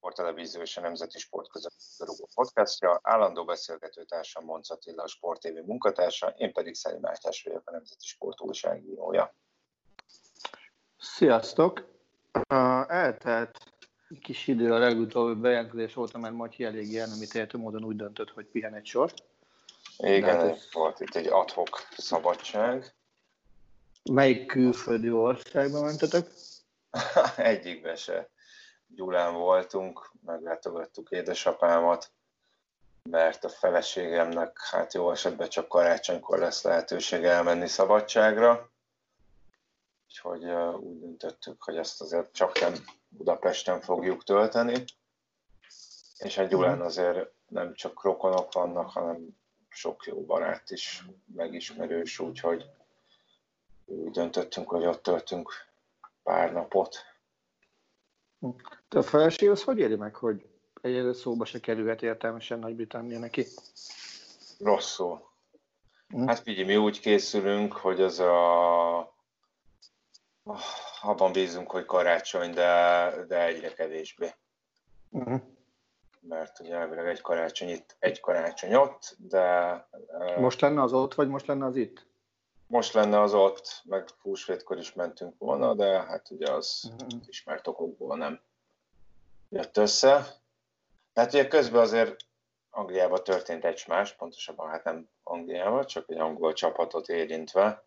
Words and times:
vagyunk 0.00 0.16
a 0.16 0.16
Sport 0.16 0.16
Televízió 0.16 0.60
és 0.60 0.76
a 0.76 0.80
Nemzeti 0.80 1.18
Sport 1.18 1.48
között 1.48 1.74
rúgó 1.98 2.28
podcastja. 2.34 3.00
Állandó 3.02 3.44
beszélgető 3.44 4.04
társam 4.04 4.44
Monc 4.44 4.70
Attila, 4.70 5.02
a 5.02 5.08
Sport 5.08 5.40
TV 5.40 5.66
munkatársa, 5.66 6.34
én 6.36 6.52
pedig 6.52 6.74
Szeli 6.74 6.98
Mátyás 7.00 7.42
vagyok, 7.42 7.62
a 7.64 7.70
Nemzeti 7.70 8.06
Sport 8.06 8.40
újságírója. 8.40 9.34
Sziasztok! 10.98 11.88
Uh, 12.32 12.92
eltelt 12.92 13.58
kis 14.20 14.46
idő 14.46 14.72
a 14.72 14.78
legutóbbi 14.78 15.40
bejelentkezés 15.40 15.96
óta, 15.96 16.18
mert 16.18 16.34
Matyi 16.34 16.64
elég 16.64 17.00
amit 17.00 17.34
értő 17.34 17.58
módon 17.58 17.84
úgy 17.84 17.96
döntött, 17.96 18.30
hogy 18.30 18.46
pihen 18.46 18.74
egy 18.74 18.86
sor. 18.86 19.12
Igen, 19.98 20.48
ez... 20.48 20.68
volt 20.72 21.00
itt 21.00 21.14
egy 21.14 21.26
adhok 21.26 21.86
szabadság. 21.96 22.94
Melyik 24.10 24.46
külföldi 24.46 25.10
országba 25.10 25.82
mentetek? 25.82 26.26
Egyikbe 27.36 27.96
se. 27.96 28.30
Gyulán 28.94 29.34
voltunk, 29.34 30.10
meglátogattuk 30.24 31.10
édesapámat, 31.10 32.10
mert 33.02 33.44
a 33.44 33.48
feleségemnek 33.48 34.58
hát 34.70 34.94
jó 34.94 35.10
esetben 35.10 35.48
csak 35.48 35.68
karácsonykor 35.68 36.38
lesz 36.38 36.62
lehetőség 36.62 37.24
elmenni 37.24 37.66
szabadságra. 37.66 38.70
Úgyhogy 40.06 40.44
úgy 40.80 41.00
döntöttük, 41.00 41.62
hogy 41.62 41.76
ezt 41.76 42.00
azért 42.00 42.32
csak 42.32 42.60
nem 42.60 42.74
Budapesten 43.08 43.80
fogjuk 43.80 44.24
tölteni. 44.24 44.84
És 46.18 46.38
egy 46.38 46.48
Gyulán 46.48 46.76
mhm. 46.76 46.86
azért 46.86 47.30
nem 47.48 47.74
csak 47.74 48.02
rokonok 48.02 48.52
vannak, 48.52 48.90
hanem 48.90 49.28
sok 49.68 50.04
jó 50.04 50.24
barát 50.24 50.70
is, 50.70 51.04
megismerős, 51.34 52.18
úgyhogy 52.18 52.70
úgy 53.84 54.10
döntöttünk, 54.10 54.68
hogy 54.68 54.86
ott 54.86 55.02
töltünk 55.02 55.52
pár 56.22 56.52
napot. 56.52 56.96
A 58.90 59.02
feleség 59.02 59.50
az 59.50 59.62
hogy 59.62 59.78
éri 59.78 59.96
meg, 59.96 60.14
hogy 60.14 60.48
egyre 60.82 61.12
szóba 61.12 61.44
se 61.44 61.60
kerülhet 61.60 62.02
értelmesen 62.02 62.58
Nagy-Britannia 62.58 63.18
neki? 63.18 63.46
Rosszul. 64.58 65.28
Hm? 66.08 66.26
Hát 66.26 66.38
figyelj, 66.38 66.66
mi 66.66 66.76
úgy 66.76 67.00
készülünk, 67.00 67.72
hogy 67.72 68.00
az 68.00 68.20
a... 68.20 68.98
Abban 71.02 71.32
bízunk, 71.32 71.70
hogy 71.70 71.84
karácsony, 71.84 72.50
de, 72.50 73.12
de 73.28 73.44
egyre 73.44 73.72
kevésbé. 73.72 74.34
Uh-huh. 75.10 75.40
Mert 76.20 76.60
ugye 76.60 76.74
elvileg 76.74 77.06
egy 77.06 77.20
karácsony 77.20 77.68
itt, 77.68 77.96
egy 77.98 78.20
karácsony 78.20 78.74
ott, 78.74 79.16
de... 79.18 79.88
Most 80.38 80.60
lenne 80.60 80.82
az 80.82 80.92
ott, 80.92 81.14
vagy 81.14 81.28
most 81.28 81.46
lenne 81.46 81.64
az 81.64 81.76
itt? 81.76 82.08
most 82.70 82.92
lenne 82.92 83.20
az 83.20 83.34
ott, 83.34 83.82
meg 83.84 84.08
húsvétkor 84.22 84.78
is 84.78 84.92
mentünk 84.92 85.38
volna, 85.38 85.74
de 85.74 86.02
hát 86.02 86.30
ugye 86.30 86.50
az 86.52 86.92
uh-huh. 86.92 87.20
ismert 87.26 87.66
okokból 87.66 88.16
nem 88.16 88.40
jött 89.50 89.76
össze. 89.76 90.26
Hát 91.14 91.32
ugye 91.32 91.48
közben 91.48 91.80
azért 91.80 92.16
Angliában 92.70 93.24
történt 93.24 93.64
egy 93.64 93.84
más, 93.88 94.14
pontosabban 94.14 94.68
hát 94.68 94.84
nem 94.84 95.08
Angliában, 95.22 95.86
csak 95.86 96.10
egy 96.10 96.18
angol 96.18 96.52
csapatot 96.52 97.08
érintve. 97.08 97.84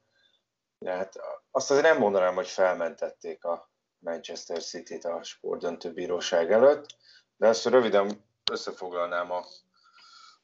De 0.78 0.92
hát 0.92 1.16
azt 1.52 1.72
azért 1.72 1.86
nem 1.86 1.98
mondanám, 1.98 2.36
hogy 2.36 2.48
felmentették 2.48 3.44
a 3.44 3.72
Manchester 4.00 4.64
City-t 4.64 5.06
a 5.06 5.24
sportdöntő 5.24 5.94
bíróság 5.94 6.52
előtt, 6.52 6.86
de 7.38 7.48
ezt 7.48 7.66
röviden 7.66 8.26
összefoglalnám 8.52 9.32
a 9.32 9.46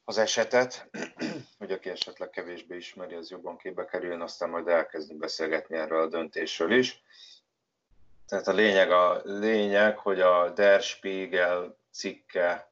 az 0.10 0.18
esetet, 0.18 0.90
hogy 1.60 1.72
aki 1.72 1.90
esetleg 1.90 2.30
kevésbé 2.30 2.76
ismeri, 2.76 3.16
az 3.16 3.30
jobban 3.30 3.58
képbe 3.58 3.86
kerüljön, 3.86 4.22
aztán 4.22 4.50
majd 4.50 4.68
elkezdünk 4.68 5.20
beszélgetni 5.20 5.78
erről 5.78 6.02
a 6.02 6.08
döntésről 6.08 6.72
is. 6.72 7.02
Tehát 8.30 8.48
a 8.48 8.54
lényeg, 8.54 8.92
a 8.92 9.22
lényeg 9.24 9.98
hogy 9.98 10.22
a 10.22 10.50
Der 10.50 10.82
Spiegel 10.82 11.78
cikke 11.92 12.72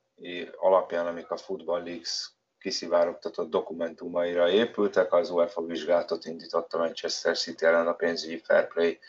alapján, 0.58 1.08
amik 1.08 1.32
a 1.32 1.38
Football 1.38 1.84
Leagues 1.84 2.32
kiszivárogtatott 2.60 3.50
dokumentumaira 3.50 4.50
épültek, 4.50 5.14
az 5.14 5.30
UEFA 5.30 5.66
vizsgálatot 5.66 6.26
indította 6.26 6.78
Manchester 6.78 7.38
City 7.38 7.66
ellen 7.66 7.88
a 7.88 7.94
pénzügyi 7.94 8.38
fair 8.38 8.68
play 8.68 9.00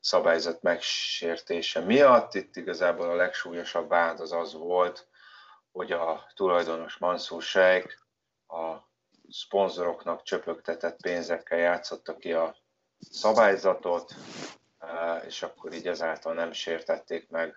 szabályzat 0.00 0.62
megsértése 0.62 1.80
miatt. 1.80 2.34
Itt 2.34 2.56
igazából 2.56 3.10
a 3.10 3.14
legsúlyosabb 3.14 3.88
vád 3.88 4.20
az 4.20 4.32
az 4.32 4.54
volt, 4.54 5.06
hogy 5.72 5.92
a 5.92 6.26
tulajdonos 6.34 6.96
Mansur 6.96 7.42
Sheikh 7.42 7.94
a 8.46 8.90
szponzoroknak 9.30 10.22
csöpögtetett 10.22 11.00
pénzekkel 11.00 11.58
játszotta 11.58 12.16
ki 12.16 12.32
a 12.32 12.56
szabályzatot, 13.10 14.14
és 15.26 15.42
akkor 15.42 15.72
így 15.72 15.86
ezáltal 15.86 16.34
nem 16.34 16.52
sértették 16.52 17.28
meg, 17.28 17.54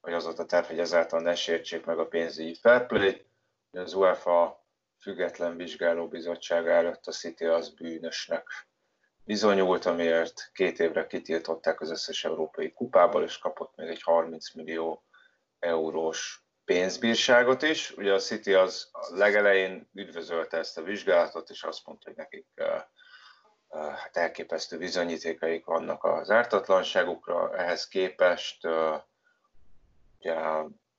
vagy 0.00 0.12
az 0.12 0.24
volt 0.24 0.38
a 0.38 0.44
terv, 0.44 0.66
hogy 0.66 0.78
ezáltal 0.78 1.20
ne 1.20 1.34
sértsék 1.34 1.84
meg 1.84 1.98
a 1.98 2.06
pénzügyi 2.06 2.54
fair 2.54 2.86
play 2.86 3.26
Az 3.70 3.94
UEFA 3.94 4.66
független 5.00 5.56
vizsgálóbizottság 5.56 6.68
előtt 6.68 7.06
a 7.06 7.12
City 7.12 7.44
az 7.44 7.68
bűnösnek 7.74 8.46
bizonyult, 9.24 9.84
amiért 9.84 10.50
két 10.52 10.78
évre 10.78 11.06
kitiltották 11.06 11.80
az 11.80 11.90
összes 11.90 12.24
európai 12.24 12.72
kupából, 12.72 13.22
és 13.22 13.38
kapott 13.38 13.76
még 13.76 13.88
egy 13.88 14.02
30 14.02 14.54
millió 14.54 15.04
eurós 15.58 16.44
pénzbírságot 16.64 17.62
is. 17.62 17.90
Ugye 17.90 18.12
a 18.12 18.18
City 18.18 18.54
az 18.54 18.88
a 18.92 19.16
legelején 19.16 19.90
üdvözölte 19.94 20.56
ezt 20.56 20.78
a 20.78 20.82
vizsgálatot, 20.82 21.50
és 21.50 21.62
azt 21.62 21.86
mondta, 21.86 22.08
hogy 22.08 22.16
nekik 22.16 22.46
hát 23.72 24.16
elképesztő 24.16 24.78
bizonyítékaik 24.78 25.64
vannak 25.64 26.04
az 26.04 26.30
ártatlanságukra, 26.30 27.56
ehhez 27.56 27.88
képest 27.88 28.66
ugye, 30.18 30.36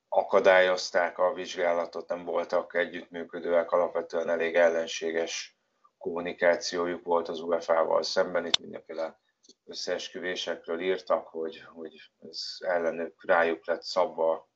akadályozták 0.09 1.17
a 1.17 1.33
vizsgálatot, 1.33 2.07
nem 2.07 2.23
voltak 2.25 2.75
együttműködőek, 2.75 3.71
alapvetően 3.71 4.29
elég 4.29 4.55
ellenséges 4.55 5.57
kommunikációjuk 5.97 7.03
volt 7.03 7.27
az 7.27 7.39
UEFA-val 7.39 8.03
szemben, 8.03 8.45
itt 8.45 8.59
mindenféle 8.59 9.19
összeesküvésekről 9.65 10.79
írtak, 10.79 11.27
hogy, 11.27 11.63
hogy 11.73 12.11
ez 12.29 12.55
ellenük 12.59 13.25
rájuk 13.25 13.65
lett 13.65 13.81
szabva. 13.83 14.49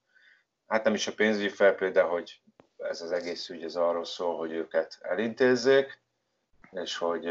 Hát 0.67 0.83
nem 0.83 0.94
is 0.94 1.07
a 1.07 1.13
pénzügyi 1.13 1.50
felplay, 1.50 1.91
de 1.91 2.01
hogy 2.01 2.41
ez 2.77 3.01
az 3.01 3.11
egész 3.11 3.50
ügy 3.50 3.63
ez 3.63 3.75
arról 3.75 4.06
szól, 4.06 4.38
hogy 4.38 4.51
őket 4.51 4.97
elintézzék, 5.01 6.01
és 6.71 6.97
hogy 6.97 7.25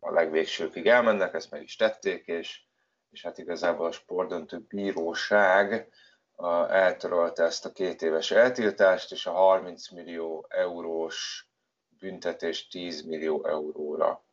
a 0.00 0.10
legvégsőkig 0.10 0.86
elmennek, 0.86 1.34
ezt 1.34 1.50
meg 1.50 1.62
is 1.62 1.76
tették, 1.76 2.26
és, 2.26 2.62
és 3.10 3.22
hát 3.22 3.38
igazából 3.38 3.86
a 3.86 3.92
sportdöntő 3.92 4.58
bíróság 4.68 5.88
eltörölte 6.68 7.44
ezt 7.44 7.64
a 7.64 7.72
két 7.72 8.02
éves 8.02 8.30
eltiltást, 8.30 9.12
és 9.12 9.26
a 9.26 9.32
30 9.32 9.88
millió 9.88 10.46
eurós 10.48 11.48
büntetés 11.98 12.68
10 12.68 13.02
millió 13.02 13.46
euróra 13.46 14.24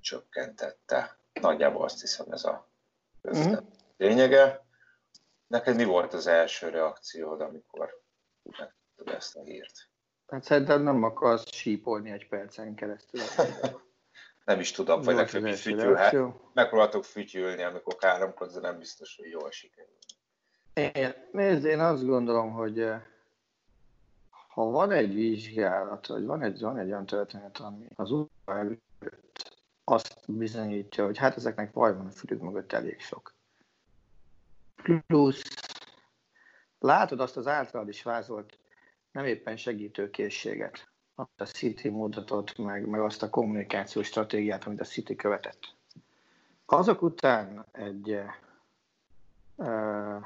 csökkentette. 0.00 1.18
Nagyjából 1.40 1.84
azt 1.84 2.00
hiszem 2.00 2.26
ez 2.30 2.44
a 2.44 2.68
mm. 3.36 3.52
lényege. 3.96 4.64
Neked 5.46 5.76
mi 5.76 5.84
volt 5.84 6.14
az 6.14 6.26
első 6.26 6.68
reakciód, 6.68 7.40
amikor 7.40 8.02
megtudtad 8.42 9.16
ezt 9.16 9.36
a 9.36 9.42
hírt? 9.42 9.88
Hát 10.26 10.42
szerintem 10.42 10.82
nem 10.82 11.02
akarsz 11.02 11.52
sípolni 11.52 12.10
egy 12.10 12.28
percen 12.28 12.74
keresztül. 12.74 13.20
nem 14.46 14.60
is 14.60 14.70
tudom, 14.70 15.02
vagy 15.02 15.14
nekem 15.14 15.46
is 15.46 15.62
fütyülhet. 15.62 16.14
Megpróbáltok 16.52 17.04
fütyülni, 17.04 17.62
amikor 17.62 17.96
káromkodsz, 17.96 18.54
de 18.54 18.60
nem 18.60 18.78
biztos, 18.78 19.16
hogy 19.16 19.30
jól 19.30 19.50
sikerül. 19.50 19.98
Én, 20.72 21.14
nézd, 21.32 21.64
én 21.64 21.80
azt 21.80 22.06
gondolom, 22.06 22.52
hogy 22.52 22.80
eh, 22.80 23.02
ha 24.48 24.64
van 24.64 24.90
egy 24.90 25.14
vizsgálat, 25.14 26.06
vagy 26.06 26.24
van 26.24 26.42
egy, 26.42 26.60
van 26.60 26.78
egy 26.78 26.88
olyan 26.88 27.06
történet, 27.06 27.58
ami 27.58 27.86
az 27.94 28.14
előtt 28.44 29.56
azt 29.84 30.18
bizonyítja, 30.26 31.04
hogy 31.04 31.18
hát 31.18 31.36
ezeknek 31.36 31.72
baj 31.72 31.94
van 31.94 32.06
a 32.06 32.10
fülük 32.10 32.42
mögött 32.42 32.72
elég 32.72 33.00
sok. 33.00 33.34
Plusz 35.06 35.42
látod 36.78 37.20
azt 37.20 37.36
az 37.36 37.46
általad 37.46 37.88
is 37.88 38.02
vázolt 38.02 38.58
nem 39.10 39.24
éppen 39.24 39.56
segítőkészséget, 39.56 40.88
azt 41.18 41.40
a 41.40 41.44
City 41.44 41.88
mutatott, 41.88 42.58
meg, 42.58 42.86
meg 42.86 43.00
azt 43.00 43.22
a 43.22 43.30
kommunikációs 43.30 44.06
stratégiát, 44.06 44.64
amit 44.64 44.80
a 44.80 44.84
City 44.84 45.16
követett. 45.16 45.74
Azok 46.66 47.02
után 47.02 47.66
egy 47.72 48.20
uh, 49.54 50.24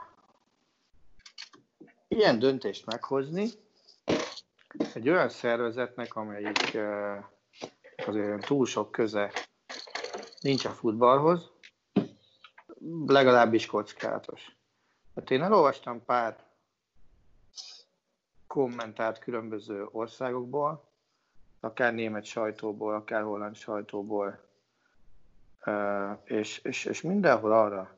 ilyen 2.08 2.38
döntést 2.38 2.86
meghozni, 2.86 3.48
egy 4.94 5.08
olyan 5.08 5.28
szervezetnek, 5.28 6.16
amelyik 6.16 6.70
uh, 6.74 7.24
azért 8.06 8.46
túl 8.46 8.66
sok 8.66 8.92
köze 8.92 9.32
nincs 10.40 10.64
a 10.64 10.70
futballhoz, 10.70 11.50
legalábbis 13.06 13.66
kockázatos. 13.66 14.56
Hát 15.14 15.30
én 15.30 15.42
elolvastam 15.42 16.04
pár 16.04 16.49
kommentárt 18.50 19.18
különböző 19.18 19.88
országokból, 19.90 20.84
akár 21.60 21.94
német 21.94 22.24
sajtóból, 22.24 22.94
akár 22.94 23.22
holland 23.22 23.56
sajtóból, 23.56 24.40
és, 26.24 26.58
és, 26.58 26.84
és 26.84 27.00
mindenhol 27.00 27.52
arra 27.52 27.96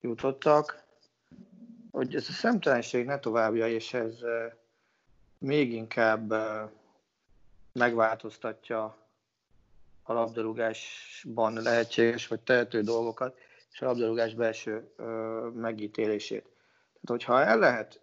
jutottak, 0.00 0.84
hogy 1.90 2.14
ez 2.14 2.28
a 2.28 2.32
szemtelenség 2.32 3.04
ne 3.04 3.18
továbbja, 3.18 3.68
és 3.68 3.94
ez 3.94 4.18
még 5.38 5.72
inkább 5.72 6.34
megváltoztatja 7.72 8.96
a 10.02 10.12
labdarúgásban 10.12 11.52
lehetséges 11.52 12.26
vagy 12.26 12.40
tehető 12.40 12.80
dolgokat, 12.80 13.38
és 13.72 13.80
a 13.82 13.86
labdarúgás 13.86 14.34
belső 14.34 14.94
megítélését. 15.54 16.42
Tehát, 16.42 17.22
hogyha 17.22 17.42
el 17.42 17.58
lehet, 17.58 18.00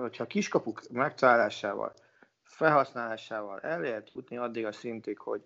hogyha 0.00 0.22
a 0.22 0.26
kiskapuk 0.26 0.82
megtalálásával, 0.90 1.94
felhasználásával 2.42 3.60
el 3.60 3.80
lehet 3.80 4.12
jutni 4.14 4.36
addig 4.36 4.66
a 4.66 4.72
szintig, 4.72 5.18
hogy, 5.18 5.42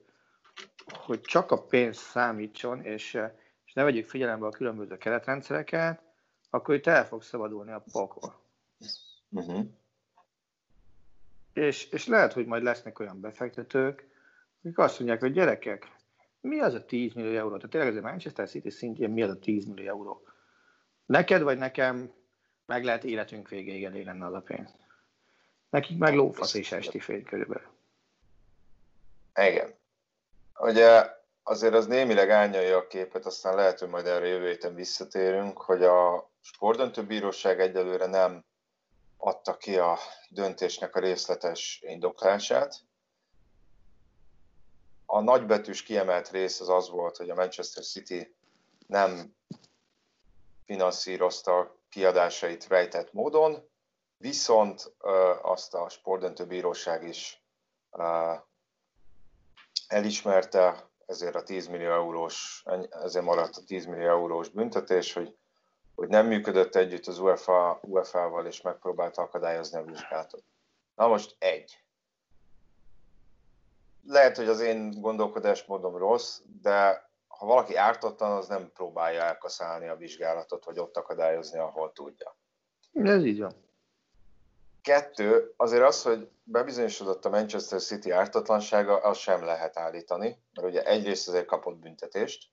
hogy 0.86 1.20
csak 1.20 1.50
a 1.50 1.62
pénz 1.62 1.96
számítson, 1.96 2.84
és, 2.84 3.18
és 3.64 3.72
ne 3.72 3.82
vegyük 3.82 4.08
figyelembe 4.08 4.46
a 4.46 4.50
különböző 4.50 4.96
keretrendszereket, 4.96 6.02
akkor 6.50 6.74
itt 6.74 6.86
el 6.86 7.06
fog 7.06 7.22
szabadulni 7.22 7.72
a 7.72 7.84
pokol. 7.92 8.40
Uh-huh. 9.28 9.66
És, 11.52 11.88
és 11.90 12.06
lehet, 12.06 12.32
hogy 12.32 12.46
majd 12.46 12.62
lesznek 12.62 12.98
olyan 12.98 13.20
befektetők, 13.20 14.08
akik 14.62 14.78
azt 14.78 14.98
mondják, 14.98 15.20
hogy 15.20 15.32
gyerekek, 15.32 15.96
mi 16.40 16.60
az 16.60 16.74
a 16.74 16.84
10 16.84 17.12
millió 17.12 17.36
euró? 17.38 17.56
Tehát 17.56 17.70
tényleg 17.70 17.90
ez 17.90 17.96
a 17.96 18.00
Manchester 18.00 18.48
City 18.48 18.70
szintjén 18.70 19.10
mi 19.10 19.22
az 19.22 19.30
a 19.30 19.38
10 19.38 19.64
millió 19.64 19.88
euró? 19.88 20.22
Neked 21.06 21.42
vagy 21.42 21.58
nekem 21.58 22.12
meg 22.66 22.84
lehet 22.84 23.04
életünk 23.04 23.48
végéig 23.48 23.84
elég 23.84 24.04
lenne 24.04 24.26
az 24.26 24.34
a 24.34 24.40
pénz. 24.40 24.70
Nekik 25.70 25.98
meg 25.98 26.14
lófasz 26.14 26.54
és 26.54 26.72
esti 26.72 27.00
fény 27.00 27.24
körülbelül. 27.24 27.68
Igen. 29.34 29.74
Ugye 30.58 31.10
azért 31.42 31.74
az 31.74 31.86
némileg 31.86 32.30
ányalja 32.30 32.76
a 32.76 32.86
képet, 32.86 33.26
aztán 33.26 33.54
lehet, 33.54 33.78
hogy 33.78 33.88
majd 33.88 34.06
erre 34.06 34.26
jövő 34.26 34.48
héten 34.48 34.74
visszatérünk, 34.74 35.58
hogy 35.58 35.82
a 35.82 36.30
sportdöntőbíróság 36.40 37.60
egyelőre 37.60 38.06
nem 38.06 38.44
adta 39.16 39.56
ki 39.56 39.78
a 39.78 39.98
döntésnek 40.28 40.96
a 40.96 41.00
részletes 41.00 41.80
indoklását. 41.82 42.80
A 45.06 45.20
nagybetűs 45.20 45.82
kiemelt 45.82 46.30
rész 46.30 46.60
az 46.60 46.68
az 46.68 46.90
volt, 46.90 47.16
hogy 47.16 47.30
a 47.30 47.34
Manchester 47.34 47.84
City 47.84 48.34
nem 48.86 49.34
finanszírozta 50.64 51.75
kiadásait 51.96 52.66
rejtett 52.68 53.12
módon, 53.12 53.68
viszont 54.16 54.92
azt 55.42 55.74
a 55.74 55.88
sportdöntőbíróság 55.88 57.02
is 57.02 57.42
elismerte, 59.88 60.88
ezért 61.06 61.34
a 61.34 61.42
10 61.42 61.66
millió 61.66 61.90
eurós, 61.90 62.64
ezért 62.90 63.24
maradt 63.24 63.56
a 63.56 63.64
10 63.66 63.86
millió 63.86 64.08
eurós 64.08 64.48
büntetés, 64.48 65.12
hogy, 65.12 65.36
hogy 65.94 66.08
nem 66.08 66.26
működött 66.26 66.74
együtt 66.74 67.06
az 67.06 67.18
UEFA, 67.18 67.80
UEFA-val, 67.82 68.46
és 68.46 68.60
megpróbálta 68.60 69.22
akadályozni 69.22 69.78
a 69.78 69.84
vizsgálatot. 69.84 70.42
Na 70.94 71.06
most 71.06 71.36
egy. 71.38 71.84
Lehet, 74.06 74.36
hogy 74.36 74.48
az 74.48 74.60
én 74.60 75.00
gondolkodásmódom 75.00 75.96
rossz, 75.96 76.40
de 76.62 77.05
ha 77.38 77.46
valaki 77.46 77.74
ártottan, 77.74 78.32
az 78.32 78.48
nem 78.48 78.70
próbálja 78.74 79.22
elkaszálni 79.22 79.88
a 79.88 79.96
vizsgálatot, 79.96 80.64
vagy 80.64 80.78
ott 80.78 80.96
akadályozni, 80.96 81.58
ahol 81.58 81.92
tudja. 81.92 82.36
Ez 82.92 83.24
így 83.24 83.40
van. 83.40 83.64
Kettő, 84.82 85.52
azért 85.56 85.82
az, 85.82 86.02
hogy 86.02 86.30
bebizonyosodott 86.42 87.24
a 87.24 87.30
Manchester 87.30 87.80
City 87.80 88.10
ártatlansága, 88.10 88.96
az 88.96 89.18
sem 89.18 89.44
lehet 89.44 89.78
állítani, 89.78 90.42
mert 90.54 90.68
ugye 90.68 90.84
egyrészt 90.84 91.28
azért 91.28 91.46
kapott 91.46 91.76
büntetést, 91.76 92.48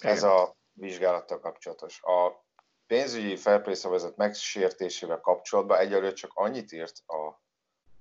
ez 0.00 0.22
a 0.22 0.56
vizsgálattal 0.72 1.40
kapcsolatos. 1.40 2.02
A 2.02 2.44
pénzügyi 2.86 3.36
szabályzat 3.36 4.16
megsértésével 4.16 5.20
kapcsolatban 5.20 5.78
egyelőre 5.78 6.12
csak 6.12 6.30
annyit 6.34 6.72
írt 6.72 7.02
a, 7.06 7.40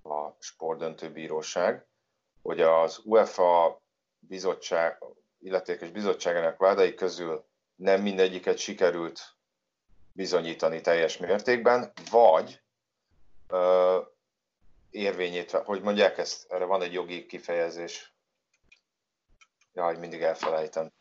a 0.10 0.36
sportdöntőbíróság, 0.40 1.88
hogy 2.42 2.62
az 2.62 3.02
UEFA 3.04 3.81
bizottság, 4.20 5.04
illetékes 5.40 5.90
bizottságának 5.90 6.58
vádai 6.58 6.94
közül 6.94 7.46
nem 7.76 8.02
mindegyiket 8.02 8.58
sikerült 8.58 9.20
bizonyítani 10.12 10.82
teljes 10.82 11.18
mértékben, 11.18 11.92
vagy 12.12 12.62
ö, 13.48 14.00
érvényét, 14.90 15.52
hogy 15.52 15.82
mondják 15.82 16.18
ezt, 16.18 16.52
erre 16.52 16.66
van 16.66 16.82
egy 16.82 16.94
jogi 16.94 17.26
kifejezés. 17.26 18.14
Jaj, 19.74 19.98
mindig 19.98 20.22
elfelejtem. 20.22 20.92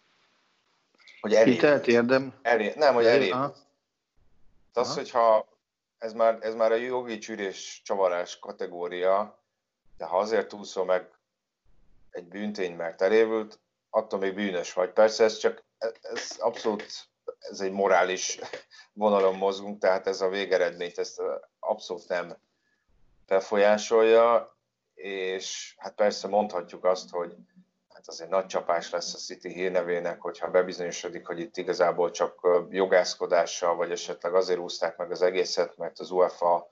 Hogy 1.20 1.34
elég. 1.34 1.52
Hitelt 1.52 1.86
érdem? 1.86 2.38
Elé, 2.42 2.72
nem, 2.76 2.94
hogy 2.94 3.06
elég. 3.06 3.34
Az, 4.72 4.94
hogyha 4.94 5.48
ez 5.98 6.12
már, 6.12 6.38
ez 6.40 6.54
már 6.54 6.72
a 6.72 6.74
jogi 6.74 7.18
csűrés 7.18 7.82
csavarás 7.84 8.38
kategória, 8.38 9.42
de 9.96 10.04
ha 10.04 10.18
azért 10.18 10.52
úszol 10.52 10.84
meg 10.84 11.10
egy 12.10 12.24
bűntény, 12.24 12.76
mert 12.76 13.02
elévült, 13.02 13.58
attól 13.90 14.18
még 14.18 14.34
bűnös 14.34 14.72
vagy. 14.72 14.90
Persze 14.90 15.24
ez 15.24 15.36
csak, 15.36 15.64
ez 16.00 16.36
abszolút, 16.38 16.84
ez 17.38 17.60
egy 17.60 17.72
morális 17.72 18.38
vonalon 18.92 19.34
mozgunk, 19.34 19.80
tehát 19.80 20.06
ez 20.06 20.20
a 20.20 20.28
végeredményt 20.28 20.98
ezt 20.98 21.22
abszolút 21.58 22.08
nem 22.08 22.36
befolyásolja, 23.26 24.56
és 24.94 25.74
hát 25.78 25.94
persze 25.94 26.28
mondhatjuk 26.28 26.84
azt, 26.84 27.10
hogy 27.10 27.36
hát 27.88 28.08
azért 28.08 28.30
nagy 28.30 28.46
csapás 28.46 28.90
lesz 28.90 29.14
a 29.14 29.18
City 29.18 29.48
hírnevének, 29.48 30.20
hogyha 30.20 30.50
bebizonyosodik, 30.50 31.26
hogy 31.26 31.40
itt 31.40 31.56
igazából 31.56 32.10
csak 32.10 32.46
jogászkodással, 32.70 33.76
vagy 33.76 33.90
esetleg 33.90 34.34
azért 34.34 34.58
úzták 34.58 34.96
meg 34.96 35.10
az 35.10 35.22
egészet, 35.22 35.76
mert 35.76 35.98
az 35.98 36.10
UEFA 36.10 36.68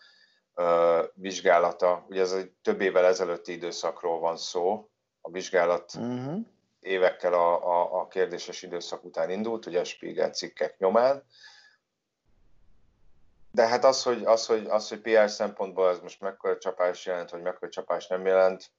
vizsgálata, 1.15 2.05
ugye 2.09 2.21
ez 2.21 2.33
egy 2.33 2.51
több 2.63 2.81
évvel 2.81 3.05
ezelőtti 3.05 3.53
időszakról 3.53 4.19
van 4.19 4.37
szó, 4.37 4.89
a 5.21 5.31
vizsgálat 5.31 5.95
uh-huh. 5.95 6.47
Évekkel 6.87 7.33
a, 7.33 7.65
a, 7.65 8.01
a 8.01 8.09
kérdéses 8.09 8.63
időszak 8.63 9.05
után 9.05 9.31
indult, 9.31 9.67
ugye 9.67 9.81
a 9.81 9.85
Spiegel 9.85 10.31
cikkek 10.31 10.79
nyomán, 10.79 11.25
de 13.51 13.67
hát 13.67 13.85
az, 13.85 14.03
hogy, 14.03 14.25
az, 14.25 14.47
hogy, 14.47 14.67
az, 14.67 14.89
hogy 14.89 15.01
PR 15.01 15.31
szempontból 15.31 15.89
ez 15.89 15.99
most 15.99 16.21
mekkora 16.21 16.59
csapás 16.59 17.07
jelent, 17.07 17.31
vagy 17.31 17.43
mekkora 17.43 17.71
csapás 17.71 18.07
nem 18.07 18.27
jelent, 18.27 18.71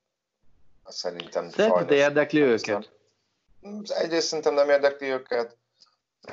azt 0.83 0.97
szerintem 0.97 1.49
Szerinted 1.49 1.91
érdekli 1.91 2.41
őket? 2.41 2.91
Egyrészt 3.83 4.27
szerintem 4.27 4.53
nem 4.53 4.69
érdekli 4.69 5.07
őket, 5.07 5.57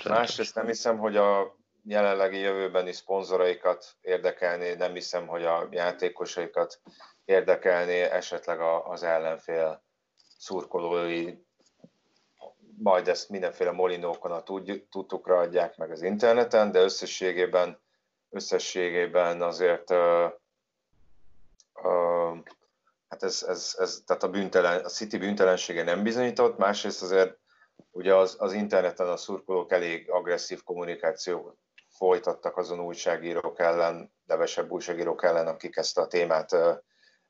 másrészt 0.05 0.55
nem 0.55 0.67
hiszem, 0.67 0.99
hogy 0.99 1.17
a 1.17 1.57
jelenlegi 1.85 2.39
jövőbeni 2.39 2.93
szponzoraikat 2.93 3.87
érdekelné, 4.01 4.75
nem 4.75 4.93
hiszem, 4.93 5.27
hogy 5.27 5.45
a 5.45 5.69
játékosaikat 5.71 6.81
érdekelné 7.25 8.01
esetleg 8.01 8.61
az 8.61 9.03
ellenfél 9.03 9.83
szurkolói, 10.39 11.35
majd 12.79 13.09
ezt 13.09 13.29
mindenféle 13.29 13.71
molinókon 13.71 14.33
a 14.33 14.43
tudtukra 14.91 15.39
adják 15.39 15.77
meg 15.77 15.91
az 15.91 16.03
interneten, 16.03 16.71
de 16.73 16.81
összességében, 16.81 17.81
összességében 18.31 19.43
azért 19.43 19.91
uh, 19.91 20.31
uh, 21.83 22.39
hát 23.09 23.23
ez, 23.23 23.45
ez, 23.49 23.75
ez, 23.79 24.03
tehát 24.07 24.23
a, 24.23 24.29
bűntelen, 24.31 24.85
a 24.85 24.89
City 24.89 25.19
bűntelensége 25.19 25.83
nem 25.83 26.03
bizonyított, 26.03 26.59
másrészt 26.59 27.03
azért 27.03 27.39
ugye 27.91 28.15
az, 28.15 28.37
az 28.39 28.53
interneten 28.53 29.09
a 29.09 29.17
szurkolók 29.17 29.73
elég 29.73 30.11
agresszív 30.11 30.63
kommunikációt 30.63 31.57
folytattak 31.89 32.57
azon 32.57 32.81
újságírók 32.81 33.59
ellen, 33.59 34.13
nevesebb 34.27 34.71
újságírók 34.71 35.23
ellen, 35.23 35.47
akik 35.47 35.77
ezt 35.77 35.99
a 35.99 36.07
témát 36.07 36.57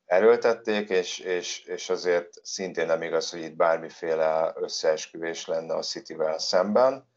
erőltették, 0.07 0.89
és, 0.89 1.19
és, 1.19 1.65
és 1.65 1.91
azért 1.91 2.31
szintén 2.43 2.87
nem 2.87 3.03
igaz, 3.03 3.31
hogy 3.31 3.41
itt 3.41 3.57
bármiféle 3.57 4.53
összeesküvés 4.57 5.47
lenne 5.47 5.75
a 5.75 5.83
Cityvel 5.83 6.39
szemben, 6.39 7.13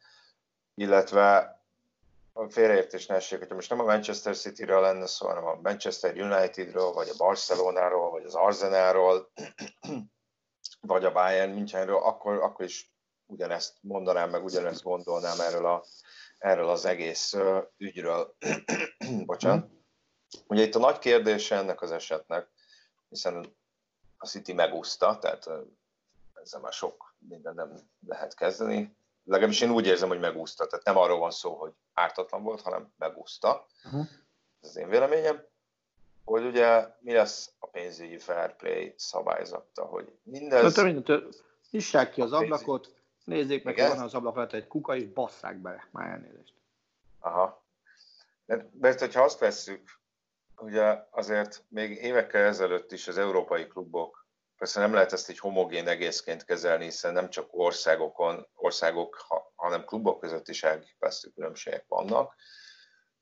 illetve 0.76 1.58
a 2.34 2.50
félreértés 2.50 3.06
ne 3.06 3.16
essék, 3.16 3.40
hogyha 3.40 3.56
most 3.56 3.70
nem 3.70 3.80
a 3.80 3.84
Manchester 3.84 4.36
City-ről 4.36 4.82
lenne 4.82 5.08
szó, 5.08 5.28
hanem 5.28 5.46
a 5.46 5.60
Manchester 5.62 6.14
Unitedről, 6.18 6.92
vagy 6.92 7.10
a 7.10 7.18
Barcelonáról, 7.18 8.10
vagy 8.10 8.24
az 8.24 8.36
Arsenalról, 8.36 9.32
vagy 10.82 11.06
a 11.06 11.12
Bayern 11.12 11.52
Münchenről, 11.52 11.98
akkor, 11.98 12.34
akkor 12.34 12.66
is 12.66 12.92
ugyanezt 13.26 13.74
mondanám, 13.82 14.30
meg 14.30 14.44
ugyanezt 14.44 14.84
gondolnám 14.84 15.40
erről, 15.40 15.66
a, 15.66 15.86
erről 16.38 16.70
az 16.70 16.86
egész 16.86 17.36
ügyről. 17.78 18.36
Bocsánat. 19.26 19.70
Ugye 20.48 20.64
itt 20.64 20.76
a 20.76 20.80
nagy 20.80 21.00
kérdése 21.00 21.56
ennek 21.56 21.82
az 21.82 21.92
esetnek, 21.92 22.50
hiszen 23.10 23.56
a 24.18 24.28
City 24.28 24.54
megúszta, 24.54 25.20
tehát 25.20 25.50
ezzel 26.34 26.60
már 26.60 26.74
sok 26.74 27.16
minden 27.18 27.54
nem 27.54 27.80
lehet 28.08 28.36
kezdeni. 28.36 28.96
Legalábbis 29.24 29.62
én 29.62 29.72
úgy 29.72 29.86
érzem, 29.86 30.08
hogy 30.08 30.20
megúszta. 30.20 30.68
Tehát 30.68 30.86
nem 30.86 30.98
arról 30.98 31.20
van 31.20 31.32
szó, 31.32 31.56
hogy 31.56 31.74
ártatlan 31.94 32.44
volt, 32.44 32.62
hanem 32.62 32.94
megúszta. 32.98 33.66
Uh-huh. 33.86 34.08
Ez 34.62 34.70
az 34.70 34.76
én 34.76 34.90
véleményem. 34.90 35.46
Hogy 36.24 36.46
ugye 36.46 36.88
mi 37.00 37.14
lesz 37.14 37.52
a 37.60 37.68
pénzügyi 37.68 38.18
fair 38.18 38.56
play 38.56 38.94
szabályzata, 38.98 39.86
hogy 39.86 40.20
mindez... 40.24 40.64
Nyissák 41.72 42.12
ki 42.12 42.22
az 42.22 42.32
ablakot, 42.32 42.96
nézzék 43.24 43.64
meg, 43.64 43.78
van 43.78 44.00
az 44.00 44.14
ablak 44.14 44.36
alatt 44.36 44.54
egy 44.54 44.68
kuka, 44.68 44.96
és 44.96 45.06
basszák 45.08 45.58
bele. 45.58 45.88
Már 45.92 46.10
elnézést. 46.10 46.54
Aha. 47.20 47.64
Mert, 48.46 48.74
mert 48.80 49.00
hogyha 49.00 49.22
azt 49.22 49.40
vesszük, 49.40 49.97
ugye 50.58 51.00
azért 51.10 51.66
még 51.70 51.92
évekkel 51.92 52.44
ezelőtt 52.44 52.92
is 52.92 53.08
az 53.08 53.18
európai 53.18 53.68
klubok, 53.68 54.28
persze 54.58 54.80
nem 54.80 54.94
lehet 54.94 55.14
ezt 55.14 55.30
egy 55.30 55.40
homogén 55.40 55.88
egészként 55.88 56.44
kezelni, 56.44 56.84
hiszen 56.84 57.14
nem 57.14 57.30
csak 57.30 57.48
országokon, 57.52 58.48
országok, 58.54 59.26
hanem 59.56 59.86
klubok 59.86 60.20
között 60.20 60.48
is 60.48 60.64
elképesztő 60.64 61.30
különbségek 61.30 61.86
vannak, 61.88 62.36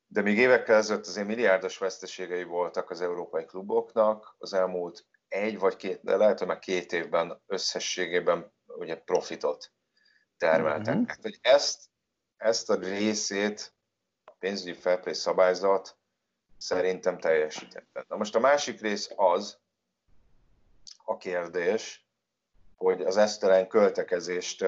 de 0.08 0.22
még 0.22 0.38
évekkel 0.38 0.76
ezelőtt 0.76 1.06
azért 1.06 1.28
milliárdos 1.28 1.78
veszteségei 1.78 2.44
voltak 2.44 2.90
az 2.90 3.02
európai 3.02 3.46
kluboknak, 3.46 4.36
az 4.38 4.54
elmúlt 4.54 5.06
egy 5.28 5.60
vagy 5.60 5.76
két, 5.76 6.04
de 6.04 6.16
lehet, 6.16 6.38
hogy 6.40 6.48
már 6.48 6.60
két 6.60 6.94
évben 6.94 7.42
összességében 7.46 8.54
ugye 8.66 8.96
profitot 8.96 9.72
termeltek. 10.38 10.94
Mm-hmm. 10.96 11.06
Hát, 11.06 11.22
hogy 11.22 11.38
ezt, 11.42 11.90
ezt 12.38 12.70
a 12.70 12.76
részét 12.76 13.74
a 14.24 14.32
pénzügyi 14.40 14.74
fair 14.74 15.16
szabályzat 15.16 15.98
szerintem 16.66 17.18
teljesítette. 17.18 18.06
Na 18.08 18.16
most 18.16 18.36
a 18.36 18.40
másik 18.40 18.82
rész 18.82 19.10
az, 19.16 19.58
a 21.04 21.18
kérdés, 21.18 22.06
hogy 22.76 23.02
az 23.02 23.18
esztelen 23.18 23.68
költekezést 23.68 24.66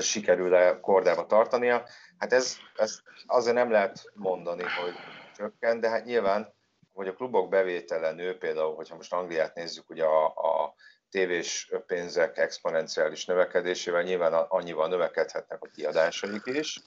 sikerül-e 0.00 0.80
kordába 0.80 1.26
tartania. 1.26 1.84
Hát 2.18 2.32
ez, 2.32 2.56
ez 2.76 3.00
azért 3.26 3.56
nem 3.56 3.70
lehet 3.70 4.10
mondani, 4.14 4.62
hogy 4.62 4.94
csökken, 5.36 5.80
de 5.80 5.88
hát 5.88 6.04
nyilván, 6.04 6.54
hogy 6.92 7.08
a 7.08 7.14
klubok 7.14 7.48
bevétele 7.48 8.12
nő, 8.12 8.38
például, 8.38 8.74
hogyha 8.74 8.96
most 8.96 9.12
Angliát 9.12 9.54
nézzük, 9.54 9.90
ugye 9.90 10.04
a, 10.04 10.24
a 10.26 10.74
tévés 11.10 11.70
pénzek 11.86 12.36
exponenciális 12.36 13.24
növekedésével 13.24 14.02
nyilván 14.02 14.32
annyival 14.32 14.88
növekedhetnek 14.88 15.62
a 15.62 15.70
kiadásaik 15.74 16.42
is, 16.44 16.80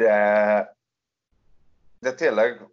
de, 0.00 0.76
de 1.98 2.14
tényleg 2.14 2.68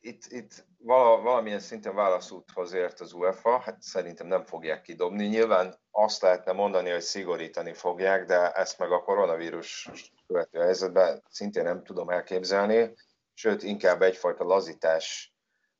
itt, 0.00 0.22
itt 0.28 0.66
vala, 0.78 1.20
valamilyen 1.20 1.60
szinten 1.60 1.94
válaszúthoz 1.94 2.72
ért 2.72 3.00
az 3.00 3.12
UEFA, 3.12 3.58
hát 3.58 3.82
szerintem 3.82 4.26
nem 4.26 4.44
fogják 4.44 4.82
kidobni. 4.82 5.26
Nyilván 5.26 5.74
azt 5.90 6.22
lehetne 6.22 6.52
mondani, 6.52 6.90
hogy 6.90 7.00
szigorítani 7.00 7.72
fogják, 7.72 8.24
de 8.24 8.52
ezt 8.52 8.78
meg 8.78 8.92
a 8.92 9.02
koronavírus 9.02 9.90
követő 10.26 10.60
helyzetben 10.60 11.22
szintén 11.28 11.62
nem 11.62 11.84
tudom 11.84 12.10
elképzelni, 12.10 12.94
sőt 13.34 13.62
inkább 13.62 14.02
egyfajta 14.02 14.44
lazítás 14.44 15.34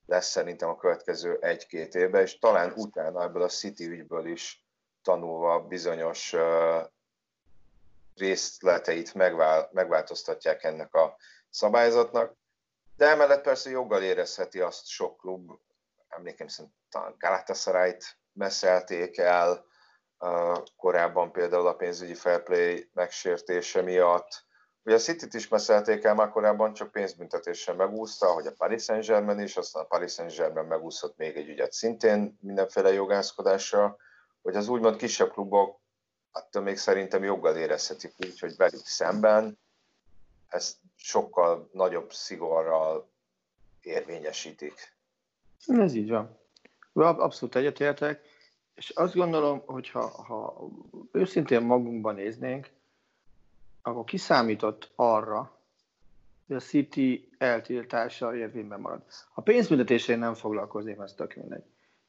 lesz 0.06 0.28
szerintem 0.30 0.68
a 0.68 0.76
következő 0.76 1.38
egy-két 1.40 1.94
évben, 1.94 2.22
és 2.22 2.38
talán 2.38 2.72
utána 2.76 3.22
ebből 3.22 3.42
a 3.42 3.48
City 3.48 3.86
ügyből 3.86 4.26
is 4.26 4.64
tanulva 5.02 5.60
bizonyos 5.60 6.34
részleteit 8.14 9.14
megvál, 9.14 9.68
megváltoztatják 9.72 10.64
ennek 10.64 10.94
a 10.94 11.16
szabályzatnak. 11.50 12.36
De 12.96 13.08
emellett 13.08 13.42
persze 13.42 13.70
joggal 13.70 14.02
érezheti 14.02 14.60
azt 14.60 14.86
sok 14.86 15.16
klub, 15.16 15.50
emlékem 16.08 16.46
szerint 16.46 16.74
talán 16.90 17.14
Galatasaray-t 17.18 18.18
meszelték 18.32 19.18
el, 19.18 19.64
korábban 20.76 21.32
például 21.32 21.66
a 21.66 21.74
pénzügyi 21.74 22.14
fair 22.14 22.42
play 22.42 22.90
megsértése 22.92 23.82
miatt. 23.82 24.44
Ugye 24.82 24.94
a 24.94 24.98
City-t 24.98 25.34
is 25.34 25.48
meszelték 25.48 26.04
el 26.04 26.14
már 26.14 26.28
korábban, 26.28 26.72
csak 26.72 26.90
pénzbüntetéssel 26.90 27.74
megúszta, 27.74 28.26
hogy 28.26 28.46
a 28.46 28.52
Paris 28.56 28.82
Saint-Germain 28.82 29.40
is, 29.40 29.56
aztán 29.56 29.82
a 29.82 29.86
Paris 29.86 30.12
Saint-Germain 30.12 30.66
megúszott 30.66 31.16
még 31.16 31.36
egy 31.36 31.48
ügyet 31.48 31.72
szintén 31.72 32.38
mindenféle 32.40 32.92
jogászkodással, 32.92 34.00
hogy 34.42 34.56
az 34.56 34.68
úgymond 34.68 34.96
kisebb 34.96 35.32
klubok 35.32 35.80
attól 36.36 36.62
még 36.62 36.76
szerintem 36.76 37.24
joggal 37.24 37.56
érezhetik 37.56 38.12
úgy, 38.18 38.38
hogy 38.38 38.56
velük 38.56 38.84
szemben 38.86 39.58
ezt 40.48 40.76
sokkal 40.96 41.68
nagyobb 41.72 42.12
szigorral 42.12 43.08
érvényesítik. 43.82 44.92
Ez 45.66 45.94
így 45.94 46.10
van. 46.10 46.38
Abszolút 46.92 47.56
egyetértek, 47.56 48.20
és 48.74 48.90
azt 48.90 49.14
gondolom, 49.14 49.62
hogy 49.66 49.90
ha, 49.90 50.06
ha 50.06 50.68
őszintén 51.12 51.62
magunkban 51.62 52.14
néznénk, 52.14 52.70
akkor 53.82 54.04
kiszámított 54.04 54.90
arra, 54.94 55.58
hogy 56.46 56.56
a 56.56 56.60
City 56.60 57.28
eltiltása 57.38 58.36
érvényben 58.36 58.80
marad. 58.80 59.02
A 59.34 59.40
pénzbüntetésén 59.40 60.18
nem 60.18 60.34
foglalkozni, 60.34 60.96
ez 60.98 61.14
tök 61.14 61.34
mindegy. 61.34 61.64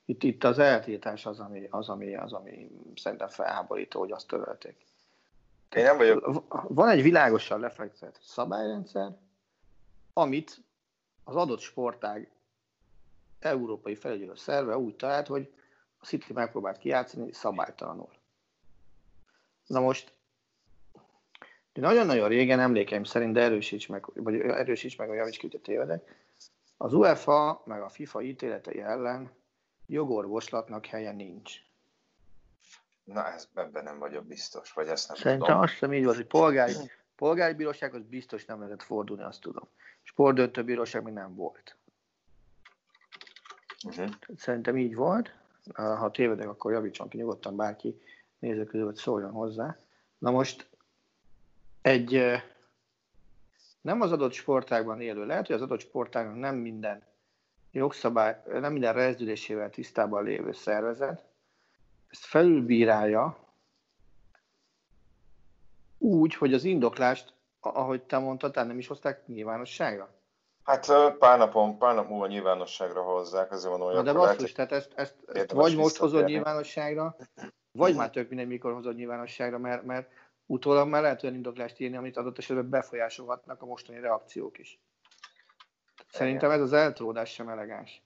Itt, 0.05 0.23
itt 0.23 0.43
az 0.43 0.59
eltiltás 0.59 1.25
az 1.25 1.39
ami, 1.39 1.67
az, 1.69 1.89
ami, 1.89 2.15
az, 2.15 2.33
ami 2.33 2.71
szerintem 2.95 3.27
felháborító, 3.27 3.99
hogy 3.99 4.11
azt 4.11 4.27
törölték. 4.27 4.85
Én 5.75 5.83
nem 5.83 5.97
vagyok. 5.97 6.43
Van 6.69 6.89
egy 6.89 7.01
világosan 7.01 7.59
lefektetett 7.59 8.19
szabályrendszer, 8.21 9.17
amit 10.13 10.63
az 11.23 11.35
adott 11.35 11.59
sportág 11.59 12.31
európai 13.39 13.95
felügyelő 13.95 14.35
szerve 14.35 14.77
úgy 14.77 14.95
talált, 14.95 15.27
hogy 15.27 15.53
a 15.97 16.05
City 16.05 16.33
megpróbált 16.33 16.77
kijátszani 16.77 17.33
szabálytalanul. 17.33 18.09
Na 19.67 19.79
most, 19.79 20.13
de 21.73 21.81
nagyon-nagyon 21.81 22.27
régen 22.27 22.59
emlékeim 22.59 23.03
szerint, 23.03 23.33
de 23.33 23.41
erősíts 23.41 23.89
meg, 23.89 24.05
vagy 24.13 24.39
erősíts 24.39 24.97
meg, 24.97 25.07
hogy 25.07 25.17
javíts 25.17 25.37
ki, 25.37 25.47
tévedek, 25.47 26.15
az 26.77 26.93
UEFA 26.93 27.61
meg 27.65 27.81
a 27.81 27.89
FIFA 27.89 28.21
ítéletei 28.21 28.81
ellen 28.81 29.31
jogorvoslatnak 29.85 30.85
helye 30.85 31.11
nincs. 31.11 31.53
Na, 33.03 33.33
ez, 33.33 33.47
ebben 33.53 33.83
nem 33.83 33.99
vagyok 33.99 34.25
biztos, 34.25 34.73
vagy 34.73 34.87
ezt 34.87 35.07
nem 35.07 35.17
Szerintem 35.17 35.47
tudom. 35.47 35.61
azt 35.61 35.71
hiszem 35.71 35.93
így 35.93 36.05
van, 36.05 36.15
hogy 36.15 36.25
polgári, 36.25 36.73
polgári 37.15 37.53
bírósághoz 37.53 38.01
biztos 38.03 38.45
nem 38.45 38.59
lehetett 38.59 38.83
fordulni, 38.83 39.23
azt 39.23 39.41
tudom. 39.41 39.67
Sportdöntő 40.03 40.63
bíróság 40.63 41.03
még 41.03 41.13
nem 41.13 41.35
volt. 41.35 41.75
Uh-huh. 43.85 44.09
Szerintem 44.37 44.77
így 44.77 44.95
volt. 44.95 45.35
Ha 45.73 46.11
tévedek, 46.11 46.47
akkor 46.47 46.71
javítson 46.71 47.07
ki 47.07 47.17
nyugodtan 47.17 47.55
bárki 47.55 48.01
néző 48.39 48.63
közül, 48.63 48.85
hogy 48.85 48.95
szóljon 48.95 49.31
hozzá. 49.31 49.77
Na 50.17 50.31
most 50.31 50.69
egy 51.81 52.41
nem 53.81 54.01
az 54.01 54.11
adott 54.11 54.31
sportágban 54.31 55.01
élő, 55.01 55.25
lehet, 55.25 55.45
hogy 55.45 55.55
az 55.55 55.61
adott 55.61 55.79
sportágban 55.79 56.37
nem 56.37 56.55
minden 56.55 57.03
jogszabály, 57.75 58.41
nem 58.45 58.71
minden 58.71 58.93
rezdülésével 58.93 59.69
tisztában 59.69 60.23
lévő 60.23 60.51
szervezet, 60.51 61.25
ezt 62.09 62.25
felülbírálja 62.25 63.37
úgy, 65.97 66.35
hogy 66.35 66.53
az 66.53 66.63
indoklást, 66.63 67.33
ahogy 67.59 68.01
te 68.01 68.17
mondtad, 68.17 68.55
nem 68.55 68.77
is 68.77 68.87
hozták 68.87 69.27
nyilvánosságra? 69.27 70.13
Hát 70.63 70.85
pár 71.17 71.37
napon, 71.37 71.77
pár 71.77 71.95
nap 71.95 72.09
múlva 72.09 72.27
nyilvánosságra 72.27 73.01
hozzák, 73.01 73.51
azért 73.51 73.71
van 73.71 73.81
olyan. 73.81 74.03
De 74.03 74.13
basszus, 74.13 74.51
tehát 74.51 74.71
ezt, 74.71 74.91
ezt, 74.95 75.15
ezt 75.33 75.51
vagy 75.51 75.75
most 75.75 75.97
hozod 75.97 76.25
nyilvánosságra, 76.25 77.15
vagy 77.71 77.95
már 77.95 78.09
tök 78.09 78.29
mindegy, 78.29 78.47
mikor 78.47 78.73
hozod 78.73 78.95
nyilvánosságra, 78.95 79.57
mert, 79.57 79.83
mert 79.83 80.11
utólag 80.45 80.87
már 80.87 81.01
lehet 81.01 81.23
olyan 81.23 81.35
indoklást 81.35 81.79
írni, 81.79 81.97
amit 81.97 82.17
adott 82.17 82.37
esetben 82.37 82.69
befolyásolhatnak 82.69 83.61
a 83.61 83.65
mostani 83.65 83.99
reakciók 83.99 84.57
is. 84.57 84.79
Szerintem 86.15 86.51
ez 86.51 86.61
az 86.61 86.73
eltródás 86.73 87.33
sem 87.33 87.49
elegáns. 87.49 88.01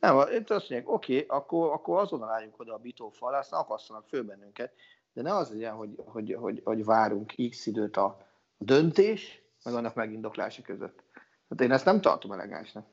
Nem, 0.00 0.18
itt 0.18 0.50
azt 0.50 0.70
mondják, 0.70 0.92
oké, 0.92 1.14
okay, 1.14 1.38
akkor, 1.38 1.72
akkor 1.72 1.98
azonnal 1.98 2.30
álljunk 2.30 2.60
oda 2.60 2.74
a 2.74 2.78
bitófalra, 2.78 3.38
aztán 3.38 3.60
akasszanak 3.60 4.06
föl 4.08 4.22
bennünket, 4.22 4.72
de 5.12 5.22
ne 5.22 5.34
az 5.34 5.50
legyen, 5.50 5.74
hogy, 5.74 5.94
hogy, 6.04 6.36
hogy, 6.38 6.60
hogy 6.64 6.84
várunk 6.84 7.34
x 7.50 7.66
időt 7.66 7.96
a 7.96 8.18
döntés, 8.58 9.42
meg 9.64 9.74
annak 9.74 9.94
megindoklása 9.94 10.62
között. 10.62 11.02
Hát 11.48 11.60
én 11.60 11.72
ezt 11.72 11.84
nem 11.84 12.00
tartom 12.00 12.32
elegánsnak. 12.32 12.86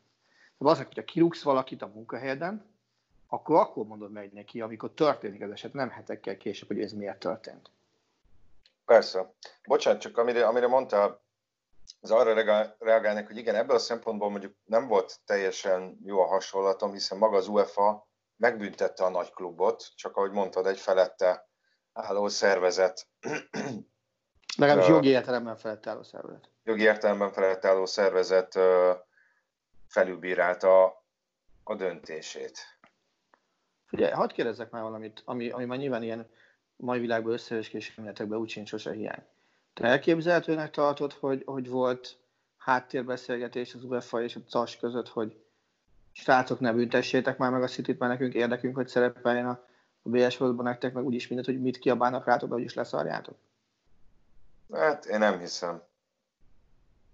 De 0.57 0.69
az, 0.69 0.77
hogyha 0.77 1.03
kirúgsz 1.03 1.43
valakit 1.43 1.81
a 1.81 1.91
munkahelyeden, 1.93 2.65
akkor 3.27 3.59
akkor 3.59 3.85
mondod 3.85 4.11
meg 4.11 4.33
neki, 4.33 4.61
amikor 4.61 4.91
történik 4.91 5.41
ez 5.41 5.49
eset, 5.49 5.73
nem 5.73 5.89
hetekkel 5.89 6.37
később, 6.37 6.67
hogy 6.67 6.81
ez 6.81 6.93
miért 6.93 7.19
történt. 7.19 7.69
Persze. 8.85 9.33
Bocsánat, 9.65 10.01
csak 10.01 10.17
amire, 10.17 10.47
amire 10.47 10.67
mondtál, 10.67 11.22
az 12.03 12.11
arra 12.11 12.33
reagálnék, 12.79 13.27
hogy 13.27 13.37
igen, 13.37 13.55
ebből 13.55 13.75
a 13.75 13.79
szempontból 13.79 14.29
mondjuk 14.29 14.55
nem 14.63 14.87
volt 14.87 15.19
teljesen 15.25 15.99
jó 16.03 16.19
a 16.19 16.25
hasonlatom, 16.25 16.91
hiszen 16.91 17.17
maga 17.17 17.37
az 17.37 17.47
UEFA 17.47 18.07
megbüntette 18.35 19.03
a 19.03 19.09
nagy 19.09 19.31
klubot, 19.31 19.95
csak 19.95 20.17
ahogy 20.17 20.31
mondtad, 20.31 20.65
egy 20.65 20.79
felette 20.79 21.49
álló 21.93 22.27
szervezet. 22.27 23.07
Legalábbis 24.57 24.87
jogi 24.87 25.09
értelemben 25.09 25.55
felette 25.55 25.89
álló 25.89 26.03
szervezet. 26.03 26.49
Jogi 26.63 26.81
értelemben 26.81 27.31
felette 27.31 27.67
álló 27.67 27.85
szervezet 27.85 28.59
felülbírálta 29.87 31.03
a 31.63 31.75
döntését. 31.75 32.57
Ugye, 33.91 34.13
hadd 34.13 34.33
kérdezzek 34.33 34.69
már 34.69 34.81
valamit, 34.81 35.21
ami, 35.25 35.49
ami 35.49 35.65
már 35.65 35.77
nyilván 35.77 36.03
ilyen 36.03 36.29
mai 36.75 36.99
világban 36.99 37.33
összeeskés 37.33 37.99
úgy 38.29 38.49
sincs 38.49 38.69
sose 38.69 38.91
hiány. 38.91 39.25
Te 39.73 39.87
elképzelhetőnek 39.87 40.71
tartod, 40.71 41.13
hogy, 41.13 41.43
hogy 41.45 41.69
volt 41.69 42.17
háttérbeszélgetés 42.57 43.73
az 43.73 43.83
UEFA 43.83 44.21
és 44.21 44.35
a 44.35 44.39
CAS 44.49 44.77
között, 44.77 45.07
hogy 45.07 45.43
srácok, 46.11 46.59
ne 46.59 46.73
büntessétek 46.73 47.37
már 47.37 47.51
meg 47.51 47.63
a 47.63 47.67
City-t, 47.67 47.99
mert 47.99 48.11
nekünk 48.11 48.33
érdekünk, 48.33 48.75
hogy 48.75 48.87
szerepeljen 48.87 49.47
a, 49.47 49.65
a 50.01 50.09
BS 50.09 50.37
ban 50.37 50.55
nektek, 50.55 50.93
meg 50.93 51.03
úgyis 51.03 51.27
mindent, 51.27 51.49
hogy 51.49 51.61
mit 51.61 51.79
kiabálnak 51.79 52.25
rátok, 52.25 52.49
de 52.49 52.55
úgyis 52.55 52.73
leszarjátok? 52.73 53.35
Hát 54.71 55.05
én 55.05 55.19
nem 55.19 55.39
hiszem. 55.39 55.83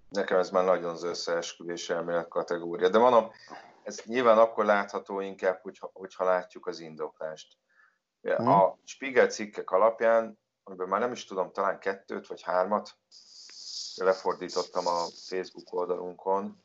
Nekem 0.09 0.37
ez 0.37 0.49
már 0.49 0.65
nagyon 0.65 0.89
az 0.89 1.03
összeesküvés 1.03 1.89
elmélet 1.89 2.27
kategória. 2.27 2.89
De 2.89 2.97
mondom, 2.97 3.31
ez 3.83 4.01
nyilván 4.05 4.37
akkor 4.37 4.65
látható 4.65 5.19
inkább, 5.19 5.59
hogyha, 5.61 5.89
hogyha 5.93 6.23
látjuk 6.23 6.67
az 6.67 6.79
indoklást. 6.79 7.57
Hmm. 8.21 8.47
A 8.47 8.77
Spiegel 8.83 9.27
cikkek 9.27 9.71
alapján, 9.71 10.39
amiben 10.69 10.87
már 10.87 10.99
nem 10.99 11.11
is 11.11 11.25
tudom, 11.25 11.51
talán 11.51 11.79
kettőt 11.79 12.27
vagy 12.27 12.41
hármat 12.41 12.95
lefordítottam 13.95 14.87
a 14.87 15.05
Facebook 15.27 15.73
oldalunkon, 15.73 16.61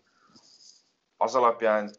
az 1.16 1.34
alapján 1.34 1.96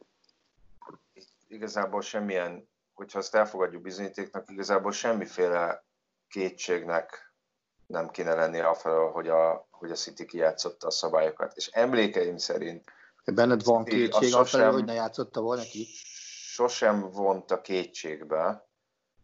igazából 1.48 2.02
semmilyen, 2.02 2.70
hogyha 2.94 3.20
ezt 3.20 3.36
elfogadjuk 3.36 3.82
bizonyítéknak, 3.82 4.50
igazából 4.50 4.92
semmiféle 4.92 5.86
kétségnek 6.28 7.34
nem 7.88 8.10
kéne 8.10 8.34
lenni 8.34 8.60
afelől, 8.60 9.12
hogy 9.12 9.28
a, 9.28 9.68
hogy 9.72 9.92
a 9.92 9.96
City 9.96 10.26
kijátszotta 10.26 10.88
a 10.88 10.92
szabályokat. 10.92 11.56
És 11.56 11.68
emlékeim 11.68 12.38
szerint... 12.38 12.92
Benned 13.26 13.64
van 13.64 13.84
kétség 13.84 14.34
afelől, 14.34 14.72
hogy 14.72 14.86
ne 14.86 14.94
játszotta 14.94 15.42
volna 15.42 15.62
ki? 15.62 15.88
Sosem 16.54 17.10
vonta 17.10 17.62
kétségbe 17.62 18.68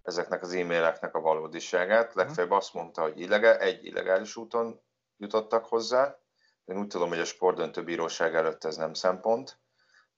ezeknek 0.04 0.42
az 0.42 0.54
e-maileknek 0.54 1.16
a 1.16 1.22
valódiságát. 1.22 2.14
Legfeljebb 2.14 2.52
azt 2.52 2.74
mondta, 2.74 3.02
hogy 3.02 3.20
illegál, 3.20 3.58
egy 3.58 3.86
illegális 3.86 4.36
úton 4.36 4.82
jutottak 5.18 5.66
hozzá. 5.66 6.18
Én 6.66 6.78
úgy 6.78 6.88
tudom, 6.88 7.10
hogy 7.10 7.20
a 7.20 7.26
sportdöntő 7.26 7.84
bíróság 7.84 8.36
előtt 8.36 8.64
ez 8.64 8.76
nem 8.76 8.94
szempont. 8.94 9.60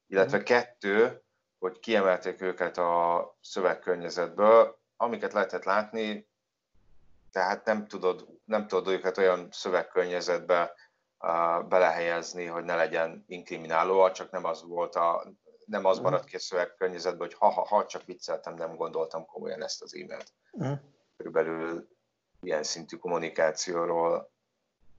Illetve 0.08 0.38
mm. 0.38 0.44
kettő, 0.44 1.24
hogy 1.60 1.80
kiemelték 1.80 2.42
őket 2.42 2.78
a 2.78 3.38
szövegkörnyezetből, 3.42 4.80
amiket 4.98 5.34
lehetett 5.34 5.64
látni, 5.64 6.28
tehát 7.32 7.66
nem 7.66 7.88
tudod, 7.88 8.28
nem 8.46 8.68
tudod 8.68 8.94
őket 8.94 9.18
olyan 9.18 9.48
szövegkörnyezetbe 9.52 10.74
uh, 11.20 11.68
belehelyezni, 11.68 12.46
hogy 12.46 12.64
ne 12.64 12.76
legyen 12.76 13.24
inkrimináló, 13.28 14.12
csak 14.12 14.32
nem 14.32 14.46
az 14.46 14.64
volt 14.64 14.96
a, 14.96 15.34
nem 15.74 15.86
az 15.86 16.00
maradt 16.00 16.26
ki 16.26 16.36
a 16.36 16.40
szövegkörnyezetben, 16.40 17.28
hogy 17.28 17.38
ha-ha-ha, 17.40 17.86
csak 17.86 18.06
vicceltem, 18.06 18.54
nem 18.54 18.76
gondoltam 18.76 19.26
komolyan 19.26 19.64
ezt 19.64 19.82
az 19.82 19.96
e-mailt. 19.96 20.34
Uh-huh. 20.52 20.80
Körülbelül 21.18 21.88
ilyen 22.42 22.64
szintű 22.64 22.98
kommunikációról 22.98 24.32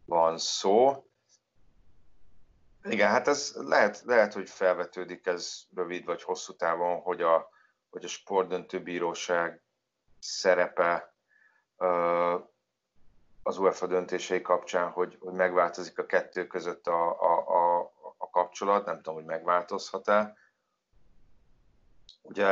van 0.04 0.38
szó. 0.38 1.06
Igen, 2.82 3.10
hát 3.10 3.28
ez 3.28 3.52
lehet, 3.54 4.02
lehet, 4.04 4.32
hogy 4.32 4.50
felvetődik 4.50 5.26
ez 5.26 5.62
rövid 5.74 6.04
vagy 6.04 6.22
hosszú 6.22 6.52
távon, 6.52 7.00
hogy 7.00 7.22
a, 7.22 7.48
hogy 7.90 8.04
a 8.04 8.08
sportdöntő 8.08 8.82
bíróság 8.82 9.62
szerepe 10.18 11.14
az 13.42 13.58
UEFA 13.58 13.87
döntései 13.87 14.40
kapcsán, 14.40 14.90
hogy, 14.90 15.16
hogy 15.20 15.32
megváltozik 15.32 15.98
a 15.98 16.06
kettő 16.06 16.46
között 16.46 16.87
a, 16.87 17.20
a, 17.20 17.48
a, 17.48 17.92
a 18.16 18.30
kapcsolat, 18.30 18.87
nem 18.87 18.96
tudom, 18.96 19.14
hogy 19.14 19.24
megváltozhat-e. 19.24 20.42
Ugye 22.24 22.46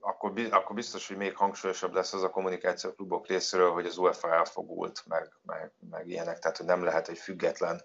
akkor, 0.00 0.32
akkor 0.50 0.74
biztos, 0.74 1.08
hogy 1.08 1.16
még 1.16 1.36
hangsúlyosabb 1.36 1.94
lesz 1.94 2.12
az 2.12 2.22
a 2.22 2.30
kommunikáció 2.30 2.90
a 2.90 2.92
klubok 2.92 3.26
részéről, 3.26 3.72
hogy 3.72 3.86
az 3.86 3.98
UEFA 3.98 4.34
elfogult, 4.34 5.02
meg, 5.06 5.32
meg, 5.42 5.72
meg 5.90 6.08
ilyenek, 6.08 6.38
tehát 6.38 6.56
hogy 6.56 6.66
nem 6.66 6.84
lehet 6.84 7.08
egy 7.08 7.18
független, 7.18 7.82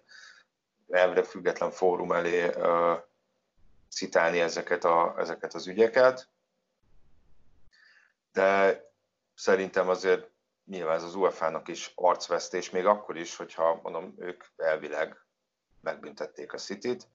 elvre 0.89 1.23
független 1.23 1.71
fórum 1.71 2.11
elé 2.11 2.47
uh, 2.47 2.99
citálni 3.89 4.39
ezeket, 4.39 4.83
a, 4.83 5.15
ezeket 5.17 5.53
az 5.53 5.67
ügyeket. 5.67 6.29
De 8.31 8.81
szerintem 9.35 9.89
azért 9.89 10.29
nyilván 10.65 10.95
ez 10.95 11.03
az 11.03 11.15
UEFA-nak 11.15 11.67
is 11.67 11.91
arcvesztés, 11.95 12.69
még 12.69 12.85
akkor 12.85 13.17
is, 13.17 13.35
hogyha 13.35 13.79
mondom, 13.83 14.15
ők 14.17 14.43
elvileg 14.57 15.25
megbüntették 15.81 16.53
a 16.53 16.57
City-t. 16.57 17.07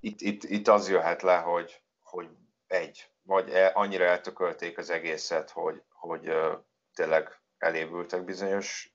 Itt, 0.00 0.20
itt, 0.20 0.44
itt 0.44 0.68
az 0.68 0.88
jöhet 0.88 1.22
le, 1.22 1.36
hogy, 1.36 1.82
hogy 2.02 2.28
egy, 2.68 3.10
vagy 3.22 3.50
e, 3.50 3.70
annyira 3.74 4.04
eltökölték 4.04 4.78
az 4.78 4.90
egészet, 4.90 5.50
hogy, 5.50 5.82
hogy 5.88 6.32
tényleg 6.94 7.40
elévültek 7.58 8.24
bizonyos 8.24 8.94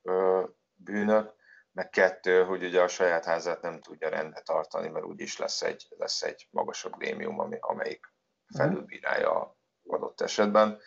bűnök, 0.76 1.34
meg 1.74 1.90
kettő, 1.90 2.44
hogy 2.44 2.64
ugye 2.64 2.82
a 2.82 2.88
saját 2.88 3.26
házát 3.26 3.62
nem 3.62 3.82
tudja 3.82 4.10
rendbe 4.10 4.42
tartani, 4.42 4.88
mert 4.88 5.06
úgyis 5.06 5.38
lesz 5.38 5.62
egy, 5.62 5.88
lesz 5.98 6.22
egy 6.22 6.48
magasabb 6.52 6.98
grémium, 6.98 7.40
ami, 7.40 7.58
amelyik 7.60 8.14
mhm. 8.48 8.62
felülbírálja 8.62 9.56
adott 9.88 10.22
esetben. 10.22 10.80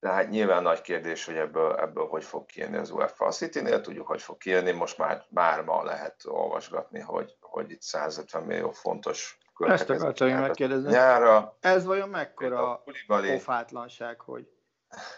De 0.00 0.08
hát 0.08 0.30
nyilván 0.30 0.62
nagy 0.62 0.80
kérdés, 0.80 1.24
hogy 1.24 1.36
ebből, 1.36 1.76
ebből 1.76 2.06
hogy 2.06 2.24
fog 2.24 2.46
kijönni 2.46 2.76
az 2.76 2.90
UEFA. 2.90 3.26
A 3.26 3.30
City-nél 3.30 3.80
tudjuk, 3.80 4.06
hogy 4.06 4.22
fog 4.22 4.38
kijönni, 4.38 4.70
most 4.70 4.98
már, 4.98 5.24
már 5.28 5.62
ma 5.64 5.84
lehet 5.84 6.24
olvasgatni, 6.24 7.00
hogy, 7.00 7.36
hogy 7.40 7.70
itt 7.70 7.82
150 7.82 8.42
millió 8.42 8.70
fontos 8.70 9.38
ezt 9.58 9.90
akartam 9.90 10.28
én 10.28 10.36
megkérdezni. 10.36 10.90
Nyára. 10.90 11.56
Ez 11.60 11.84
vajon 11.84 12.08
mekkora 12.08 12.84
pofátlanság, 13.06 14.20
hogy 14.20 14.50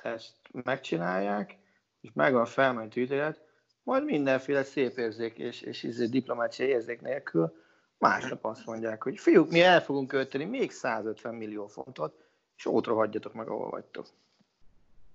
ezt 0.03 0.33
megcsinálják, 0.51 1.59
és 2.01 2.11
megvan 2.15 2.41
a 2.41 2.47
felmentő 2.47 3.01
ítélet, 3.01 3.43
majd 3.83 4.05
mindenféle 4.05 4.63
szép 4.63 4.99
érzék 4.99 5.39
és, 5.39 5.61
és 5.63 5.83
izé 5.83 6.07
diplomáciai 6.07 6.69
érzék 6.69 7.01
nélkül 7.01 7.63
másnap 7.99 8.45
azt 8.45 8.67
mondják, 8.67 9.03
hogy 9.03 9.19
fiúk, 9.19 9.51
mi 9.51 9.63
el 9.63 9.83
fogunk 9.83 10.09
költeni 10.09 10.45
még 10.45 10.73
150 10.73 11.35
millió 11.35 11.67
fontot, 11.67 12.15
és 12.57 12.67
ott 12.67 12.87
rohadjatok 12.87 13.33
meg, 13.33 13.49
ahol 13.49 13.71
vagytok. 13.71 14.07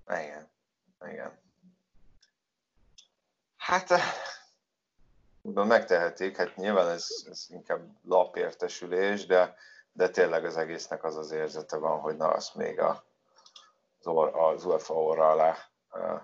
Igen. 0.08 0.49
Igen. 1.12 1.38
Hát 3.58 3.93
megtehetik, 5.41 6.38
hát 6.38 6.56
nyilván 6.56 6.89
ez, 6.89 7.08
ez 7.30 7.45
inkább 7.49 7.88
lapértesülés, 8.04 9.25
de, 9.25 9.56
de 9.91 10.10
tényleg 10.10 10.45
az 10.45 10.58
egésznek 10.58 11.04
az 11.04 11.17
az 11.17 11.32
érzete 11.32 11.78
van, 11.78 11.99
hogy 11.99 12.17
na, 12.17 12.28
azt 12.28 12.56
még 12.56 12.80
a, 12.80 13.04
az, 13.99 14.08
or, 14.08 14.36
az 14.36 14.65
UEFA 14.65 14.93
orra 14.93 15.30
alá 15.30 15.58
uh, 15.91 16.21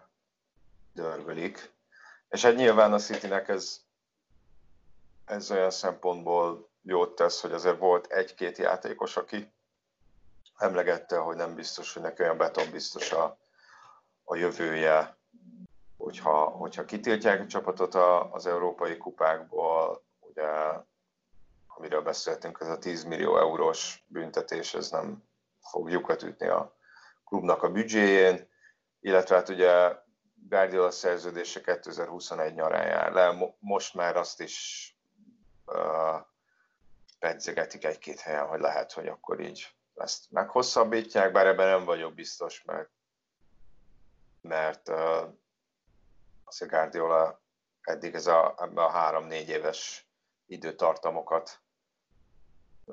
dörgölik. 0.93 1.73
És 2.29 2.41
hát 2.41 2.55
nyilván 2.55 2.93
a 2.93 2.99
Citynek 2.99 3.47
ez, 3.47 3.81
ez 5.25 5.51
olyan 5.51 5.71
szempontból 5.71 6.69
jót 6.81 7.15
tesz, 7.15 7.41
hogy 7.41 7.51
azért 7.51 7.77
volt 7.77 8.11
egy-két 8.11 8.57
játékos, 8.57 9.17
aki 9.17 9.53
emlegette, 10.57 11.17
hogy 11.17 11.35
nem 11.35 11.55
biztos, 11.55 11.93
hogy 11.93 12.01
neki 12.01 12.21
olyan 12.21 12.37
betonbiztos 12.37 13.11
a, 13.11 13.37
a 14.23 14.35
jövője, 14.35 15.17
hogyha, 16.05 16.45
hogyha 16.45 16.85
kitiltják 16.85 17.41
a 17.41 17.47
csapatot 17.47 17.95
az 18.31 18.45
európai 18.45 18.97
kupákból, 18.97 20.03
ugye, 20.19 20.47
amiről 21.67 22.01
beszéltünk, 22.01 22.57
ez 22.61 22.67
a 22.67 22.77
10 22.77 23.03
millió 23.03 23.37
eurós 23.37 24.05
büntetés, 24.07 24.73
ez 24.73 24.89
nem 24.89 25.23
fog 25.69 25.89
lyukat 25.89 26.23
ütni 26.23 26.47
a 26.47 26.75
klubnak 27.23 27.63
a 27.63 27.71
büdzséjén, 27.71 28.49
illetve 28.99 29.35
hát 29.35 29.49
ugye 29.49 29.95
Guardiola 30.49 30.91
szerződése 30.91 31.61
2021 31.61 32.53
nyarán 32.53 32.87
jár 32.87 33.11
le, 33.11 33.55
most 33.59 33.93
már 33.93 34.15
azt 34.17 34.41
is 34.41 34.89
uh, 35.65 36.21
egy-két 37.19 38.19
helyen, 38.19 38.47
hogy 38.47 38.59
lehet, 38.59 38.91
hogy 38.91 39.07
akkor 39.07 39.39
így 39.39 39.67
ezt 39.95 40.31
meghosszabbítják, 40.31 41.31
bár 41.31 41.47
ebben 41.47 41.67
nem 41.67 41.85
vagyok 41.85 42.13
biztos, 42.13 42.63
mert, 42.63 42.89
mert 44.41 44.89
uh, 44.89 45.33
azért 46.45 46.71
Guardiola 46.71 47.41
eddig 47.81 48.13
ez 48.13 48.27
a, 48.27 48.55
ebbe 48.57 48.83
a 48.83 48.89
három-négy 48.89 49.49
éves 49.49 50.09
időtartamokat 50.45 51.59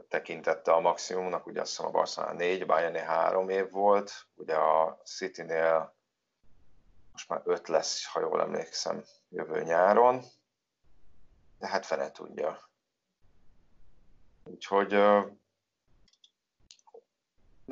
tekintette 0.08 0.72
a 0.72 0.80
maximumnak, 0.80 1.46
ugye 1.46 1.60
azt 1.60 1.70
hiszem 1.70 1.86
a 1.86 1.90
Barcelona 1.90 2.32
4, 2.32 2.66
Bayern 2.66 2.96
3 2.96 3.48
év 3.48 3.70
volt, 3.70 4.26
ugye 4.34 4.54
a 4.54 5.00
City-nél 5.04 5.96
most 7.12 7.28
már 7.28 7.42
5 7.44 7.68
lesz, 7.68 8.06
ha 8.06 8.20
jól 8.20 8.40
emlékszem, 8.40 9.04
jövő 9.28 9.62
nyáron, 9.62 10.22
de 11.58 11.66
hát 11.66 11.86
fene 11.86 12.10
tudja. 12.10 12.70
Úgyhogy 14.44 14.92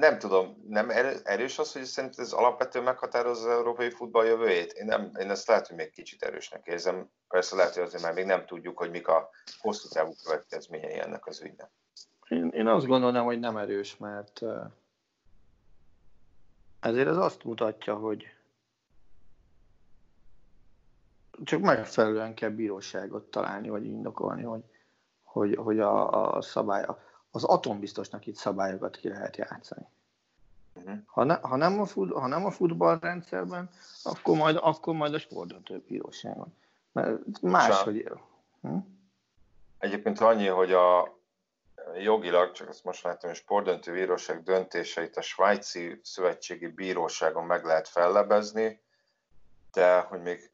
nem 0.01 0.19
tudom, 0.19 0.65
nem 0.69 0.91
erős 1.25 1.59
az, 1.59 1.73
hogy 1.73 1.85
szerint 1.85 2.19
ez 2.19 2.33
alapvetően 2.33 2.85
meghatározza 2.85 3.51
az 3.51 3.57
európai 3.57 3.91
futball 3.91 4.25
jövőjét? 4.25 4.73
Én, 4.73 4.85
nem, 4.85 5.13
én 5.19 5.31
ezt 5.31 5.47
lehet, 5.47 5.67
hogy 5.67 5.77
még 5.77 5.91
kicsit 5.91 6.23
erősnek 6.23 6.67
érzem. 6.67 7.11
Persze 7.29 7.57
lehet, 7.57 7.75
hogy 7.75 7.83
azért 7.83 8.03
már 8.03 8.13
még 8.13 8.25
nem 8.25 8.47
tudjuk, 8.47 8.79
hogy 8.79 8.91
mik 8.91 9.09
a 9.09 9.31
hosszú 9.59 9.89
távú 9.89 10.13
következményei 10.25 10.99
ennek 10.99 11.27
az 11.27 11.43
ügynek. 11.43 11.71
Én, 12.29 12.49
én 12.49 12.67
azt 12.67 12.87
gondolom, 12.87 13.25
hogy 13.25 13.39
nem 13.39 13.57
erős, 13.57 13.97
mert 13.97 14.41
ezért 16.81 17.09
ez 17.09 17.17
azt 17.17 17.45
mutatja, 17.45 17.95
hogy 17.95 18.35
csak 21.45 21.61
megfelelően 21.61 22.35
kell 22.35 22.51
bíróságot 22.51 23.31
találni, 23.31 23.69
vagy 23.69 23.85
indokolni, 23.85 24.43
hogy, 24.43 24.65
hogy, 25.23 25.57
hogy 25.57 25.81
a, 25.81 26.35
a 26.37 26.43
szabály, 26.43 26.85
az 27.31 27.45
atombiztosnak 27.45 28.27
itt 28.27 28.37
szabályokat 28.37 28.97
ki 28.97 29.09
lehet 29.09 29.37
játszani. 29.37 29.87
Uh-huh. 30.75 30.99
Ha, 31.07 31.25
ne, 31.25 31.35
ha, 31.35 31.57
nem 31.57 31.81
a 31.81 31.87
fut, 31.87 32.13
ha 32.13 32.27
nem 32.27 32.45
a 32.45 32.51
futballrendszerben, 32.51 33.71
akkor 34.03 34.37
majd, 34.37 34.59
akkor 34.61 34.95
majd 34.95 35.15
a 35.15 35.19
sportdöntő 35.19 35.83
bíróságon. 35.89 36.55
Mert 36.93 37.41
máshogy... 37.41 38.13
Hm? 38.61 38.77
Egyébként 39.79 40.21
annyi, 40.21 40.47
hogy 40.47 40.73
a 40.73 41.19
jogilag, 41.99 42.53
csak 42.53 42.69
azt 42.69 42.85
most 42.85 43.03
látom, 43.03 43.31
hogy 43.31 43.39
a 43.39 43.43
sportdöntő 43.43 43.93
bíróság 43.93 44.43
döntéseit 44.43 45.17
a 45.17 45.23
svájci 45.23 46.01
szövetségi 46.03 46.67
bíróságon 46.67 47.45
meg 47.45 47.65
lehet 47.65 47.89
fellebezni, 47.89 48.81
de 49.73 50.01
hogy 50.01 50.23
még 50.23 50.50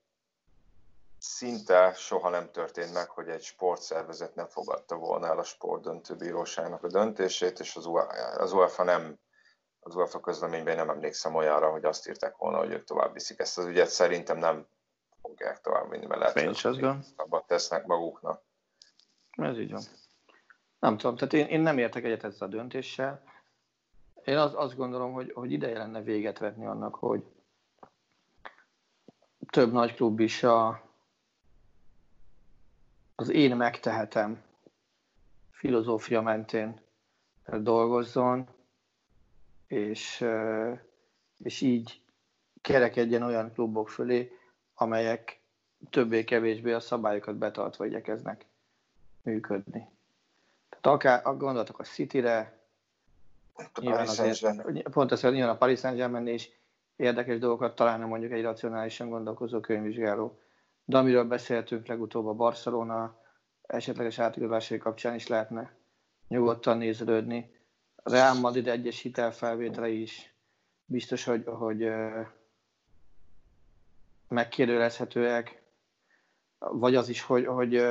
szinte 1.27 1.93
soha 1.93 2.29
nem 2.29 2.51
történt 2.51 2.93
meg, 2.93 3.09
hogy 3.09 3.29
egy 3.29 3.43
sportszervezet 3.43 4.35
nem 4.35 4.49
fogadta 4.49 4.97
volna 4.97 5.27
el 5.27 5.39
a 5.39 5.43
sportdöntőbíróságnak 5.43 6.85
a 6.85 6.89
döntését, 6.89 7.59
és 7.59 7.77
az, 7.77 7.89
az 8.37 8.53
UEFA 8.53 8.83
nem 8.83 9.19
az 9.81 9.95
UEFA 9.95 10.21
közleményben 10.21 10.77
nem 10.77 10.91
emlékszem 10.91 11.35
olyanra, 11.35 11.71
hogy 11.71 11.85
azt 11.85 12.09
írták 12.09 12.37
volna, 12.37 12.59
hogy 12.59 12.73
ők 12.73 12.85
tovább 12.85 13.13
viszik 13.13 13.39
ezt 13.39 13.59
az 13.59 13.65
ügyet. 13.65 13.89
Szerintem 13.89 14.39
nem 14.39 14.67
fogják 15.23 15.61
tovább 15.61 15.91
vinni, 15.91 16.07
mert 16.07 16.21
lehet, 16.35 16.61
hogy 16.61 16.85
abban 17.17 17.45
tesznek 17.47 17.87
maguknak. 17.87 18.43
Ez 19.31 19.59
így 19.59 19.73
van. 19.73 19.83
Nem 20.79 20.97
tudom, 20.97 21.17
tehát 21.17 21.33
én, 21.33 21.47
én 21.47 21.61
nem 21.61 21.79
értek 21.79 22.05
egyet 22.05 22.25
ezzel 22.25 22.49
a 22.49 22.51
döntéssel. 22.51 23.23
Én 24.25 24.37
az, 24.37 24.55
azt 24.55 24.77
gondolom, 24.77 25.13
hogy, 25.13 25.33
hogy 25.35 25.53
ideje 25.53 25.79
lenne 25.79 26.03
véget 26.03 26.39
vetni 26.39 26.67
annak, 26.67 26.95
hogy 26.95 27.25
több 29.51 29.73
nagy 29.73 29.95
klub 29.95 30.21
is 30.21 30.43
a, 30.43 30.86
az 33.17 33.29
én 33.29 33.57
megtehetem 33.57 34.43
filozófia 35.51 36.21
mentén 36.21 36.81
dolgozzon, 37.47 38.49
és, 39.67 40.25
és 41.39 41.61
így 41.61 42.01
kerekedjen 42.61 43.23
olyan 43.23 43.53
klubok 43.53 43.89
fölé, 43.89 44.33
amelyek 44.75 45.41
többé-kevésbé 45.91 46.73
a 46.73 46.81
szabályokat 46.81 47.37
betartva 47.37 47.87
igyekeznek 47.87 48.47
működni. 49.23 49.89
Tehát 50.69 50.87
akár 50.87 51.23
gondolatok 51.23 51.79
a 51.79 51.85
City-re, 51.85 52.59
a 53.55 53.91
azért, 53.91 54.59
pont 54.83 55.13
ez, 55.13 55.23
nyilván 55.23 55.55
a 55.55 55.57
Paris 55.57 55.79
Saint-Germain 55.79 56.27
is 56.27 56.51
érdekes 56.97 57.39
dolgokat 57.39 57.75
találna 57.75 58.07
mondjuk 58.07 58.33
egy 58.33 58.43
racionálisan 58.43 59.09
gondolkozó 59.09 59.61
könyvvizsgáló 59.61 60.39
de 60.89 60.99
amiről 60.99 61.25
beszéltünk 61.25 61.87
legutóbb 61.87 62.27
a 62.27 62.33
Barcelona 62.33 63.19
esetleges 63.63 64.19
átigazolásai 64.19 64.79
kapcsán 64.79 65.15
is 65.15 65.27
lehetne 65.27 65.73
nyugodtan 66.29 66.79
nézelődni. 66.79 67.51
A 67.97 68.11
Real 68.11 68.35
Madrid 68.35 68.69
egyes 68.69 69.01
hitelfelvétele 69.01 69.89
is 69.89 70.35
biztos, 70.85 71.25
hogy, 71.25 71.45
hogy 71.47 71.89
megkérdőlezhetőek, 74.29 75.63
vagy 76.59 76.95
az 76.95 77.09
is, 77.09 77.23
hogy, 77.23 77.47
hogy 77.47 77.83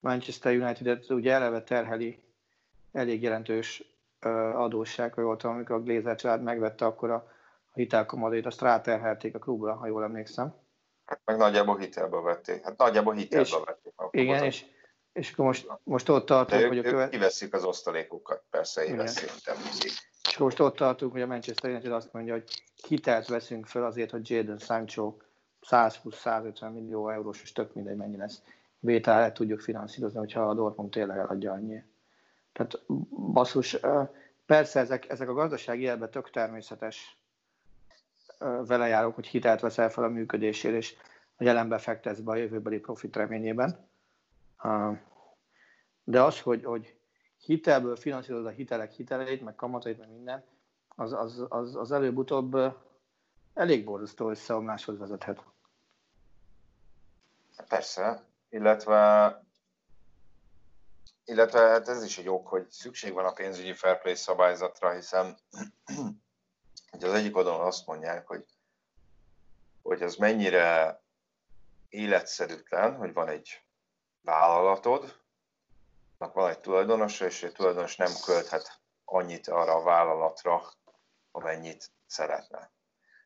Manchester 0.00 0.56
United 0.56 1.04
ugye 1.08 1.32
eleve 1.32 1.62
terheli 1.62 2.22
elég 2.92 3.22
jelentős 3.22 3.82
adósság, 4.54 5.12
hogy 5.14 5.24
volt, 5.24 5.42
amikor 5.42 5.76
a 5.76 5.82
Glazer 5.82 6.16
család 6.16 6.42
megvette, 6.42 6.84
akkor 6.84 7.10
a 7.10 7.32
hitelkomadét, 7.72 8.46
azt 8.46 8.60
ráterhelték 8.60 9.34
a 9.34 9.38
klubra, 9.38 9.74
ha 9.74 9.86
jól 9.86 10.02
emlékszem. 10.04 10.54
Hát 11.06 11.20
meg 11.24 11.36
nagyjából 11.36 11.78
hitelbe 11.78 12.20
vették. 12.20 12.64
Hát 12.64 12.76
nagyjából 12.76 13.14
hitelbe 13.14 13.46
és, 13.46 13.56
vették. 13.64 13.92
Igen, 14.10 14.44
és, 14.44 14.64
és 15.12 15.32
akkor 15.32 15.44
most, 15.44 15.68
most 15.82 16.08
ott 16.08 16.26
tartunk, 16.26 16.62
ők, 16.62 16.68
hogy 16.68 16.78
a 16.78 16.82
követ... 16.82 17.10
kiveszik 17.10 17.54
az 17.54 17.64
osztalékokat, 17.64 18.42
persze 18.50 18.84
éves 18.84 19.10
szinten 19.10 19.56
És 19.72 20.32
akkor 20.34 20.46
most 20.46 20.60
ott 20.60 20.76
tartunk, 20.76 21.12
hogy 21.12 21.22
a 21.22 21.26
Manchester 21.26 21.70
United 21.70 21.92
azt 21.92 22.12
mondja, 22.12 22.32
hogy 22.32 22.44
hitelt 22.88 23.26
veszünk 23.26 23.66
fel 23.66 23.84
azért, 23.84 24.10
hogy 24.10 24.30
Jadon 24.30 24.58
Sancho 24.58 25.16
120-150 25.70 26.72
millió 26.72 27.08
eurós, 27.08 27.42
és 27.42 27.52
tök 27.52 27.74
mindegy 27.74 27.96
mennyi 27.96 28.16
lesz. 28.16 28.42
Vételre 28.78 29.32
tudjuk 29.32 29.60
finanszírozni, 29.60 30.18
hogyha 30.18 30.48
a 30.48 30.54
Dortmund 30.54 30.90
tényleg 30.90 31.18
eladja 31.18 31.52
annyi. 31.52 31.82
Tehát 32.52 32.80
basszus, 33.32 33.76
persze 34.46 34.80
ezek, 34.80 35.08
ezek 35.08 35.28
a 35.28 35.34
gazdasági 35.34 35.82
élben 35.82 36.10
tök 36.10 36.30
természetes 36.30 37.15
vele 38.38 38.86
járok, 38.86 39.14
hogy 39.14 39.26
hitelt 39.26 39.60
veszel 39.60 39.90
fel 39.90 40.04
a 40.04 40.08
működésére, 40.08 40.76
és 40.76 40.96
a 41.36 41.44
jelenbe 41.44 41.78
fektetsz 41.78 42.18
be 42.18 42.30
a 42.30 42.36
jövőbeli 42.36 42.78
profit 42.78 43.16
reményében. 43.16 43.88
De 46.04 46.22
az, 46.22 46.40
hogy, 46.40 46.64
hogy 46.64 46.96
hitelből 47.38 47.96
finanszírozod 47.96 48.46
a 48.46 48.50
hitelek 48.50 48.92
hiteleit, 48.92 49.42
meg 49.42 49.54
kamatait, 49.54 49.98
meg 49.98 50.10
minden, 50.10 50.44
az, 50.88 51.12
az, 51.12 51.46
az, 51.48 51.76
az 51.76 51.92
előbb-utóbb 51.92 52.56
elég 53.54 53.84
borzasztó 53.84 54.30
összeomláshoz 54.30 54.98
vezethet. 54.98 55.44
Persze, 57.68 58.22
illetve 58.48 59.40
illetve 61.24 61.60
hát 61.60 61.88
ez 61.88 62.04
is 62.04 62.18
egy 62.18 62.28
ok, 62.28 62.48
hogy 62.48 62.70
szükség 62.70 63.12
van 63.12 63.24
a 63.24 63.32
pénzügyi 63.32 63.72
fair 63.72 63.98
play 63.98 64.14
szabályzatra, 64.14 64.92
hiszen 64.92 65.36
hogy 66.90 67.04
az 67.04 67.12
egyik 67.12 67.36
oldalon 67.36 67.66
azt 67.66 67.86
mondják, 67.86 68.26
hogy, 68.26 68.44
hogy 69.82 70.02
az 70.02 70.16
mennyire 70.16 71.00
életszerűtlen, 71.88 72.96
hogy 72.96 73.12
van 73.12 73.28
egy 73.28 73.64
vállalatod, 74.20 75.20
van 76.18 76.50
egy 76.50 76.60
tulajdonosa, 76.60 77.24
és 77.24 77.42
egy 77.42 77.52
tulajdonos 77.52 77.96
nem 77.96 78.12
költhet 78.24 78.80
annyit 79.04 79.48
arra 79.48 79.74
a 79.74 79.82
vállalatra, 79.82 80.62
amennyit 81.30 81.90
szeretne. 82.06 82.70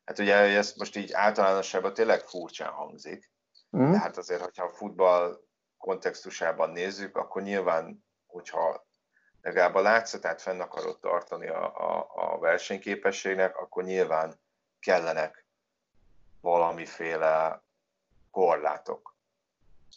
Hát 0.05 0.19
ugye 0.19 0.35
ez 0.35 0.75
most 0.77 0.97
így 0.97 1.13
általánosságban 1.13 1.95
tényleg 1.95 2.21
furcsán 2.21 2.73
hangzik, 2.73 3.31
mm. 3.77 3.91
de 3.91 3.99
hát 3.99 4.17
azért, 4.17 4.43
hogyha 4.43 4.65
a 4.65 4.73
futball 4.73 5.41
kontextusában 5.79 6.71
nézzük, 6.71 7.17
akkor 7.17 7.43
nyilván, 7.43 8.05
hogyha 8.27 8.89
legalább 9.43 9.75
a 9.75 9.81
látszatát 9.81 10.43
fenn 10.43 10.61
akarod 10.61 10.99
tartani 10.99 11.49
a, 11.49 11.65
a, 11.91 12.07
a 12.15 12.39
versenyképességnek, 12.39 13.57
akkor 13.57 13.85
nyilván 13.85 14.41
kellenek 14.81 15.45
valamiféle 16.41 17.63
korlátok. 18.31 19.15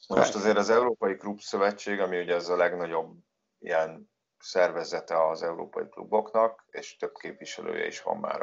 Most 0.07 0.35
azért 0.35 0.57
az 0.57 0.69
Európai 0.69 1.15
Klub 1.15 1.39
Szövetség, 1.39 1.99
ami 1.99 2.19
ugye 2.19 2.35
az 2.35 2.49
a 2.49 2.55
legnagyobb 2.55 3.17
ilyen 3.59 4.11
szervezete 4.39 5.27
az 5.27 5.43
európai 5.43 5.89
kluboknak, 5.89 6.65
és 6.71 6.95
több 6.95 7.17
képviselője 7.17 7.85
is 7.85 8.01
van 8.01 8.17
már 8.17 8.41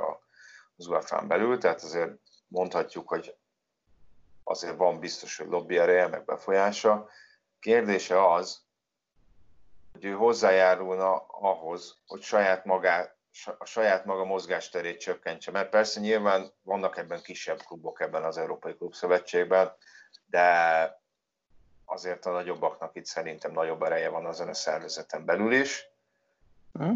az 0.76 0.86
UEFA-n 0.86 1.26
belül, 1.26 1.58
tehát 1.58 1.82
azért 1.82 2.10
mondhatjuk, 2.48 3.08
hogy 3.08 3.36
azért 4.44 4.76
van 4.76 4.98
biztos, 4.98 5.36
hogy 5.36 5.48
lobby 5.48 5.78
ereje, 5.78 6.06
meg 6.06 6.24
befolyása. 6.24 7.08
Kérdése 7.58 8.32
az, 8.32 8.64
hogy 9.92 10.04
ő 10.04 10.12
hozzájárulna 10.12 11.16
ahhoz, 11.26 11.98
hogy 12.06 12.22
saját 12.22 12.64
magát, 12.64 13.18
a 13.58 13.64
saját 13.64 14.04
maga 14.04 14.24
mozgásterét 14.24 15.00
csökkentse. 15.00 15.50
Mert 15.50 15.70
persze 15.70 16.00
nyilván 16.00 16.52
vannak 16.62 16.96
ebben 16.96 17.22
kisebb 17.22 17.62
klubok 17.62 18.00
ebben 18.00 18.24
az 18.24 18.38
Európai 18.38 18.76
Klubszövetségben, 18.76 19.72
de 20.26 20.48
azért 21.84 22.26
a 22.26 22.30
nagyobbaknak 22.30 22.96
itt 22.96 23.04
szerintem 23.04 23.52
nagyobb 23.52 23.82
ereje 23.82 24.08
van 24.08 24.26
a 24.26 24.52
szervezeten 24.54 25.24
belül 25.24 25.52
is. 25.52 25.88
Hm? 26.72 26.92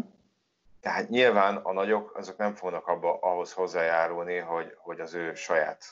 Tehát 0.81 1.09
nyilván 1.09 1.55
a 1.55 1.73
nagyok 1.73 2.15
azok 2.15 2.37
nem 2.37 2.55
fognak 2.55 2.87
abba, 2.87 3.19
ahhoz 3.19 3.53
hozzájárulni, 3.53 4.37
hogy, 4.37 4.75
hogy 4.77 4.99
az 4.99 5.13
ő 5.13 5.33
saját 5.33 5.85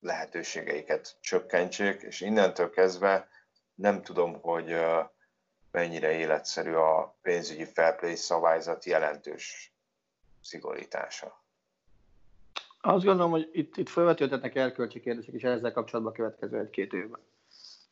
lehetőségeiket 0.00 1.16
csökkentsék, 1.20 2.02
és 2.02 2.20
innentől 2.20 2.70
kezdve 2.70 3.28
nem 3.74 4.02
tudom, 4.02 4.40
hogy 4.40 4.76
mennyire 5.74 6.12
életszerű 6.12 6.72
a 6.72 7.16
pénzügyi 7.22 7.64
fair 7.64 7.96
play 7.96 8.14
szabályzat 8.14 8.84
jelentős 8.84 9.72
szigorítása. 10.40 11.42
Azt 12.80 13.04
gondolom, 13.04 13.30
hogy 13.30 13.50
itt, 13.52 13.76
itt 13.76 13.88
felvetődhetnek 13.88 14.54
erkölcsi 14.54 15.00
kérdések 15.00 15.34
is 15.34 15.42
ezzel 15.42 15.72
kapcsolatban 15.72 16.12
a 16.12 16.16
következő 16.16 16.58
egy-két 16.58 16.92
évben. 16.92 17.20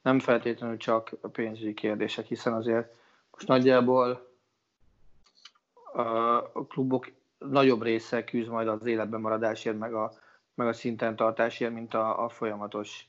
Nem 0.03 0.19
feltétlenül 0.19 0.77
csak 0.77 1.11
a 1.21 1.29
pénzügyi 1.29 1.75
kérdések, 1.75 2.27
hiszen 2.27 2.53
azért 2.53 2.95
most 3.31 3.47
nagyjából 3.47 4.31
a 6.53 6.67
klubok 6.67 7.11
nagyobb 7.39 7.83
része 7.83 8.25
küzd 8.25 8.49
majd 8.49 8.69
az 8.69 8.87
életben 8.87 9.21
maradásért, 9.21 9.79
meg 9.79 9.95
a, 9.95 10.13
meg 10.55 10.67
a 10.67 10.73
szinten 10.73 11.17
tartásért, 11.17 11.73
mint 11.73 11.95
a, 11.95 12.25
a 12.25 12.29
folyamatos 12.29 13.07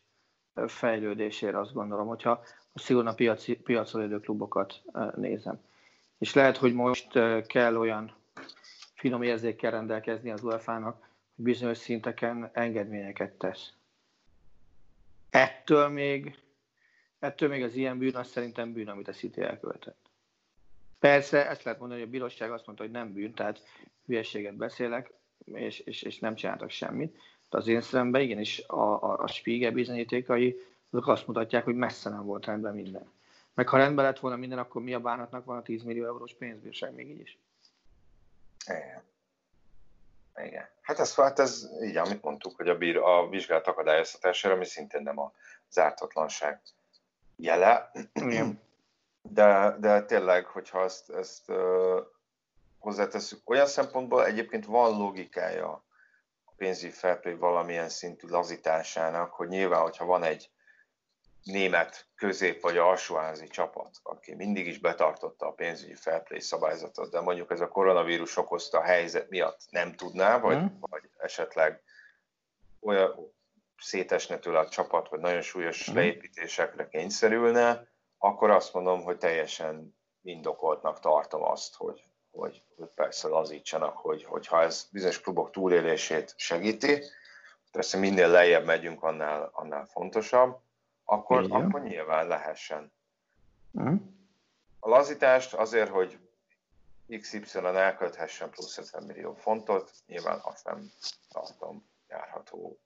fejlődésért, 0.68 1.56
azt 1.56 1.74
gondolom, 1.74 2.08
hogyha 2.08 2.44
szigorúan 2.74 3.12
a 3.12 3.16
piaci, 3.16 3.56
piacon 3.56 4.02
lévő 4.02 4.20
klubokat 4.20 4.82
nézem. 5.16 5.62
És 6.18 6.34
lehet, 6.34 6.58
hogy 6.58 6.74
most 6.74 7.08
kell 7.48 7.78
olyan 7.78 8.16
finom 8.96 9.22
érzékkel 9.22 9.72
rendelkezni 9.72 10.32
az 10.32 10.44
UEFA-nak, 10.44 11.10
hogy 11.36 11.46
bizonyos 11.46 11.78
szinteken 11.78 12.50
engedményeket 12.54 13.34
tesz. 13.34 13.74
Ettől 15.30 15.88
még, 15.88 16.38
ettől 17.20 17.50
még 17.50 17.64
az 17.64 17.76
ilyen 17.76 17.98
bűn, 17.98 18.16
az 18.16 18.28
szerintem 18.28 18.74
bűn, 18.74 18.88
amit 18.88 19.08
a 19.08 19.12
City 19.12 19.42
elkövetett. 19.42 20.10
Persze, 21.00 21.50
ezt 21.50 21.64
lehet 21.64 21.80
mondani, 21.80 22.00
hogy 22.00 22.10
a 22.10 22.12
bíróság 22.12 22.52
azt 22.52 22.66
mondta, 22.66 22.84
hogy 22.84 22.94
nem 22.94 23.14
bűn, 23.14 23.34
tehát 23.34 23.64
hülyeséget 24.06 24.56
beszélek, 24.56 25.14
és, 25.54 25.80
és, 25.80 26.02
és 26.02 26.20
nem 26.20 26.36
csináltak 26.36 26.70
semmit. 26.70 27.18
De 27.50 27.58
az 27.58 27.68
én 27.68 27.82
szememben 27.82 28.22
igenis 28.22 28.64
a, 28.68 29.04
a, 29.04 29.20
a 29.20 29.28
Spiegel 29.28 29.72
bizonyítékai 29.72 30.56
azok 30.94 31.08
azt 31.08 31.28
mutatják, 31.28 31.64
hogy 31.64 31.76
messze 31.76 32.10
nem 32.10 32.26
volt 32.26 32.46
rendben 32.46 32.74
minden. 32.74 33.12
Meg 33.54 33.68
ha 33.68 33.78
rendben 33.78 34.06
lett 34.06 34.20
volna 34.20 34.38
minden, 34.38 34.58
akkor 34.58 34.82
mi 34.82 34.94
a 34.94 35.00
bánatnak 35.00 35.46
van 35.46 35.58
a 35.58 35.62
10 35.62 35.84
millió 35.84 36.06
eurós 36.06 36.34
pénzbírság 36.34 36.94
még 36.94 37.10
így 37.10 37.20
is? 37.20 37.38
Igen. 38.66 39.04
Igen. 40.36 40.70
Hát 40.82 41.00
ez, 41.00 41.16
hát 41.16 41.40
ez 41.40 41.70
így, 41.84 41.98
amit 41.98 42.22
mondtuk, 42.22 42.56
hogy 42.56 42.70
a, 42.70 42.78
bír, 42.78 42.98
a 42.98 43.30
vizsgálat 43.30 43.68
akadályoztatására, 43.68 44.56
ami 44.56 44.66
szintén 44.66 45.02
nem 45.02 45.20
a 45.20 45.34
zártatlanság 45.70 46.62
jele. 47.36 47.92
Igen. 48.14 48.62
De, 49.22 49.76
de 49.80 50.04
tényleg, 50.06 50.46
hogyha 50.46 50.84
ezt, 50.84 51.10
ezt 51.10 51.52
hozzáteszünk, 52.80 53.50
olyan 53.50 53.66
szempontból 53.66 54.26
egyébként 54.26 54.66
van 54.66 54.98
logikája 54.98 55.84
a 56.44 56.52
pénzügyi 56.58 56.92
felplay 56.92 57.36
valamilyen 57.36 57.90
szintű 57.90 58.28
lazításának, 58.28 59.34
hogy 59.34 59.48
nyilván, 59.48 59.82
hogyha 59.82 60.06
van 60.06 60.24
egy 60.24 60.52
német 61.44 62.08
közép- 62.16 62.62
vagy 62.62 62.78
alsóházi 62.78 63.48
csapat, 63.48 63.98
aki 64.04 64.36
mindig 64.36 64.68
is 64.68 64.80
betartotta 64.80 65.48
a 65.48 65.52
pénzügyi 65.52 65.94
felplay 65.94 66.40
szabályzatot, 66.40 67.12
de 67.12 67.22
mondjuk 67.22 67.52
ez 67.52 67.60
a 67.62 67.68
koronavírus 67.68 68.38
okozta 68.38 68.78
a 68.78 68.84
helyzet 68.84 69.30
miatt 69.30 69.60
nem 69.70 69.96
tudná, 69.96 70.40
vagy, 70.40 70.58
mm. 70.58 70.66
vagy 70.80 71.10
esetleg 71.18 71.82
olyan 72.80 73.34
szétesne 73.78 74.38
tőle 74.38 74.60
a 74.60 74.70
csapat, 74.70 75.10
vagy 75.10 75.20
nagyon 75.20 75.42
súlyos 75.42 75.92
mm. 75.92 75.96
leépítésekre 75.96 76.88
kényszerülne, 76.88 77.88
akkor 78.18 78.50
azt 78.50 78.74
mondom, 78.74 79.04
hogy 79.04 79.18
teljesen 79.18 79.96
indokoltnak 80.22 81.00
tartom 81.00 81.44
azt, 81.44 81.76
hogy, 81.76 82.04
hogy, 82.32 82.64
hogy 82.76 82.90
persze 82.96 83.28
lazítsanak, 83.28 83.98
hogy, 83.98 84.24
hogyha 84.24 84.62
ez 84.62 84.88
bizonyos 84.92 85.22
klubok 85.22 85.52
túlélését 85.52 86.34
segíti, 86.38 87.04
persze 87.72 87.98
minél 87.98 88.28
lejjebb 88.28 88.66
megyünk, 88.66 89.04
annál, 89.04 89.50
annál 89.54 89.86
fontosabb, 89.86 90.60
akkor, 91.04 91.48
akkor 91.50 91.82
nyilván 91.82 92.28
lehessen. 92.28 92.92
Uh-huh. 93.72 94.02
A 94.80 94.90
lazítást 94.90 95.54
azért, 95.54 95.90
hogy 95.90 96.20
XY 97.20 97.58
elkölthessen 97.58 98.50
plusz 98.50 98.78
50 98.78 99.04
millió 99.04 99.34
fontot, 99.34 99.92
nyilván 100.06 100.40
azt 100.44 100.66
nem 100.66 100.92
tartom 101.30 101.86
járható. 102.10 102.80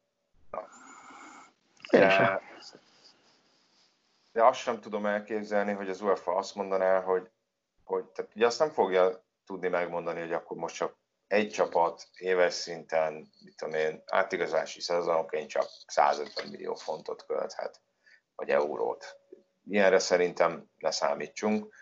De, 1.91 2.41
de 4.31 4.43
azt 4.43 4.59
sem 4.59 4.79
tudom 4.79 5.05
elképzelni, 5.05 5.71
hogy 5.71 5.89
az 5.89 6.01
UEFA 6.01 6.35
azt 6.35 6.55
mondaná, 6.55 7.01
hogy, 7.01 7.29
hogy 7.83 8.05
tehát 8.05 8.35
ugye 8.35 8.45
azt 8.45 8.59
nem 8.59 8.69
fogja 8.69 9.23
tudni 9.45 9.67
megmondani, 9.67 10.19
hogy 10.19 10.33
akkor 10.33 10.57
most 10.57 10.75
csak 10.75 10.95
egy 11.27 11.49
csapat 11.49 12.07
éves 12.17 12.53
szinten, 12.53 13.13
mit 13.43 13.55
tudom 13.55 13.73
én, 13.73 14.03
átigazási 14.05 14.81
szezononként 14.81 15.49
csak 15.49 15.67
150 15.87 16.47
millió 16.47 16.75
fontot 16.75 17.25
költhet 17.25 17.79
vagy 18.37 18.49
eurót. 18.49 19.17
Ilyenre 19.69 19.99
szerintem 19.99 20.69
ne 20.77 20.91
számítsunk, 20.91 21.73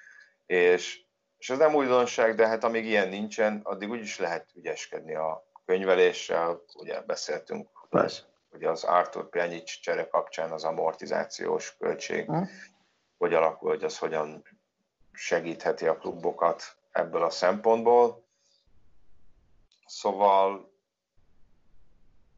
és, 0.45 1.05
és 1.37 1.49
ez 1.49 1.57
nem 1.57 1.75
újdonság, 1.75 2.35
de 2.35 2.47
hát 2.47 2.63
amíg 2.63 2.85
ilyen 2.85 3.09
nincsen, 3.09 3.59
addig 3.63 3.89
úgyis 3.89 4.19
lehet 4.19 4.49
ügyeskedni 4.55 5.15
a 5.15 5.47
könyveléssel, 5.65 6.61
ugye 6.75 7.01
beszéltünk, 7.01 7.69
Persze. 7.89 8.21
hogy 8.49 8.63
az 8.63 8.83
Arthur 8.83 9.29
Pjanic 9.29 9.79
csere 9.79 10.07
kapcsán 10.07 10.51
az 10.51 10.63
amortizációs 10.63 11.77
költség, 11.77 12.25
hm. 12.25 12.43
hogy 13.17 13.33
alakul, 13.33 13.69
hogy 13.69 13.83
az 13.83 13.97
hogyan 13.97 14.43
segítheti 15.13 15.87
a 15.87 15.97
klubokat 15.97 16.77
ebből 16.91 17.23
a 17.23 17.29
szempontból. 17.29 18.25
Szóval 19.85 20.73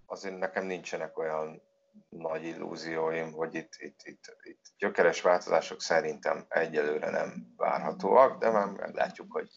azért 0.06 0.38
nekem 0.38 0.65
nincsenek 0.65 1.17
olyan 1.17 1.62
nagy 2.10 2.43
illúzióim, 2.43 3.31
hogy 3.31 3.55
itt, 3.55 3.73
itt, 3.77 3.99
itt, 4.03 4.38
itt 4.43 4.65
gyökeres 4.77 5.21
változások 5.21 5.81
szerintem 5.81 6.45
egyelőre 6.49 7.10
nem 7.10 7.53
várhatóak, 7.57 8.39
de 8.39 8.49
már 8.49 8.67
meglátjuk, 8.67 9.31
hogy 9.31 9.49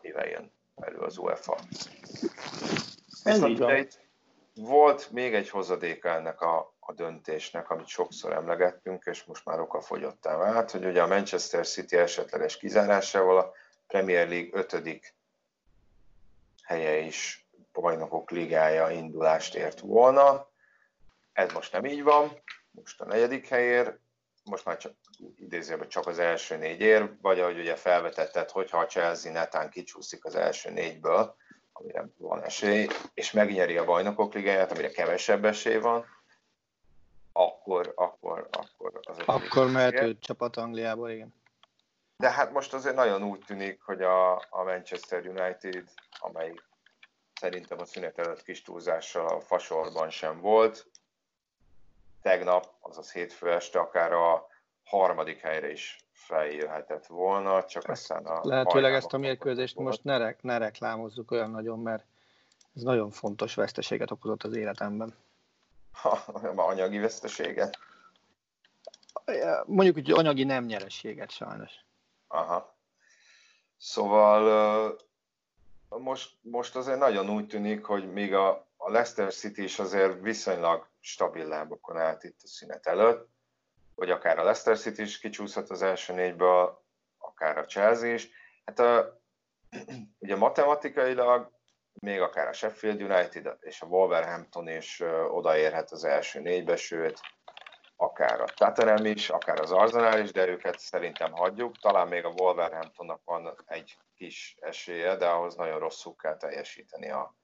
mivel 0.00 0.26
jön 0.26 0.52
elő 0.76 0.98
az 0.98 1.18
UEFA. 1.18 1.58
Ez 3.22 3.40
volt 4.54 5.10
még 5.10 5.34
egy 5.34 5.48
hozadéka 5.48 6.08
ennek 6.08 6.40
a, 6.40 6.74
a 6.80 6.92
döntésnek, 6.92 7.70
amit 7.70 7.86
sokszor 7.86 8.32
emlegettünk, 8.32 9.04
és 9.04 9.24
most 9.24 9.44
már 9.44 9.60
okafogyottá 9.60 10.36
vált, 10.36 10.70
hogy 10.70 10.84
ugye 10.84 11.02
a 11.02 11.06
Manchester 11.06 11.66
City 11.66 11.96
esetleges 11.96 12.56
kizárásával 12.56 13.38
a 13.38 13.52
Premier 13.86 14.28
League 14.28 14.60
ötödik 14.60 15.14
helye 16.62 16.98
is 16.98 17.48
bajnokok 17.72 18.30
ligája 18.30 18.90
indulást 18.90 19.54
ért 19.54 19.80
volna. 19.80 20.52
Ez 21.34 21.52
most 21.52 21.72
nem 21.72 21.84
így 21.84 22.02
van, 22.02 22.42
most 22.70 23.00
a 23.00 23.04
negyedik 23.04 23.48
helyér, 23.48 23.98
most 24.44 24.64
már 24.64 24.76
csak 24.76 24.92
idézőben 25.36 25.88
csak 25.88 26.06
az 26.06 26.18
első 26.18 26.56
négy 26.56 26.80
ér, 26.80 27.16
vagy 27.20 27.40
ahogy 27.40 27.58
ugye 27.58 27.76
felvetetted, 27.76 28.50
hogyha 28.50 28.78
a 28.78 28.86
Chelsea 28.86 29.32
netán 29.32 29.70
kicsúszik 29.70 30.24
az 30.24 30.34
első 30.34 30.70
négyből, 30.70 31.36
amire 31.72 32.08
van 32.16 32.42
esély, 32.42 32.88
és 33.14 33.32
megnyeri 33.32 33.76
a 33.76 33.84
bajnokok 33.84 34.34
ligáját, 34.34 34.72
amire 34.72 34.90
kevesebb 34.90 35.44
esély 35.44 35.78
van, 35.78 36.06
akkor, 37.32 37.92
akkor, 37.96 38.48
akkor 38.50 39.00
az 39.02 39.18
Akkor 39.24 39.70
mehető 39.70 40.18
csapat 40.18 40.56
Angliából, 40.56 41.10
igen. 41.10 41.34
De 42.16 42.30
hát 42.30 42.52
most 42.52 42.74
azért 42.74 42.94
nagyon 42.94 43.22
úgy 43.22 43.40
tűnik, 43.46 43.82
hogy 43.82 44.02
a, 44.02 44.34
a 44.34 44.62
Manchester 44.64 45.26
United, 45.26 45.84
amely 46.18 46.54
szerintem 47.40 47.78
a 47.80 47.84
szünet 47.84 48.18
előtt 48.18 48.42
kis 48.42 48.62
túlzással 48.62 49.28
a 49.28 49.40
fasorban 49.40 50.10
sem 50.10 50.40
volt, 50.40 50.86
tegnap, 52.24 52.74
azaz 52.80 53.12
hétfő 53.12 53.52
este 53.52 53.78
akár 53.78 54.12
a 54.12 54.46
harmadik 54.84 55.38
helyre 55.38 55.70
is 55.70 56.06
feljöhetett 56.12 57.06
volna, 57.06 57.64
csak 57.64 57.88
ezt 57.88 58.10
aztán 58.10 58.26
a... 58.26 58.40
Lehetőleg 58.42 58.94
ezt 58.94 59.12
a 59.12 59.18
mérkőzést 59.18 59.78
most 59.78 60.04
ne, 60.04 60.16
re- 60.16 60.36
ne 60.40 60.58
reklámozzuk 60.58 61.30
olyan 61.30 61.50
nagyon, 61.50 61.78
mert 61.78 62.04
ez 62.76 62.82
nagyon 62.82 63.10
fontos 63.10 63.54
veszteséget 63.54 64.10
okozott 64.10 64.42
az 64.42 64.56
életemben. 64.56 65.14
Ha, 65.92 66.10
anyagi 66.56 66.98
veszteséget? 66.98 67.78
Mondjuk, 69.66 69.94
hogy 69.94 70.10
anyagi 70.10 70.44
nem 70.44 70.64
nyerességet 70.64 71.30
sajnos. 71.30 71.72
Aha. 72.28 72.74
Szóval 73.76 74.96
most, 75.88 76.36
most 76.40 76.76
azért 76.76 76.98
nagyon 76.98 77.30
úgy 77.30 77.46
tűnik, 77.46 77.84
hogy 77.84 78.12
még 78.12 78.34
a, 78.34 78.66
a 78.86 78.90
Leicester 78.90 79.32
City 79.32 79.62
is 79.62 79.78
azért 79.78 80.20
viszonylag 80.20 80.88
stabil 81.00 81.46
lábokon 81.46 81.96
állt 81.96 82.24
itt 82.24 82.40
a 82.42 82.46
szünet 82.46 82.86
előtt, 82.86 83.28
hogy 83.94 84.10
akár 84.10 84.38
a 84.38 84.42
Leicester 84.42 84.78
City 84.78 85.02
is 85.02 85.18
kicsúszott 85.18 85.70
az 85.70 85.82
első 85.82 86.12
négyből, 86.12 86.84
akár 87.18 87.58
a 87.58 87.64
Chelsea 87.64 88.12
is. 88.12 88.28
Hát 88.64 88.78
a, 88.78 89.20
ugye 90.18 90.36
matematikailag 90.36 91.52
még 91.92 92.20
akár 92.20 92.48
a 92.48 92.52
Sheffield 92.52 93.02
United 93.02 93.56
és 93.60 93.80
a 93.80 93.86
Wolverhampton 93.86 94.68
is 94.68 95.02
odaérhet 95.30 95.90
az 95.90 96.04
első 96.04 96.40
négybe, 96.40 96.76
sőt, 96.76 97.20
akár 97.96 98.40
a 98.40 98.44
Tottenham 98.44 99.04
is, 99.04 99.30
akár 99.30 99.60
az 99.60 99.72
Arsenal 99.72 100.18
is, 100.18 100.32
de 100.32 100.46
őket 100.46 100.78
szerintem 100.78 101.32
hagyjuk. 101.32 101.78
Talán 101.78 102.08
még 102.08 102.24
a 102.24 102.34
Wolverhamptonnak 102.36 103.20
van 103.24 103.62
egy 103.66 103.96
kis 104.14 104.56
esélye, 104.60 105.16
de 105.16 105.28
ahhoz 105.28 105.54
nagyon 105.54 105.78
rosszul 105.78 106.14
kell 106.16 106.36
teljesíteni 106.36 107.10
a 107.10 107.34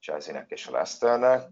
Chelsea-nek 0.00 0.50
és 0.50 0.66
a 0.66 0.70
Leicesternek. 0.70 1.48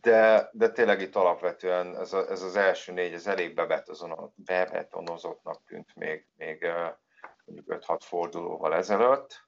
de, 0.00 0.50
de 0.52 0.70
tényleg 0.70 1.00
itt 1.00 1.16
alapvetően 1.16 1.96
ez, 1.96 2.12
a, 2.12 2.30
ez 2.30 2.42
az 2.42 2.56
első 2.56 2.92
négy, 2.92 3.12
ez 3.12 3.26
elég 3.26 3.54
bebetonozottnak 4.34 5.64
tűnt 5.66 5.94
még, 5.94 6.26
még 6.36 6.66
mondjuk 7.44 7.84
5-6 7.86 7.98
fordulóval 8.00 8.74
ezelőtt. 8.74 9.42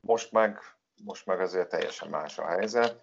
Most 0.00 0.32
meg, 0.32 0.58
most 1.04 1.26
meg 1.26 1.40
azért 1.40 1.68
teljesen 1.68 2.08
más 2.08 2.38
a 2.38 2.46
helyzet. 2.46 3.02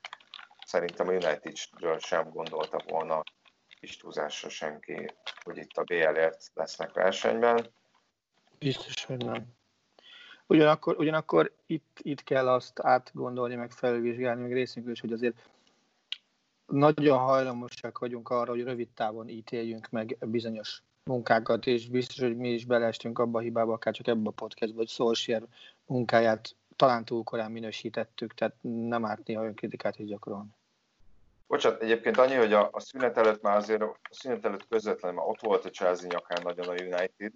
Szerintem 0.65 1.07
a 1.07 1.11
Unitedről 1.11 1.99
sem 1.99 2.29
gondolta 2.29 2.83
volna 2.87 3.23
kis 3.81 3.97
túlzásra 3.97 4.49
senki, 4.49 5.13
hogy 5.43 5.57
itt 5.57 5.77
a 5.77 5.83
BL-ért 5.83 6.51
lesznek 6.53 6.93
versenyben. 6.93 7.73
Biztos, 8.59 9.05
hogy 9.05 9.25
nem. 9.25 9.59
Ugyanakkor, 10.51 10.95
ugyanakkor 10.99 11.51
itt, 11.65 11.99
itt 12.01 12.23
kell 12.23 12.49
azt 12.49 12.79
átgondolni, 12.79 13.55
meg 13.55 13.71
felvizsgálni, 13.71 14.41
meg 14.41 14.53
részünkről 14.53 14.93
is, 14.93 15.01
hogy 15.01 15.11
azért 15.11 15.35
nagyon 16.65 17.17
hajlamosak 17.17 17.99
vagyunk 17.99 18.29
arra, 18.29 18.51
hogy 18.51 18.63
rövid 18.63 18.89
távon 18.89 19.29
ítéljünk 19.29 19.89
meg 19.89 20.17
bizonyos 20.21 20.83
munkákat, 21.03 21.65
és 21.65 21.89
biztos, 21.89 22.19
hogy 22.19 22.37
mi 22.37 22.49
is 22.49 22.65
beleestünk 22.65 23.19
abba 23.19 23.39
a 23.39 23.41
hibába, 23.41 23.73
akár 23.73 23.93
csak 23.93 24.07
ebbe 24.07 24.29
a 24.29 24.31
podcastba, 24.31 24.77
hogy 24.77 24.87
Solskjaer 24.87 25.43
munkáját 25.85 26.55
talán 26.75 27.05
túl 27.05 27.23
korán 27.23 27.51
minősítettük, 27.51 28.33
tehát 28.33 28.55
nem 28.61 29.05
árt 29.05 29.27
néha 29.27 29.45
önkritikát 29.45 29.99
is 29.99 30.07
gyakorolni. 30.07 30.49
Bocsánat, 31.47 31.81
egyébként 31.81 32.17
annyi, 32.17 32.35
hogy 32.35 32.53
a, 32.53 32.69
a 32.71 32.79
szünet 32.79 33.17
előtt 33.17 33.41
már 33.41 33.57
azért, 33.57 33.81
a 33.81 33.95
szünet 34.09 34.45
előtt 34.45 34.67
közvetlenül 34.67 35.17
már 35.17 35.27
ott 35.27 35.41
volt 35.41 35.65
a 35.65 35.69
Chelsea 35.69 36.07
nyakán 36.07 36.41
nagyon 36.43 36.67
a 36.67 36.81
United, 36.81 37.33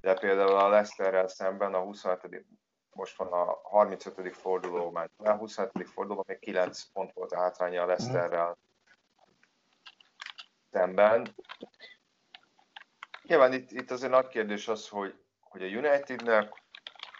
de 0.00 0.14
például 0.14 0.56
a 0.56 0.68
Leicesterrel 0.68 1.28
szemben 1.28 1.74
a 1.74 1.80
27 1.80 2.46
most 2.92 3.16
van 3.16 3.32
a 3.32 3.60
35. 3.62 4.36
forduló, 4.36 4.90
már 4.90 5.10
a 5.16 5.32
27. 5.32 5.88
fordulóban 5.88 6.24
még 6.28 6.38
9 6.38 6.82
pont 6.92 7.12
volt 7.12 7.32
a 7.32 7.38
hátránya 7.38 7.82
a 7.82 7.86
Leicesterrel 7.86 8.58
szemben. 10.70 11.34
Nyilván 13.22 13.52
itt, 13.52 13.70
itt 13.70 13.90
azért 13.90 14.12
nagy 14.12 14.28
kérdés 14.28 14.68
az, 14.68 14.88
hogy, 14.88 15.14
hogy 15.40 15.62
a 15.62 15.66
Unitednek, 15.66 16.62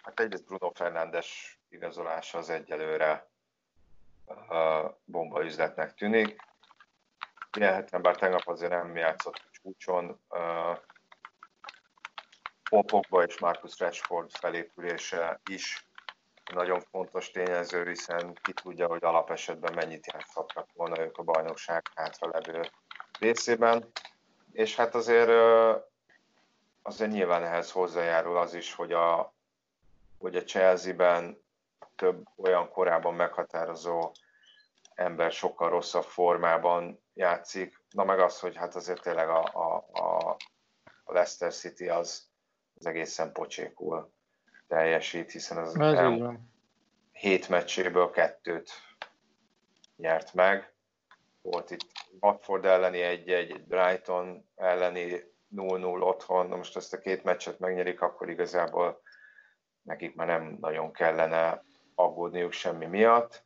hát 0.03 0.19
egyrészt 0.19 0.45
Bruno 0.45 0.71
Fernandes 0.73 1.59
igazolása 1.69 2.37
az 2.37 2.49
egyelőre 2.49 3.29
uh, 4.25 4.91
bomba 5.05 5.43
üzletnek 5.43 5.93
tűnik. 5.93 6.41
Ilyen 7.57 7.87
bár 8.01 8.15
tegnap 8.15 8.47
azért 8.47 8.71
nem 8.71 8.95
játszott 8.95 9.41
csúcson, 9.51 10.21
uh, 10.29 10.77
Popokba 12.71 13.23
és 13.23 13.39
Marcus 13.39 13.79
Rashford 13.79 14.31
felépülése 14.31 15.39
is 15.49 15.87
nagyon 16.53 16.81
fontos 16.81 17.31
tényező, 17.31 17.87
hiszen 17.87 18.33
ki 18.41 18.53
tudja, 18.53 18.87
hogy 18.87 19.03
alapesetben 19.03 19.73
mennyit 19.73 20.11
játszhatnak 20.13 20.67
volna 20.73 20.99
ők 21.01 21.17
a 21.17 21.23
bajnokság 21.23 21.85
hátralevő 21.95 22.61
részében. 23.19 23.91
És 24.51 24.75
hát 24.75 24.95
azért, 24.95 25.29
azért 26.81 27.11
nyilván 27.11 27.43
ehhez 27.43 27.71
hozzájárul 27.71 28.37
az 28.37 28.53
is, 28.53 28.73
hogy 28.73 28.91
a, 28.91 29.33
hogy 30.19 30.35
a 30.35 30.43
Chelsea-ben 30.43 31.41
több 31.95 32.27
olyan 32.35 32.69
korábban 32.69 33.13
meghatározó 33.13 34.11
ember 34.95 35.31
sokkal 35.31 35.69
rosszabb 35.69 36.05
formában 36.05 37.03
játszik. 37.13 37.81
Na 37.89 38.03
meg 38.03 38.19
az, 38.19 38.39
hogy 38.39 38.55
hát 38.55 38.75
azért 38.75 39.01
tényleg 39.01 39.29
a, 39.29 39.43
a, 39.43 39.75
a 40.01 40.37
Leicester 41.05 41.53
City 41.53 41.89
az, 41.89 42.29
az 42.81 42.87
egészen 42.87 43.31
pocsékul 43.31 44.11
teljesít, 44.67 45.31
hiszen 45.31 45.57
az 45.57 45.79
Ez 45.79 45.93
el, 45.97 46.39
hét 47.11 47.49
meccséből 47.49 48.09
kettőt 48.09 48.71
nyert 49.95 50.33
meg. 50.33 50.73
Volt 51.41 51.71
itt 51.71 51.85
Watford 52.19 52.65
elleni 52.65 53.01
egy-egy, 53.01 53.63
Brighton 53.63 54.49
elleni 54.55 55.23
0-0 55.55 56.01
otthon, 56.01 56.47
na 56.47 56.55
most 56.55 56.75
ezt 56.75 56.93
a 56.93 56.99
két 56.99 57.23
meccset 57.23 57.59
megnyerik, 57.59 58.01
akkor 58.01 58.29
igazából 58.29 59.01
nekik 59.81 60.15
már 60.15 60.27
nem 60.27 60.57
nagyon 60.59 60.91
kellene 60.91 61.63
aggódniuk 61.95 62.51
semmi 62.51 62.85
miatt, 62.85 63.43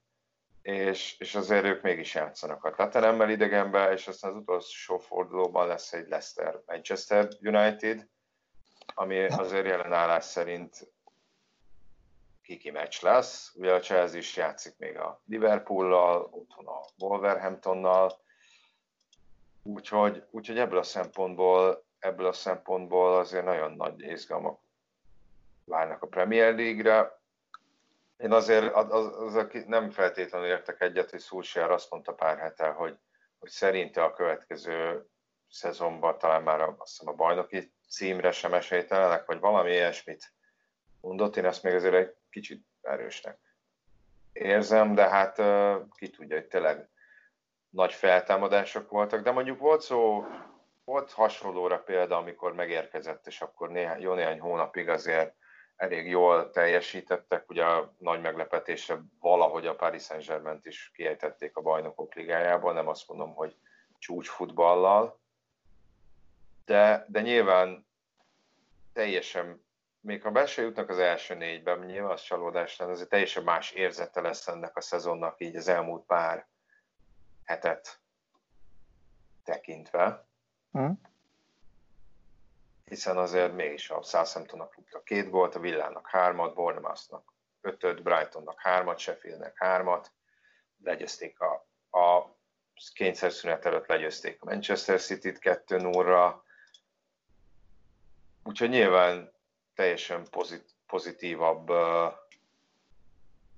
és, 0.61 1.19
és 1.19 1.35
azért 1.35 1.65
ők 1.65 1.81
mégis 1.81 2.15
játszanak 2.15 2.63
a 2.63 2.73
Tottenhammel 2.73 3.29
idegenbe, 3.29 3.91
és 3.91 4.07
aztán 4.07 4.31
az 4.31 4.37
utolsó 4.37 4.97
fordulóban 4.97 5.67
lesz 5.67 5.93
egy 5.93 6.07
Leicester-Manchester 6.07 7.27
United, 7.41 8.07
ami 8.97 9.25
azért 9.25 9.65
jelen 9.65 9.93
állás 9.93 10.23
szerint 10.23 10.93
kiki 12.41 12.71
meccs 12.71 13.01
lesz. 13.01 13.51
Ugye 13.55 13.73
a 13.73 13.79
Chelsea 13.79 14.17
is 14.17 14.35
játszik 14.35 14.77
még 14.77 14.97
a 14.97 15.21
Liverpool-lal, 15.27 16.29
otthon 16.31 16.67
a 16.67 16.81
Wolverhamptonnal, 16.97 18.19
úgyhogy, 19.63 20.23
úgyhogy 20.31 20.59
ebből 20.59 20.77
a 20.77 20.83
szempontból 20.83 21.85
ebből 22.05 22.25
a 22.25 22.33
szempontból 22.33 23.17
azért 23.17 23.45
nagyon 23.45 23.71
nagy 23.71 24.01
izgalmak 24.01 24.59
várnak 25.63 26.01
a 26.01 26.07
Premier 26.07 26.55
League-re. 26.55 27.19
Én 28.17 28.31
azért 28.31 28.73
az, 28.73 28.91
az, 28.91 29.35
az, 29.35 29.63
nem 29.67 29.89
feltétlenül 29.89 30.47
értek 30.47 30.81
egyet, 30.81 31.09
hogy 31.09 31.19
Szulsiár 31.19 31.71
azt 31.71 31.91
mondta 31.91 32.13
pár 32.13 32.37
hete, 32.37 32.67
hogy, 32.67 32.97
hogy 33.39 33.49
szerinte 33.49 34.03
a 34.03 34.13
következő 34.13 35.05
szezonban 35.49 36.17
talán 36.17 36.43
már 36.43 36.61
a, 36.61 36.75
azt 36.77 36.97
hiszem 36.97 37.13
a 37.13 37.15
bajnoki 37.15 37.73
címre 37.89 38.31
sem 38.31 38.53
esélytelenek, 38.53 39.25
vagy 39.25 39.39
valami 39.39 39.71
ilyesmit 39.71 40.33
mondott. 41.01 41.35
Én 41.35 41.45
ezt 41.45 41.63
még 41.63 41.73
azért 41.73 41.93
egy 41.93 42.15
kicsit 42.29 42.65
erősnek 42.81 43.37
érzem, 44.35 44.95
de 44.95 45.09
hát 45.09 45.35
ki 45.97 46.09
tudja, 46.09 46.35
hogy 46.35 46.47
tényleg 46.47 46.89
nagy 47.69 47.93
feltámadások 47.93 48.89
voltak, 48.89 49.21
de 49.21 49.31
mondjuk 49.31 49.59
volt 49.59 49.81
szó, 49.81 50.25
volt 50.83 51.11
hasonlóra 51.11 51.79
példa, 51.79 52.17
amikor 52.17 52.53
megérkezett, 52.53 53.27
és 53.27 53.41
akkor 53.41 53.69
néhány, 53.69 54.01
jó 54.01 54.13
néhány 54.13 54.39
hónapig 54.39 54.89
azért 54.89 55.35
elég 55.75 56.07
jól 56.07 56.49
teljesítettek, 56.49 57.49
ugye 57.49 57.63
a 57.63 57.93
nagy 57.97 58.21
meglepetése 58.21 59.01
valahogy 59.19 59.67
a 59.67 59.75
Paris 59.75 60.03
Saint-Germain 60.03 60.59
is 60.63 60.91
kiejtették 60.93 61.57
a 61.57 61.61
bajnokok 61.61 62.13
ligájából, 62.13 62.73
nem 62.73 62.87
azt 62.87 63.07
mondom, 63.07 63.33
hogy 63.33 63.55
csúcsfutballal, 63.99 65.19
de, 66.65 67.05
de 67.07 67.21
nyilván 67.21 67.87
teljesen, 68.93 69.65
még 69.99 70.21
ha 70.21 70.31
be 70.31 70.45
se 70.45 70.61
jutnak 70.61 70.89
az 70.89 70.99
első 70.99 71.35
négyben, 71.35 71.79
nyilván 71.79 72.11
az 72.11 72.21
csalódás 72.21 72.77
lenne, 72.77 72.91
azért 72.91 73.09
teljesen 73.09 73.43
más 73.43 73.71
érzete 73.71 74.21
lesz 74.21 74.47
ennek 74.47 74.77
a 74.77 74.81
szezonnak 74.81 75.41
így 75.41 75.55
az 75.55 75.67
elmúlt 75.67 76.05
pár 76.05 76.47
hetet 77.43 77.99
tekintve. 79.43 80.25
Hmm. 80.71 81.01
Hiszen 82.85 83.17
azért 83.17 83.53
mégis 83.53 83.89
a 83.89 84.01
Southamptonnak 84.01 84.75
rúgta 84.75 85.03
két 85.03 85.29
gólt, 85.29 85.55
a 85.55 85.59
Villának 85.59 86.07
hármat, 86.07 86.53
Bournemouthnak 86.53 87.33
ötöt, 87.61 88.03
Brightonnak 88.03 88.59
hármat, 88.59 88.99
Sheffieldnek 88.99 89.57
hármat, 89.57 90.11
legyezték 90.83 91.39
a, 91.39 91.67
a 91.99 92.35
kényszerszünet 92.93 93.65
előtt 93.65 93.87
legyőzték 93.87 94.41
a 94.41 94.45
Manchester 94.45 94.99
City-t 94.99 95.39
2 95.39 95.77
0 95.77 96.44
Úgyhogy 98.47 98.69
nyilván 98.69 99.31
teljesen 99.73 100.27
pozit, 100.29 100.75
pozitívabb 100.87 101.69
uh, 101.69 102.13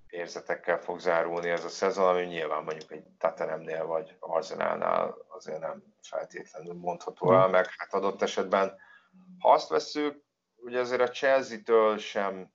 érzetekkel 0.09 0.79
fog 0.79 0.99
zárulni 0.99 1.49
ez 1.49 1.63
a 1.63 1.69
szezon, 1.69 2.07
ami 2.07 2.25
nyilván 2.25 2.63
mondjuk 2.63 2.91
egy 2.91 3.03
Tatanemnél 3.17 3.85
vagy 3.85 4.15
Arsenalnál 4.19 5.17
azért 5.27 5.59
nem 5.59 5.83
feltétlenül 6.01 6.73
mondható 6.73 7.33
el, 7.33 7.47
meg 7.47 7.65
hát 7.77 7.93
adott 7.93 8.21
esetben, 8.21 8.77
ha 9.39 9.51
azt 9.51 9.69
veszük, 9.69 10.23
ugye 10.55 10.79
azért 10.79 11.01
a 11.01 11.09
Chelsea-től 11.09 11.97
sem 11.97 12.51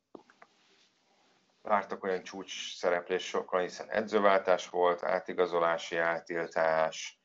vártak 1.63 2.05
olyan 2.05 2.23
csúcs 2.23 2.77
szereplés 2.77 3.25
sokkal, 3.27 3.61
hiszen 3.61 3.91
edzőváltás 3.91 4.69
volt, 4.69 5.05
átigazolási 5.05 5.97
átiltás, 5.97 7.21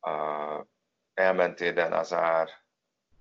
uh, 0.00 0.66
elment 1.14 1.60
Eden 1.60 1.92
Azár, 1.92 2.59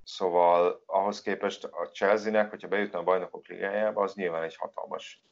Szóval 0.10 0.84
ahhoz 0.86 1.22
képest 1.22 1.64
a 1.64 1.90
Chelsea-nek, 1.90 2.50
hogyha 2.50 2.68
bejutna 2.68 3.00
a 3.00 3.04
bajnokok 3.04 3.48
ligájába, 3.48 4.04
az 4.04 4.14
nyilván 4.14 4.44
egy 4.44 4.56
hatalmas 4.56 5.24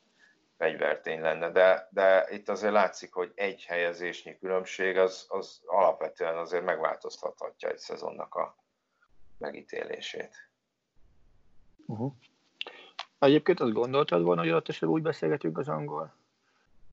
fegyvertény 0.57 1.21
lenne, 1.21 1.51
de, 1.51 1.87
de 1.91 2.27
itt 2.29 2.49
azért 2.49 2.73
látszik, 2.73 3.13
hogy 3.13 3.31
egy 3.35 3.63
helyezésnyi 3.63 4.37
különbség 4.37 4.97
az, 4.97 5.25
az 5.29 5.61
alapvetően 5.65 6.37
azért 6.37 6.63
megváltoztathatja 6.63 7.69
egy 7.69 7.77
szezonnak 7.77 8.35
a 8.35 8.55
megítélését. 9.37 10.49
Uh-huh. 11.85 12.13
Egyébként 13.19 13.59
azt 13.59 13.73
gondoltad 13.73 14.21
volna, 14.23 14.41
hogy 14.41 14.51
ott 14.51 14.69
esetleg 14.69 14.91
úgy 14.91 15.01
beszélgetünk 15.01 15.57
az 15.57 15.67
angol 15.67 16.13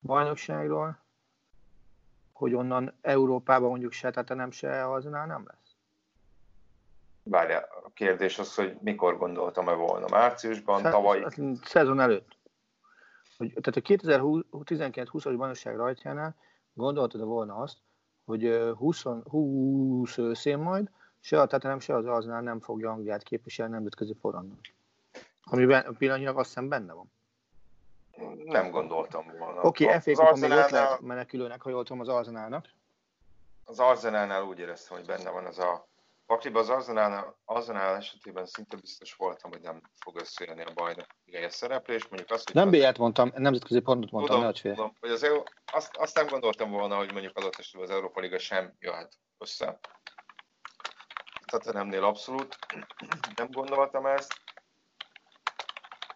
bajnokságról, 0.01 0.99
hogy 2.32 2.55
onnan 2.55 2.99
Európában 3.01 3.68
mondjuk 3.68 3.93
se, 3.93 4.11
tehát 4.11 4.28
nem 4.28 4.51
se 4.51 4.82
haznál 4.82 5.26
nem 5.26 5.45
lesz? 5.47 5.63
Várja, 7.35 7.59
a 7.59 7.91
kérdés 7.95 8.39
az, 8.39 8.55
hogy 8.55 8.76
mikor 8.80 9.18
gondoltam-e 9.18 9.72
volna? 9.72 10.07
Márciusban, 10.11 10.80
Sze- 10.80 10.91
tavaly? 10.91 11.26
Szezon 11.62 12.01
előtt. 12.01 12.37
Hogy, 13.37 13.55
tehát 13.62 13.76
a 13.76 14.09
2019-20-as 14.51 15.35
bajnokság 15.37 15.76
rajtjánál 15.76 16.37
gondoltad 16.72 17.20
volna 17.20 17.57
azt, 17.57 17.78
hogy 18.24 18.72
20, 18.76 19.03
20 19.30 20.18
őszén 20.18 20.59
majd 20.59 20.91
se 21.20 21.41
a 21.41 21.47
Tottenham, 21.47 21.80
se 21.80 21.95
az 21.95 22.07
Arsenal 22.07 22.41
nem 22.41 22.61
fogja 22.61 22.91
Angliát 22.91 23.22
képviselni 23.22 23.72
nemzetközi 23.72 24.16
forrandon. 24.20 24.61
Amiben 25.45 25.97
pillanatnyilag 25.99 26.39
azt 26.39 26.49
hiszem 26.49 26.68
benne 26.68 26.93
van. 26.93 27.12
Nem 28.45 28.70
gondoltam 28.70 29.32
volna. 29.39 29.61
Oké, 29.62 29.85
okay, 29.85 29.99
FA 29.99 30.24
Cup 30.24 30.39
még 30.39 30.51
ott 30.51 30.70
lehet 30.70 31.01
menekülőnek, 31.01 31.62
ha 31.62 31.70
jól 31.70 31.82
tudom, 31.82 32.01
az 32.01 32.09
Arsenalnak. 32.09 32.68
Az 33.64 33.78
Arsenalnál 33.78 34.43
úgy 34.43 34.59
éreztem, 34.59 34.97
hogy 34.97 35.07
benne 35.07 35.30
van 35.30 35.45
az 35.45 35.59
a 35.59 35.93
Pakliba 36.26 36.58
az 36.58 36.68
Arsenal, 36.68 37.38
Arsenal 37.44 37.96
esetében 37.96 38.46
szinte 38.46 38.76
biztos 38.76 39.14
voltam, 39.14 39.50
hogy 39.50 39.60
nem 39.60 39.80
fog 40.00 40.16
összejönni 40.20 40.62
a 40.62 40.72
bajnok 40.74 41.06
ligai 41.24 41.50
szereplés. 41.50 42.08
Mondjuk 42.08 42.30
azt, 42.30 42.44
hogy 42.44 42.54
nem 42.54 42.70
B-t 42.70 42.98
mondtam, 42.98 43.32
nemzetközi 43.34 43.80
pontot 43.80 44.10
mondtam, 44.10 44.36
tudom, 44.52 44.74
tudom, 44.74 44.96
hogy 45.00 45.10
az 45.10 45.22
EU, 45.22 45.42
azt, 45.72 45.96
azt, 45.96 46.16
nem 46.16 46.26
gondoltam 46.26 46.70
volna, 46.70 46.96
hogy 46.96 47.12
mondjuk 47.12 47.36
adott 47.36 47.58
esetben 47.58 47.82
az 47.82 47.90
Európa 47.90 48.20
Liga 48.20 48.38
sem 48.38 48.74
jöhet 48.78 49.18
össze. 49.38 49.78
Tehát 51.46 51.72
nemnél 51.72 52.04
abszolút 52.04 52.58
nem 53.36 53.50
gondoltam 53.50 54.06
ezt. 54.06 54.34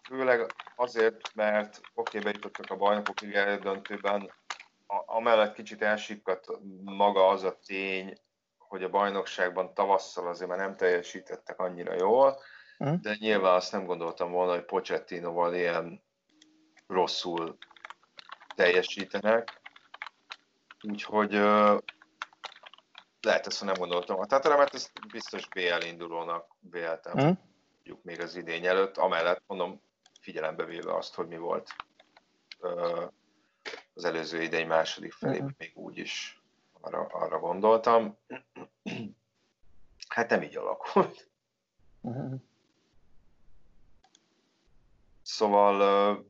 Főleg 0.03 0.55
azért, 0.77 1.35
mert 1.35 1.81
oké, 1.95 2.19
okay, 2.19 2.21
bejutottak 2.21 2.71
a 2.71 2.77
bajnokok 2.77 3.21
ligája 3.21 3.59
döntőben, 3.59 4.33
amellett 5.07 5.55
kicsit 5.55 5.83
elsipkadt 5.83 6.47
maga 6.83 7.29
az 7.29 7.43
a 7.43 7.59
tény, 7.67 8.19
hogy 8.69 8.83
a 8.83 8.91
bajnokságban 8.91 9.75
tavasszal 9.75 10.29
azért 10.29 10.51
már 10.51 10.59
nem 10.59 10.77
teljesítettek 10.77 11.59
annyira 11.59 11.95
jól, 11.95 12.41
hm? 12.79 12.95
de 13.03 13.17
nyilván 13.19 13.55
azt 13.55 13.73
nem 13.73 13.85
gondoltam 13.85 14.31
volna, 14.31 14.53
hogy 14.53 14.65
Pochettinoval 14.65 15.55
ilyen 15.55 16.03
rosszul 16.87 17.59
teljesítenek. 18.55 19.61
Úgyhogy 20.83 21.33
lehet 23.21 23.47
ezt 23.47 23.65
nem 23.65 23.75
gondoltam. 23.75 24.21
A 24.21 24.27
Tataremet 24.27 24.75
ezt 24.75 24.93
biztos 25.13 25.49
BL 25.49 25.85
indulónak 25.87 26.57
véltem, 26.61 27.13
hm? 27.13 27.33
mondjuk 27.75 28.03
még 28.03 28.21
az 28.21 28.37
idény 28.37 28.67
előtt, 28.67 28.97
amellett 28.97 29.43
mondom, 29.47 29.83
figyelembe 30.21 30.65
véve 30.65 30.97
azt, 30.97 31.15
hogy 31.15 31.27
mi 31.27 31.37
volt 31.37 31.71
az 33.95 34.05
előző 34.05 34.43
idény 34.43 34.67
második 34.67 35.13
felében, 35.13 35.47
hm. 35.47 35.55
még 35.59 35.73
úgy 35.77 35.99
is 35.99 36.38
arra, 36.81 37.07
arra 37.07 37.39
gondoltam. 37.39 38.19
Hát 40.09 40.31
nem 40.31 40.43
így 40.43 40.57
alakult. 40.57 41.31
Uh-huh. 42.01 42.41
Szóval 45.23 45.81
uh, 46.15 46.25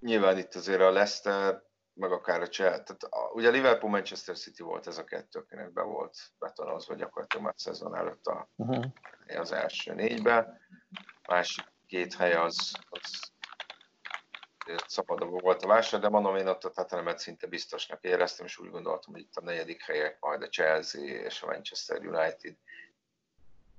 nyilván 0.00 0.38
itt 0.38 0.54
azért 0.54 0.80
a 0.80 0.90
Leicester, 0.90 1.62
meg 1.94 2.12
akár 2.12 2.40
a 2.40 2.48
Chelsea, 2.48 2.82
tehát 2.82 3.02
a, 3.02 3.30
ugye 3.32 3.50
Liverpool 3.50 3.90
Manchester 3.90 4.36
City 4.36 4.62
volt 4.62 4.86
ez 4.86 4.98
a 4.98 5.04
kettő, 5.04 5.38
akinek 5.38 5.72
be 5.72 5.82
volt 5.82 6.16
betonozva 6.38 6.94
gyakorlatilag 6.94 7.44
már 7.44 7.54
szezon 7.56 7.96
előtt 7.96 8.26
a, 8.26 8.48
uh-huh. 8.56 8.84
az 9.26 9.52
első 9.52 9.94
négybe. 9.94 10.60
Másik 11.28 11.72
két 11.86 12.14
hely 12.14 12.34
az, 12.34 12.72
az 12.88 13.32
szabadabb 14.86 15.40
volt 15.40 15.62
a 15.62 15.66
vásár, 15.66 16.00
de 16.00 16.08
mondom, 16.08 16.36
én 16.36 16.46
ott 16.46 16.64
a 16.64 16.70
Tottenhamet 16.70 17.18
szinte 17.18 17.46
biztosnak 17.46 18.02
éreztem, 18.02 18.46
és 18.46 18.58
úgy 18.58 18.70
gondoltam, 18.70 19.12
hogy 19.12 19.22
itt 19.22 19.36
a 19.36 19.44
negyedik 19.44 19.82
helyek 19.82 20.16
majd 20.20 20.42
a 20.42 20.48
Chelsea 20.48 21.02
és 21.02 21.42
a 21.42 21.46
Manchester 21.46 21.98
United. 21.98 22.56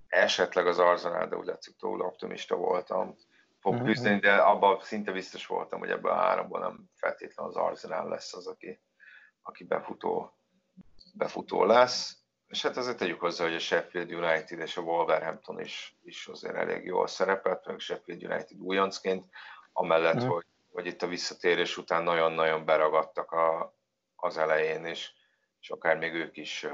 Esetleg 0.08 0.68
az 0.68 0.80
Arsenal, 0.80 1.28
de 1.28 1.38
úgy 1.38 1.46
látszik 1.46 1.76
túl 1.76 2.02
optimista 2.02 2.56
voltam. 2.56 3.16
Fog 3.60 3.74
mhm. 3.74 3.86
küzdeni, 3.86 4.20
de 4.20 4.36
abban 4.36 4.82
szinte 4.82 5.12
biztos 5.12 5.46
voltam, 5.46 5.80
hogy 5.80 5.90
ebből 5.90 6.12
a 6.12 6.16
háromból 6.16 6.60
nem 6.60 6.90
feltétlenül 6.94 7.52
az 7.52 7.58
Arsenal 7.58 8.10
lesz 8.10 8.34
az, 8.34 8.48
aki, 8.48 8.82
aki 9.42 9.64
befutó, 9.64 10.38
befutó 11.14 11.64
lesz. 11.64 12.18
És 12.48 12.62
hát 12.62 12.78
azért 12.78 12.98
tegyük 12.98 13.20
hozzá, 13.20 13.44
hogy 13.44 13.56
a 13.56 13.60
Sheffield 13.60 14.14
United 14.14 14.60
és 14.60 14.78
a 14.78 14.82
Wolverhampton 14.82 15.60
is, 15.60 15.98
is 16.04 16.28
azért 16.28 16.56
elég 16.56 16.86
jól 16.86 17.08
szerepelt, 17.08 17.66
meg 17.66 17.76
a 17.76 17.80
Sheffield 17.80 18.24
United 18.24 18.60
újoncként, 18.60 19.26
amellett, 19.74 20.24
mm. 20.24 20.28
hogy 20.28 20.46
hogy 20.76 20.86
itt 20.86 21.02
a 21.02 21.08
visszatérés 21.08 21.78
után 21.78 22.04
nagyon-nagyon 22.04 22.66
beragadtak 22.66 23.32
a, 23.32 23.74
az 24.16 24.38
elején, 24.38 24.86
és, 24.86 25.12
és 25.60 25.70
akár 25.70 25.98
még 25.98 26.14
ők 26.14 26.38
is 26.38 26.66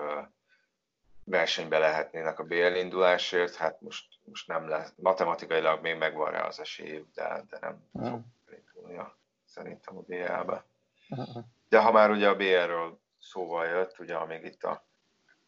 versenybe 1.24 1.78
lehetnének 1.78 2.40
a 2.40 2.44
BL 2.44 2.76
indulásért, 2.76 3.56
hát 3.56 3.82
most, 3.82 4.08
most 4.24 4.48
nem 4.48 4.68
lesz. 4.68 4.94
Matematikailag 4.96 5.82
még 5.82 5.98
megvan 5.98 6.32
rá 6.32 6.42
az 6.42 6.60
esélyük, 6.60 7.08
de, 7.14 7.44
de 7.50 7.58
nem 7.60 7.90
uh 7.92 8.22
fog 8.82 9.16
szerintem 9.46 9.98
a 9.98 10.02
BL-be. 10.02 10.66
De 11.70 11.80
ha 11.80 11.92
már 11.92 12.10
ugye 12.10 12.30
a 12.30 12.36
BL-ről 12.36 13.00
szóval 13.20 13.66
jött, 13.66 14.00
ugye 14.00 14.16
amíg 14.16 14.44
itt 14.44 14.64
a, 14.64 14.86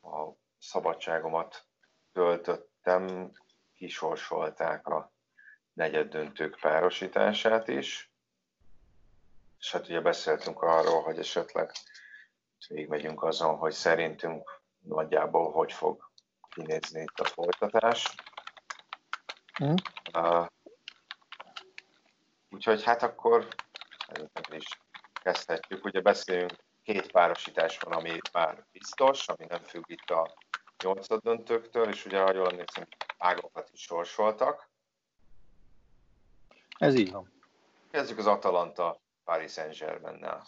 a 0.01 0.35
szabadságomat 0.59 1.65
töltöttem, 2.13 3.31
kisorsolták 3.75 4.87
a 4.87 5.11
negyed 5.73 6.09
döntők 6.09 6.57
párosítását 6.61 7.67
is, 7.67 8.12
és 9.63 9.71
hát 9.71 9.87
ugye 9.87 10.01
beszéltünk 10.01 10.61
arról, 10.61 11.01
hogy 11.01 11.19
esetleg 11.19 11.71
végigmegyünk 12.67 13.23
azon, 13.23 13.57
hogy 13.57 13.71
szerintünk 13.71 14.61
nagyjából 14.79 15.51
hogy 15.51 15.71
fog 15.71 16.09
kinézni 16.49 17.01
itt 17.01 17.19
a 17.19 17.25
folytatás. 17.25 18.15
Mm. 19.63 19.73
Uh, 20.13 20.47
úgyhogy 22.49 22.83
hát 22.83 23.03
akkor 23.03 23.47
is 24.49 24.67
kezdhetjük. 25.13 25.85
Ugye 25.85 26.01
beszéljünk, 26.01 26.53
két 26.83 27.11
párosítás 27.11 27.77
van, 27.77 27.93
ami 27.93 28.17
már 28.31 28.65
biztos, 28.71 29.27
ami 29.27 29.45
nem 29.45 29.63
függ 29.63 29.89
itt 29.89 30.09
a 30.09 30.33
nyolcad 30.83 31.21
döntőktől, 31.21 31.89
és 31.89 32.05
ugye, 32.05 32.19
ha 32.21 32.33
jól 32.33 32.49
emlékszem, 32.49 32.87
ágokat 33.17 33.69
is 33.71 33.81
sorsoltak. 33.81 34.69
Ez 36.77 36.95
így 36.95 37.11
van. 37.11 37.31
Kezdjük 37.91 38.17
az 38.17 38.27
Atalanta 38.27 39.01
Paris 39.23 39.51
Saint-Germain-nel. 39.51 40.43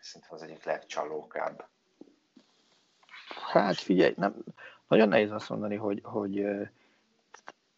Szerintem 0.00 0.36
az 0.36 0.42
egyik 0.42 0.64
legcsalókább. 0.64 1.68
Hát 3.52 3.76
figyelj, 3.76 4.14
nem, 4.16 4.44
nagyon 4.88 5.08
nehéz 5.08 5.30
azt 5.30 5.48
mondani, 5.48 5.76
hogy, 5.76 6.00
hogy 6.02 6.46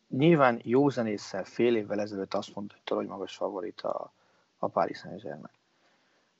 nyilván 0.08 0.60
jó 0.62 0.88
zenésszel 0.88 1.44
fél 1.44 1.76
évvel 1.76 2.00
ezelőtt 2.00 2.34
azt 2.34 2.54
mondta, 2.54 2.94
hogy 2.94 3.06
magas 3.06 3.36
favorit 3.36 3.80
a, 3.80 4.12
a 4.58 4.68
Paris 4.68 4.98
Saint-Germain. 4.98 5.54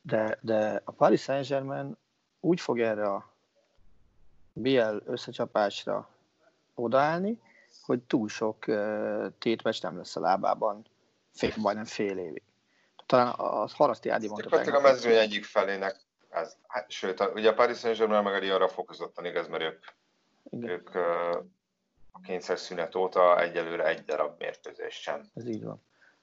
De, 0.01 0.39
de 0.41 0.81
a 0.85 0.93
Paris 0.93 1.23
Saint-Germain 1.23 1.97
úgy 2.41 2.61
fog 2.61 2.81
erre 2.81 3.13
a 3.13 3.29
BL 4.53 4.97
összecsapásra 5.05 6.09
odaállni, 6.75 7.41
hogy 7.83 8.03
túl 8.03 8.29
sok 8.29 8.65
tétmes 9.39 9.81
nem 9.81 9.97
lesz 9.97 10.17
a 10.17 10.21
lábában, 10.21 10.85
fél, 11.33 11.53
majdnem 11.57 11.85
fél 11.85 12.19
évig 12.19 12.43
talán 13.07 13.29
a 13.29 13.67
Haraszti 13.75 14.09
Ádi 14.09 14.29
mondta. 14.29 14.77
a 14.77 14.81
mezőny 14.81 15.17
egyik 15.17 15.45
felének, 15.45 15.97
ez, 16.31 16.57
hát, 16.67 16.91
sőt, 16.91 17.21
a, 17.21 17.29
ugye 17.29 17.51
a 17.51 17.55
Paris 17.55 17.79
Saint-Germain 17.79 18.23
meg 18.23 18.35
a 18.35 18.39
Lyon-ra 18.39 18.69
fokozottan 18.69 19.25
igaz, 19.25 19.49
mert 19.49 19.63
ők, 19.63 19.85
Igen. 20.51 20.71
ők 20.71 20.95
a 22.13 22.21
kényszer 22.23 22.59
szünet 22.59 22.95
óta 22.95 23.41
egyelőre 23.41 23.87
egy 23.87 24.05
darab 24.05 24.39
mérkőzés 24.39 24.95
sem. 24.95 25.31
Ez 25.35 25.47
így 25.47 25.65
van. 25.65 25.83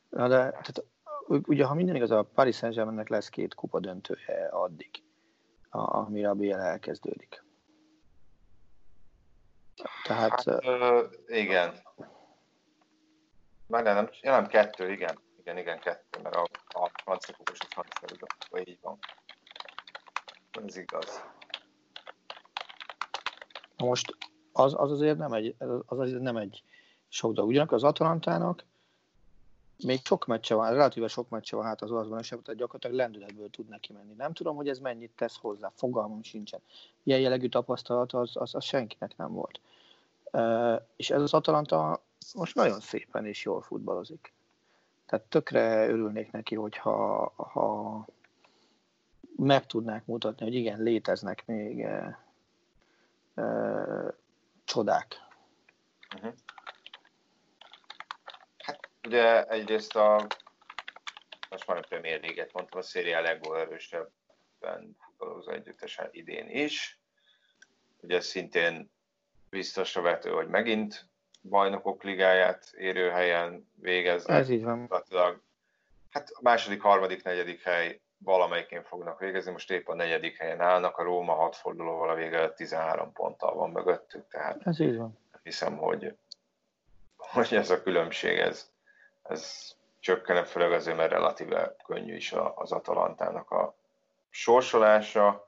Na 0.10 0.28
de, 0.28 0.50
tehát, 0.50 0.84
ugye, 1.28 1.66
ha 1.66 1.74
minden 1.74 1.96
igaz, 1.96 2.12
a 2.12 2.24
Paris 2.24 2.56
Saint-Germainnek 2.56 3.10
lesz 3.10 3.30
két 3.30 3.54
kupa 3.54 3.80
döntője 3.80 4.48
addig, 4.52 5.04
amire 5.70 6.30
a 6.30 6.34
BL 6.34 6.54
elkezdődik. 6.54 7.44
Tehát... 10.04 10.44
Hát, 10.44 10.66
uh, 10.66 11.04
igen. 11.28 11.74
Már 13.68 13.84
nem, 13.84 14.10
nem 14.22 14.48
kettő, 14.48 14.92
igen. 14.92 15.20
Igen, 15.44 15.58
igen, 15.58 15.80
kettő, 15.80 16.20
mert 16.22 16.36
a, 16.36 16.48
a 16.68 16.92
francia 17.04 17.36
kupos 17.36 17.60
a 17.60 17.66
francia 17.70 18.08
liga, 18.12 18.70
így 18.70 18.78
van. 18.82 18.98
Ez 20.66 20.78
igaz. 20.78 21.24
Most 23.78 24.18
az, 24.52 24.74
az 24.78 24.92
azért 24.92 25.18
nem 25.18 25.34
egy, 25.34 25.56
az 25.86 26.00
azért 26.00 26.22
nem 26.22 26.38
egy 26.38 26.64
sok 27.08 27.34
dolog. 27.34 27.50
Ugyanakkor 27.50 27.78
az 27.78 27.84
Atalantának 27.84 28.66
még 29.78 30.00
sok 30.06 30.26
meccse 30.26 30.56
van, 30.56 30.70
relatíve 30.70 31.08
sok 31.08 31.30
meccse 31.30 31.56
van 31.56 31.66
hát 31.66 31.82
az 31.82 31.92
olaszban 31.92 32.20
esetben, 32.20 32.44
tehát 32.44 32.60
gyakorlatilag 32.60 32.98
lendületből 32.98 33.50
tud 33.50 33.68
neki 33.68 33.94
menni. 33.94 34.14
Nem 34.14 34.34
tudom, 34.34 34.56
hogy 34.56 34.70
ez 34.70 34.80
mennyit 34.80 35.12
tesz 35.16 35.38
hozzá, 35.38 35.72
fogalmam 35.76 36.24
sincsen. 36.24 36.60
Ilyen 37.04 37.20
jellegű 37.20 37.48
tapasztalat 37.48 38.14
az, 38.14 38.32
az, 38.34 38.56
az 38.56 38.64
senkinek 38.64 39.18
nem 39.18 39.34
volt. 39.34 39.60
Uh, 40.32 40.82
és 40.96 41.10
ez 41.10 41.22
az 41.22 41.34
Atalanta 41.34 42.04
most 42.34 42.56
nagyon 42.56 42.80
szépen 42.80 43.26
és 43.26 43.44
jól 43.44 43.62
futballozik. 43.62 44.34
Tehát 45.06 45.26
tökre 45.26 45.88
örülnék 45.88 46.32
neki, 46.32 46.56
hogyha 46.56 47.34
ha 47.36 48.06
meg 49.36 49.66
tudnák 49.66 50.06
mutatni, 50.06 50.46
hogy 50.46 50.56
igen, 50.56 50.82
léteznek 50.82 51.46
még 51.46 51.82
e, 51.82 52.20
e, 53.36 53.44
csodák. 54.64 55.16
Uh-huh. 56.16 56.34
Hát 58.58 58.90
ugye 59.08 59.44
egyrészt 59.44 59.96
a 59.96 60.28
most 61.54 61.68
már 61.68 61.78
a 61.78 61.88
Premier 61.88 62.22
League-et 62.22 62.54
mondtam, 62.54 62.80
a 62.80 62.84
széria 62.84 63.22
legó 63.22 63.54
erősebb 63.54 64.10
ben 64.60 64.96
futballozó 65.00 65.52
együttesen 65.52 66.10
idén 66.12 66.50
is. 66.50 67.00
Ugye 68.02 68.22
szintén 68.22 68.92
biztosra 69.50 70.02
vető, 70.02 70.30
hogy 70.30 70.48
megint 70.48 71.06
bajnokok 71.50 72.04
ligáját 72.04 72.74
érő 72.78 73.10
helyen 73.10 73.70
végeznek. 73.76 74.40
Ez 74.40 74.50
így 74.50 74.64
van. 74.64 74.88
Hát 76.10 76.30
a 76.30 76.40
második, 76.42 76.82
harmadik, 76.82 77.24
negyedik 77.24 77.64
hely 77.64 78.00
valamelyikén 78.18 78.84
fognak 78.84 79.20
végezni, 79.20 79.52
most 79.52 79.72
épp 79.72 79.88
a 79.88 79.96
negyedik 79.96 80.38
helyen 80.38 80.62
állnak, 80.62 80.98
a 80.98 81.04
Róma 81.04 81.34
hat 81.34 81.56
fordulóval 81.56 82.10
a 82.10 82.16
vége 82.16 82.50
13 82.50 83.12
ponttal 83.12 83.56
van 83.56 83.70
mögöttük, 83.70 84.28
tehát 84.28 84.62
ez 84.66 84.80
így 84.80 84.98
van. 84.98 85.18
hiszem, 85.44 85.78
hogy, 85.78 86.16
hogy 87.18 87.56
ez 87.56 87.70
a 87.70 87.84
különbség, 87.84 88.38
ez, 88.38 88.70
ez 89.24 89.72
csökkene, 90.00 90.44
főleg 90.44 90.72
azért, 90.72 90.98
mert 90.98 91.12
relatíve 91.12 91.76
könnyű 91.86 92.16
is 92.16 92.34
az 92.56 92.72
Atalantának 92.72 93.52
a 93.52 93.76
sorsolása. 94.30 95.48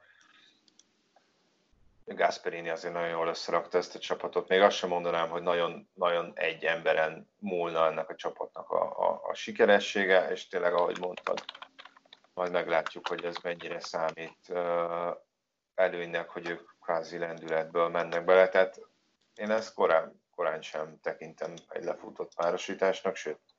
Gasperini 2.05 2.69
azért 2.69 2.93
nagyon 2.93 3.09
jól 3.09 3.27
összerakta 3.27 3.77
ezt 3.77 3.95
a 3.95 3.99
csapatot. 3.99 4.47
Még 4.47 4.61
azt 4.61 4.77
sem 4.77 4.89
mondanám, 4.89 5.29
hogy 5.29 5.41
nagyon, 5.41 5.89
nagyon 5.93 6.31
egy 6.35 6.63
emberen 6.63 7.29
múlna 7.39 7.85
ennek 7.85 8.09
a 8.09 8.15
csapatnak 8.15 8.69
a, 8.69 9.09
a, 9.09 9.21
a 9.23 9.33
sikeressége, 9.33 10.29
és 10.29 10.47
tényleg, 10.47 10.73
ahogy 10.73 10.99
mondtad, 10.99 11.43
majd 12.33 12.51
meglátjuk, 12.51 13.07
hogy 13.07 13.25
ez 13.25 13.35
mennyire 13.37 13.79
számít 13.79 14.53
előnynek, 15.75 16.29
hogy 16.29 16.49
ők 16.49 16.69
kvázi 16.81 17.17
lendületből 17.17 17.87
mennek 17.87 18.25
bele. 18.25 18.49
Tehát 18.49 18.79
én 19.35 19.51
ezt 19.51 19.73
korán, 19.73 20.23
korán 20.35 20.61
sem 20.61 20.99
tekintem 21.01 21.53
egy 21.69 21.83
lefutott 21.83 22.35
párosításnak, 22.35 23.15
sőt, 23.15 23.54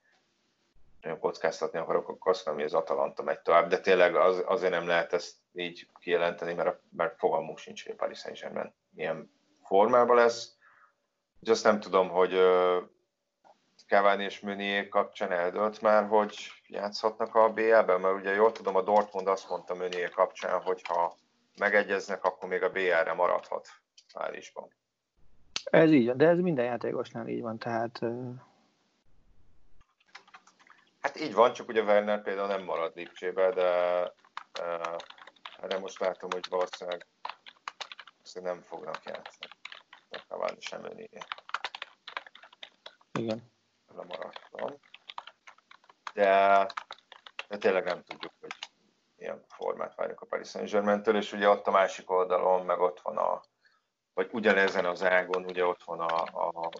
nagyon 1.06 1.20
kockáztatni 1.20 1.78
akarok, 1.78 2.26
azt 2.26 2.46
mondom, 2.46 2.64
hogy 2.64 2.74
az 2.74 2.82
Atalanta 2.82 3.22
megy 3.22 3.40
tovább, 3.40 3.68
de 3.68 3.80
tényleg 3.80 4.16
az, 4.16 4.42
azért 4.46 4.72
nem 4.72 4.86
lehet 4.86 5.12
ezt 5.12 5.34
így 5.52 5.88
kijelenteni, 5.98 6.54
mert, 6.54 6.80
mert 6.96 7.18
fogalmunk 7.18 7.58
sincs, 7.58 7.84
hogy 7.84 7.92
a 7.92 7.96
Paris 7.96 8.18
Saint-Germain 8.18 8.74
milyen 8.90 9.30
formában 9.62 10.16
lesz. 10.16 10.56
Úgyhogy 11.32 11.50
azt 11.50 11.64
nem 11.64 11.80
tudom, 11.80 12.08
hogy 12.08 12.38
Cavani 13.86 14.24
és 14.24 14.40
Meunier 14.40 14.88
kapcsán 14.88 15.32
eldölt 15.32 15.80
már, 15.80 16.06
hogy 16.06 16.34
játszhatnak 16.66 17.34
a 17.34 17.52
BL-ben, 17.52 18.00
mert 18.00 18.14
ugye 18.14 18.34
jól 18.34 18.52
tudom, 18.52 18.76
a 18.76 18.82
Dortmund 18.82 19.26
azt 19.26 19.48
mondta 19.48 19.74
Meunier 19.74 20.10
kapcsán, 20.10 20.60
hogy 20.60 20.82
ha 20.88 21.16
megegyeznek, 21.58 22.24
akkor 22.24 22.48
még 22.48 22.62
a 22.62 22.70
BL-re 22.70 23.12
maradhat 23.12 23.68
Párizsban. 24.12 24.68
Ez 25.64 25.90
így, 25.90 26.16
de 26.16 26.28
ez 26.28 26.38
minden 26.38 26.64
játékosnál 26.64 27.28
így 27.28 27.42
van, 27.42 27.58
tehát... 27.58 28.00
Hát 31.06 31.20
így 31.20 31.34
van, 31.34 31.52
csak 31.52 31.68
ugye 31.68 31.82
Werner 31.82 32.22
például 32.22 32.46
nem 32.46 32.62
marad 32.62 32.96
Lipcsébe, 32.96 33.50
de 33.50 33.68
erre 35.60 35.78
most 35.78 35.98
látom, 35.98 36.30
hogy 36.30 36.48
valószínűleg 36.48 37.06
nem 38.32 38.60
fognak 38.60 39.04
játszani. 39.04 39.52
Cavani 40.28 40.60
sem 40.60 40.80
Meunier. 40.80 41.26
Igen 43.12 43.54
lemaradtam. 43.96 44.78
De, 46.14 46.66
de 47.48 47.56
tényleg 47.58 47.84
nem 47.84 48.02
tudjuk, 48.02 48.32
hogy 48.40 48.54
milyen 49.16 49.44
formát 49.48 49.94
várjuk 49.94 50.20
a 50.20 50.26
Paris 50.26 50.48
Saint-Germain-től, 50.48 51.16
és 51.16 51.32
ugye 51.32 51.48
ott 51.48 51.66
a 51.66 51.70
másik 51.70 52.10
oldalon, 52.10 52.64
meg 52.64 52.80
ott 52.80 53.00
van 53.00 53.16
a, 53.16 53.40
vagy 54.14 54.28
ugyanezen 54.32 54.84
az 54.84 55.02
ágon, 55.02 55.44
ugye 55.44 55.66
ott 55.66 55.84
van 55.84 56.00
a, 56.00 56.22
a 56.22 56.70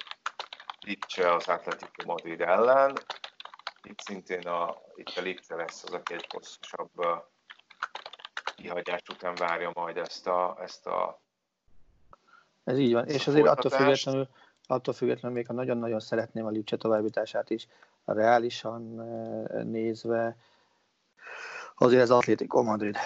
Lipcse 0.81 1.35
az 1.35 1.49
Atletico 1.49 2.07
Madrid 2.07 2.41
ellen, 2.41 2.97
itt 3.89 4.01
szintén 4.01 4.47
a, 4.47 4.77
itt 4.95 5.17
a 5.17 5.21
Lipcse 5.21 5.55
lesz 5.55 5.85
az, 5.85 5.93
aki 5.93 6.15
egy 6.15 6.27
hosszasabb 6.29 6.91
kihagyás 8.57 9.03
után 9.11 9.35
várja 9.35 9.71
majd 9.75 9.97
ezt 9.97 10.27
a, 10.27 10.57
ezt 10.61 10.87
a 10.87 11.21
ez 12.65 12.79
így 12.79 12.93
van, 12.93 13.09
és 13.09 13.27
azért 13.27 13.47
attól 13.47 13.71
függetlenül 13.71 14.29
attól 14.67 14.95
függetlenül 14.95 15.37
még 15.37 15.47
ha 15.47 15.53
nagyon-nagyon 15.53 16.01
szeretném 16.01 16.47
a 16.47 16.51
Lipcse 16.51 16.77
továbbítását 16.77 17.51
is, 17.51 17.69
reálisan 18.05 18.83
nézve, 19.65 20.37
azért 21.75 22.03
az 22.03 22.11
Atlético 22.11 22.63
Madrid. 22.63 22.97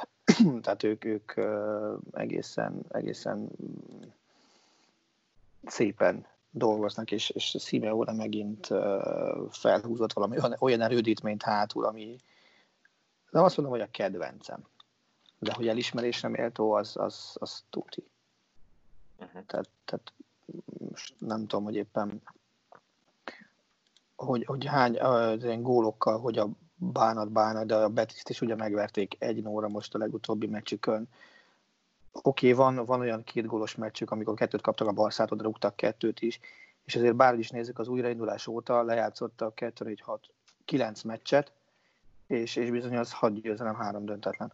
Tehát 0.62 0.82
ők, 0.82 1.04
ők 1.04 1.32
egészen, 2.12 2.84
egészen 2.88 3.48
szépen 5.66 6.26
dolgoznak, 6.52 7.10
és, 7.10 7.30
és 7.30 7.56
Simeone 7.58 8.12
megint 8.12 8.68
felhúzott 9.50 10.12
valami 10.12 10.38
olyan, 10.38 10.56
olyan 10.58 10.80
erődítményt 10.80 11.42
hátul, 11.42 11.84
ami 11.84 12.16
nem 13.30 13.44
azt 13.44 13.56
mondom, 13.56 13.74
hogy 13.74 13.84
a 13.84 13.90
kedvencem, 13.90 14.66
de 15.38 15.52
hogy 15.52 15.68
elismerésre 15.68 16.28
méltó, 16.28 16.72
az, 16.72 16.96
az, 16.96 17.36
az 17.40 17.64
tuti. 17.70 18.04
Uh-huh. 19.18 19.44
Tehát, 19.46 19.68
tehát 19.84 20.12
nem 21.18 21.46
tudom, 21.46 21.64
hogy 21.64 21.74
éppen 21.74 22.22
hogy, 24.16 24.44
hogy 24.44 24.64
hány 24.64 25.00
az 25.00 25.44
ilyen 25.44 25.62
gólokkal, 25.62 26.18
hogy 26.18 26.38
a 26.38 26.48
bánat 26.74 27.30
bánat, 27.30 27.66
de 27.66 27.74
a 27.74 27.88
Betiszt 27.88 28.28
is 28.28 28.40
ugye 28.40 28.54
megverték 28.54 29.16
egy 29.18 29.42
nóra 29.42 29.68
most 29.68 29.94
a 29.94 29.98
legutóbbi 29.98 30.46
meccsükön. 30.46 31.08
Oké, 32.12 32.52
okay, 32.52 32.64
van, 32.64 32.84
van 32.84 33.00
olyan 33.00 33.24
két 33.24 33.46
gólos 33.46 33.74
meccsük, 33.74 34.10
amikor 34.10 34.34
kettőt 34.34 34.60
kaptak 34.60 34.88
a 34.88 34.92
Barszától, 34.92 35.36
de 35.36 35.42
rúgtak 35.42 35.76
kettőt 35.76 36.20
is, 36.20 36.40
és 36.84 36.96
azért 36.96 37.16
bárhogy 37.16 37.38
is 37.38 37.50
nézzük, 37.50 37.78
az 37.78 37.88
újraindulás 37.88 38.46
óta 38.46 38.82
lejátszottak 38.82 39.54
2 39.54 39.84
4 39.84 40.00
6 40.00 40.28
9 40.64 41.02
meccset, 41.02 41.52
és, 42.26 42.56
és 42.56 42.70
bizony 42.70 42.96
az 42.96 43.12
6 43.12 43.40
győzelem, 43.40 43.74
három 43.74 44.04
döntetlen. 44.04 44.52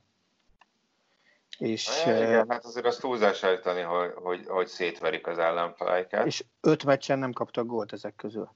És, 1.59 2.03
igen, 2.07 2.51
hát 2.51 2.65
azért 2.65 2.87
azt 2.87 3.01
túlzás 3.01 3.45
állítani, 3.45 3.81
hogy, 3.81 4.13
hogy, 4.15 4.47
hogy 4.47 4.67
szétverik 4.67 5.27
az 5.27 5.39
ellenfeleiket. 5.39 6.27
És 6.27 6.45
öt 6.61 6.85
meccsen 6.85 7.19
nem 7.19 7.33
kaptak 7.33 7.67
gólt 7.67 7.93
ezek 7.93 8.17
közül. 8.17 8.51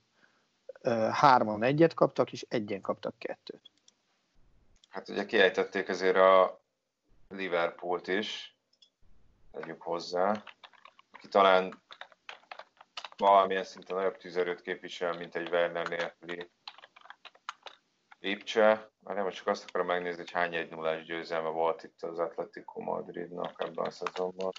Hárman 1.12 1.62
egyet 1.62 1.94
kaptak, 1.94 2.32
és 2.32 2.46
egyen 2.48 2.80
kaptak 2.80 3.14
kettőt. 3.18 3.60
Hát 4.88 5.08
ugye 5.08 5.26
kiejtették 5.26 5.88
azért 5.88 6.16
a 6.16 6.60
Liverpoolt 7.28 8.08
is, 8.08 8.51
tegyük 9.52 9.82
hozzá, 9.82 10.42
aki 11.12 11.28
talán 11.28 11.82
valamilyen 13.16 13.64
szinten 13.64 13.96
nagyobb 13.96 14.16
tüzerőt 14.16 14.60
képvisel, 14.60 15.12
mint 15.12 15.36
egy 15.36 15.48
Werner 15.48 15.88
nélküli 15.88 16.50
Lipcse, 18.18 18.90
már 18.98 19.16
nem 19.16 19.30
csak 19.30 19.46
azt 19.46 19.68
akarom 19.68 19.86
megnézni, 19.86 20.20
hogy 20.20 20.30
hány 20.30 20.54
egy 20.54 20.70
nullás 20.70 21.04
győzelme 21.04 21.48
volt 21.48 21.82
itt 21.82 22.02
az 22.02 22.18
Atletico 22.18 22.80
Madridnak 22.80 23.62
ebben 23.62 23.84
a 23.84 23.90
szezonban. 23.90 24.52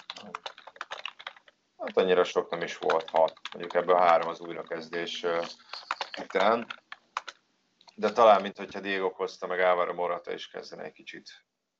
Hát 1.77 1.97
annyira 1.97 2.23
sok 2.23 2.49
nem 2.49 2.61
is 2.61 2.77
volt, 2.77 3.09
hat. 3.09 3.39
Mondjuk 3.51 3.73
ebből 3.73 3.95
három 3.95 4.29
az 4.29 4.39
újrakezdés 4.39 5.25
után. 6.21 6.67
De 7.95 8.11
talán, 8.11 8.41
mint 8.41 8.57
hogyha 8.57 8.79
Diego 8.79 9.11
Costa 9.11 9.47
meg 9.47 9.59
Álvaro 9.59 9.93
Morata 9.93 10.33
is 10.33 10.47
kezdene 10.47 10.83
egy 10.83 10.91
kicsit 10.91 11.29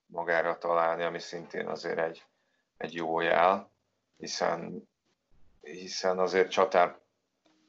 magára 0.06 0.58
találni, 0.58 1.04
ami 1.04 1.20
szintén 1.20 1.68
azért 1.68 2.00
egy, 2.00 2.26
egy 2.84 2.94
jó 2.94 3.20
jel, 3.20 3.72
hiszen, 4.18 4.90
hiszen 5.62 6.20
azért 6.20 6.52
csatár 6.52 7.02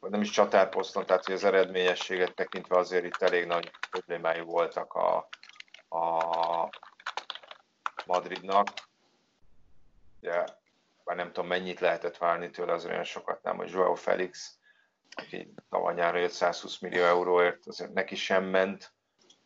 nem 0.01 0.21
is 0.21 0.31
csatárposzton, 0.31 1.07
tehát 1.07 1.25
hogy 1.25 1.35
az 1.35 1.45
eredményességet 1.45 2.35
tekintve 2.35 2.77
azért 2.77 3.05
itt 3.05 3.23
elég 3.23 3.47
nagy 3.47 3.71
problémái 3.91 4.41
voltak 4.41 4.95
a, 4.95 5.29
a 5.89 6.69
Madridnak. 8.07 8.69
Ugye, 10.21 10.45
már 11.05 11.17
nem 11.17 11.27
tudom 11.27 11.47
mennyit 11.47 11.81
lehetett 11.81 12.17
várni 12.17 12.51
tőle, 12.51 12.73
az 12.73 12.85
olyan 12.85 13.05
sokat 13.05 13.43
nem, 13.43 13.57
hogy 13.57 13.71
Joao 13.71 13.95
Felix, 13.95 14.59
aki 15.15 15.55
tavaly 15.71 16.21
jött 16.21 16.31
120 16.31 16.79
millió 16.79 17.05
euróért, 17.05 17.67
azért 17.67 17.93
neki 17.93 18.15
sem 18.17 18.45
ment 18.45 18.93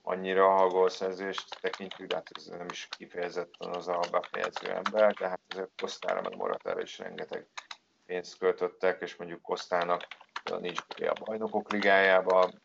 annyira 0.08 0.54
a 0.54 0.68
gólszerzést 0.68 1.60
tekintjük, 1.60 2.08
de 2.08 2.14
hát 2.14 2.30
ez 2.34 2.46
nem 2.46 2.66
is 2.70 2.88
kifejezetten 2.96 3.74
az 3.74 3.88
a 3.88 4.00
befejező 4.10 4.72
ember, 4.72 5.12
de 5.12 5.28
hát 5.28 5.40
azért 5.48 5.70
Kosztára 5.80 6.20
meg 6.20 6.36
Moratára 6.36 6.80
is 6.80 6.98
rengeteg 6.98 7.46
pénzt 8.06 8.38
költöttek, 8.38 9.00
és 9.00 9.16
mondjuk 9.16 9.42
Kosztának 9.42 10.06
nincs 10.58 10.78
a 10.98 11.24
bajnokok 11.24 11.72
ligájában, 11.72 12.62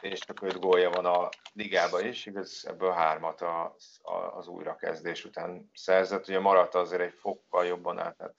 és 0.00 0.18
csak 0.18 0.42
öt 0.42 0.60
gólja 0.60 0.90
van 0.90 1.06
a 1.06 1.28
ligában 1.52 2.04
is, 2.04 2.26
igaz, 2.26 2.64
ebből 2.68 2.90
hármat 2.90 3.40
a, 3.40 3.76
a, 4.02 4.14
az 4.14 4.46
újrakezdés 4.46 5.24
után 5.24 5.70
szerzett. 5.74 6.28
Ugye 6.28 6.40
maradt 6.40 6.74
azért 6.74 7.02
egy 7.02 7.14
fokkal 7.18 7.64
jobban 7.64 7.98
át, 7.98 8.16
tehát 8.16 8.36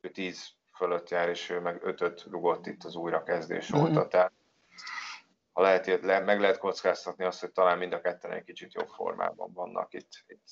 ő 0.00 0.10
tíz 0.10 0.52
fölött 0.76 1.10
jár, 1.10 1.28
és 1.28 1.50
ő 1.50 1.60
meg 1.60 1.80
ötöt 1.82 2.22
rugott 2.30 2.66
itt 2.66 2.84
az 2.84 2.94
újrakezdés 2.94 3.72
mm-hmm. 3.72 3.84
óta, 3.84 4.08
tehát 4.08 4.32
lehet, 5.62 5.86
le, 5.86 6.20
meg 6.20 6.40
lehet 6.40 6.58
kockáztatni 6.58 7.24
azt, 7.24 7.40
hogy 7.40 7.52
talán 7.52 7.78
mind 7.78 7.92
a 7.92 8.00
ketten 8.00 8.32
egy 8.32 8.44
kicsit 8.44 8.72
jobb 8.72 8.88
formában 8.88 9.52
vannak 9.52 9.94
itt, 9.94 10.24
itt 10.26 10.48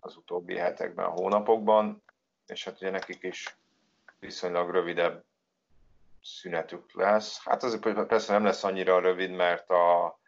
az 0.00 0.16
utóbbi 0.16 0.56
hetekben, 0.56 1.06
hónapokban, 1.06 2.02
és 2.46 2.64
hát 2.64 2.74
ugye 2.74 2.90
nekik 2.90 3.22
is 3.22 3.56
viszonylag 4.18 4.70
rövidebb 4.70 5.24
szünetük 6.22 6.92
lesz. 6.92 7.44
Hát 7.44 7.62
azért 7.62 8.06
persze 8.06 8.32
nem 8.32 8.44
lesz 8.44 8.64
annyira 8.64 9.00
rövid, 9.00 9.30
mert 9.30 9.70
a, 9.70 10.18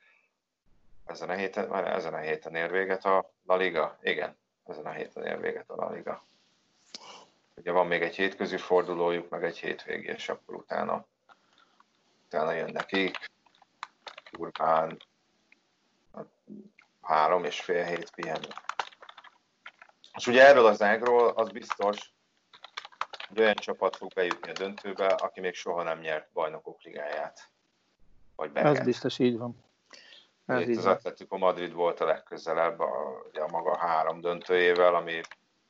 ezen 1.06 1.30
a 1.30 1.34
héten, 1.34 1.68
már 1.68 1.86
ezen 1.86 2.14
a 2.14 2.18
héten 2.18 2.54
ér 2.54 2.70
véget 2.70 3.04
a 3.04 3.32
La 3.46 3.56
Liga. 3.56 3.98
Igen, 4.02 4.36
ezen 4.66 4.86
a 4.86 4.90
héten 4.90 5.24
ér 5.24 5.40
véget 5.40 5.70
a 5.70 5.76
La 5.76 5.90
Liga. 5.90 6.24
Ugye 7.54 7.70
van 7.70 7.86
még 7.86 8.02
egy 8.02 8.14
hétközi 8.14 8.56
fordulójuk, 8.56 9.28
meg 9.28 9.44
egy 9.44 9.58
hétvégi, 9.58 10.06
és 10.06 10.28
akkor 10.28 10.54
utána, 10.54 11.06
utána 12.24 12.52
jön 12.52 12.72
nekik. 12.72 13.16
Urbán 14.38 15.02
három 17.02 17.44
és 17.44 17.60
fél 17.60 17.84
hét 17.84 18.10
pihenő. 18.10 18.48
És 20.14 20.26
ugye 20.26 20.46
erről 20.46 20.66
az 20.66 20.82
ágról 20.82 21.28
az 21.28 21.48
biztos, 21.50 22.12
hogy 23.28 23.40
olyan 23.40 23.54
csapat 23.54 23.96
fog 23.96 24.12
bejutni 24.12 24.50
a 24.50 24.52
döntőbe, 24.52 25.06
aki 25.06 25.40
még 25.40 25.54
soha 25.54 25.82
nem 25.82 25.98
nyert 25.98 26.32
bajnokok 26.32 26.82
ligáját. 26.82 27.50
Vagy 28.36 28.50
Ez 28.54 28.80
biztos 28.80 29.18
így 29.18 29.38
van. 29.38 29.64
Ez 30.46 30.68
Itt 30.68 30.76
az 30.76 30.86
Atletico 30.86 31.38
Madrid 31.38 31.72
volt 31.72 32.00
a 32.00 32.04
legközelebb 32.04 32.80
a, 32.80 33.22
a 33.32 33.48
maga 33.50 33.76
három 33.76 34.20
döntőjével, 34.20 34.94
ami 34.94 35.20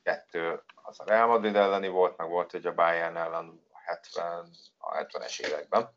kettő 0.02 0.62
az 0.74 1.00
a 1.00 1.04
Real 1.04 1.26
Madrid 1.26 1.56
elleni 1.56 1.88
volt, 1.88 2.16
meg 2.16 2.28
volt 2.28 2.54
egy 2.54 2.66
a 2.66 2.74
Bayern 2.74 3.16
ellen 3.16 3.61
a 3.72 3.78
70, 3.84 4.50
a 4.78 4.96
70-es 4.96 5.40
években, 5.40 5.90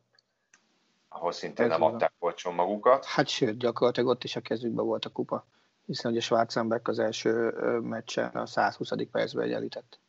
ahol 1.14 1.32
szintén 1.32 1.68
nem 1.68 1.82
adták 1.82 2.14
olcsón 2.20 2.54
magukat. 2.54 3.06
Hát 3.06 3.28
sőt, 3.28 3.58
gyakorlatilag 3.58 4.10
ott 4.10 4.24
is 4.24 4.36
a 4.36 4.42
kezükben 4.42 4.86
volt 4.86 5.06
a 5.06 5.10
kupa, 5.10 5.46
hiszen 5.86 6.12
ugye 6.12 6.22
Schwarzenberg 6.22 6.88
az 6.88 7.00
első 7.00 7.50
meccsen 7.82 8.30
a 8.30 8.46
120. 8.46 8.90
percben 9.12 9.44
egyenlített. 9.44 10.00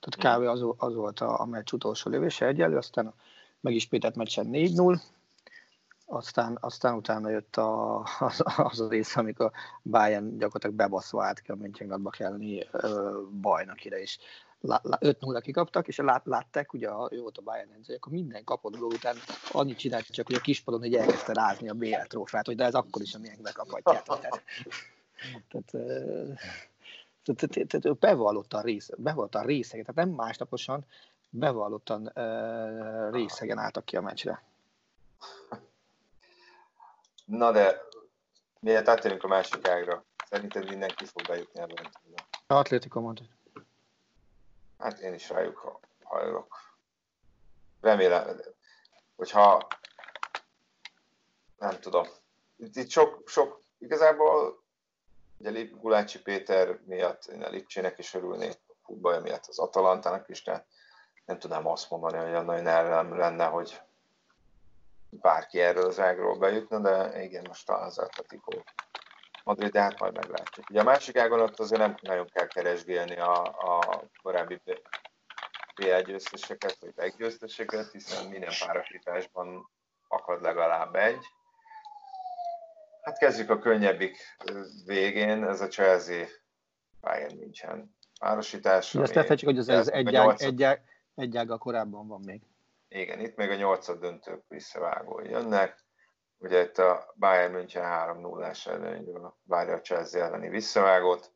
Tehát 0.00 0.38
kb. 0.38 0.46
Az, 0.46 0.64
az 0.76 0.94
volt 0.94 1.20
a, 1.20 1.40
a 1.40 1.44
meccs 1.44 1.72
utolsó 1.72 2.10
lövése 2.10 2.46
egyelő, 2.46 2.76
aztán 2.76 3.14
megismételt 3.60 4.16
meccsen 4.16 4.46
4-0, 4.52 5.00
aztán, 6.06 6.58
aztán 6.60 6.94
utána 6.94 7.28
jött 7.28 7.56
a, 7.56 7.98
az, 8.18 8.42
az 8.56 8.80
a 8.80 8.88
rész, 8.88 9.16
amikor 9.16 9.50
Bayern 9.82 10.38
gyakorlatilag 10.38 10.76
bebaszva 10.76 11.24
állt 11.24 11.40
ki 11.40 11.50
a 11.50 11.54
Mönchengladbach 11.54 12.20
elleni 12.20 12.66
bajnokira 13.40 13.96
is. 13.96 14.18
5-0 14.62 15.40
kikaptak, 15.42 15.88
és 15.88 15.96
lát, 15.96 16.26
látták, 16.26 16.72
ugye 16.72 16.88
a, 16.88 17.08
jó 17.12 17.22
volt 17.22 17.38
a 17.38 17.42
Bayern 17.42 17.72
edző, 17.72 17.94
akkor 17.94 18.12
minden 18.12 18.44
kapott 18.44 18.76
gól 18.76 18.92
után 18.92 19.16
annyit 19.52 19.78
csinált, 19.78 20.06
csak 20.06 20.26
hogy 20.26 20.36
a 20.36 20.40
kispadon 20.40 20.80
hogy 20.80 20.94
elkezdte 20.94 21.32
rázni 21.32 21.68
a 21.68 21.74
BL 21.74 22.02
trófát, 22.08 22.46
hogy 22.46 22.56
de 22.56 22.64
ez 22.64 22.74
akkor 22.74 23.02
is, 23.02 23.14
amilyen 23.14 23.38
bekaphatjátok. 23.42 24.20
Tehát, 25.48 25.70
tehát, 27.22 27.50
tehát, 27.50 27.68
tehát 27.68 27.98
bevallottan, 27.98 28.62
rész, 28.62 28.90
bevallottan 28.96 29.44
részegen, 29.44 29.84
tehát 29.84 30.08
nem 30.08 30.16
másnaposan, 30.16 30.84
bevallottan 31.30 32.12
uh, 32.14 33.12
részegen 33.12 33.58
álltak 33.58 33.84
ki 33.84 33.96
a 33.96 34.00
meccsre. 34.00 34.42
Na 37.24 37.52
de, 37.52 37.80
miért 38.60 38.88
áttérünk 38.88 39.24
a 39.24 39.28
másik 39.28 39.68
ágra? 39.68 40.04
Szerinted 40.28 40.68
mindenki 40.68 41.04
fog 41.04 41.26
bejutni 41.26 41.60
ebben? 41.60 41.90
Atlético 42.46 43.00
mondta. 43.00 43.24
Hát 44.78 44.98
én 44.98 45.14
is 45.14 45.28
rájuk 45.28 45.80
hajlok. 46.02 46.76
Remélem, 47.80 48.40
hogyha 49.16 49.66
nem 51.58 51.80
tudom. 51.80 52.06
Itt, 52.56 52.76
itt 52.76 52.90
sok, 52.90 53.28
sok, 53.28 53.62
igazából 53.78 54.62
ugye 55.38 55.64
Gulácsi 55.64 56.22
Péter 56.22 56.80
miatt 56.84 57.24
én 57.24 57.42
a 57.42 57.48
Lipcsének 57.48 57.98
is 57.98 58.14
örülnék, 58.14 58.58
a 58.66 58.72
futballja 58.82 59.20
miatt 59.20 59.46
az 59.46 59.58
Atalantának 59.58 60.28
is, 60.28 60.42
de 60.42 60.66
nem 61.24 61.38
tudnám 61.38 61.66
azt 61.66 61.90
mondani, 61.90 62.22
hogy 62.22 62.44
nagyon 62.44 62.66
ellen 62.66 63.08
lenne, 63.08 63.46
hogy 63.46 63.80
bárki 65.10 65.60
erről 65.60 65.86
az 65.86 66.00
ágról 66.00 66.38
bejutna, 66.38 66.78
de 66.78 67.22
igen, 67.22 67.44
most 67.48 67.66
talán 67.66 67.86
az 67.86 67.98
Atletico 67.98 68.62
Madrid, 69.48 69.70
de 69.70 69.80
hát 69.80 69.98
majd 69.98 70.14
meglátjuk. 70.14 70.70
Ugye 70.70 70.80
a 70.80 70.84
másik 70.84 71.16
ágon 71.16 71.40
ott 71.40 71.58
azért 71.58 71.80
nem 71.80 71.96
nagyon 72.00 72.26
kell 72.32 72.46
keresgélni 72.46 73.16
a, 73.16 73.42
a 73.42 74.02
korábbi 74.22 74.60
BL 75.74 76.00
győzteseket, 76.04 76.76
vagy 76.80 76.92
meggyőzteseket, 76.96 77.90
hiszen 77.90 78.26
minden 78.26 78.52
párosításban 78.66 79.70
akad 80.08 80.42
legalább 80.42 80.94
egy. 80.94 81.24
Hát 83.02 83.18
kezdjük 83.18 83.50
a 83.50 83.58
könnyebbik 83.58 84.16
végén, 84.84 85.44
ez 85.44 85.60
a 85.60 85.68
Chelsea 85.68 86.26
Bayern 87.00 87.36
München 87.36 87.96
párosítás. 88.20 88.94
Azt 88.94 89.12
tethetjük, 89.12 89.50
hogy 89.50 89.58
az, 89.58 89.68
az 89.68 89.92
egy, 89.92 90.14
ág, 90.14 90.34
egy, 90.38 90.62
ág, 90.62 90.82
egy 91.14 91.36
ága 91.36 91.58
korábban 91.58 92.06
van 92.06 92.20
még. 92.24 92.42
Igen, 92.88 93.20
itt 93.20 93.36
még 93.36 93.50
a 93.50 93.54
nyolcad 93.54 94.00
döntők 94.00 94.42
visszavágói 94.48 95.28
jönnek. 95.28 95.86
Ugye 96.38 96.62
itt 96.62 96.78
a 96.78 97.12
Bayern 97.14 97.52
München 97.52 97.84
3 97.84 98.20
0 98.20 98.46
ás 98.46 98.66
előnyről 98.66 99.36
várja 99.44 99.74
a 99.74 99.80
Chelsea 99.80 100.24
elleni 100.24 100.48
visszavágót. 100.48 101.32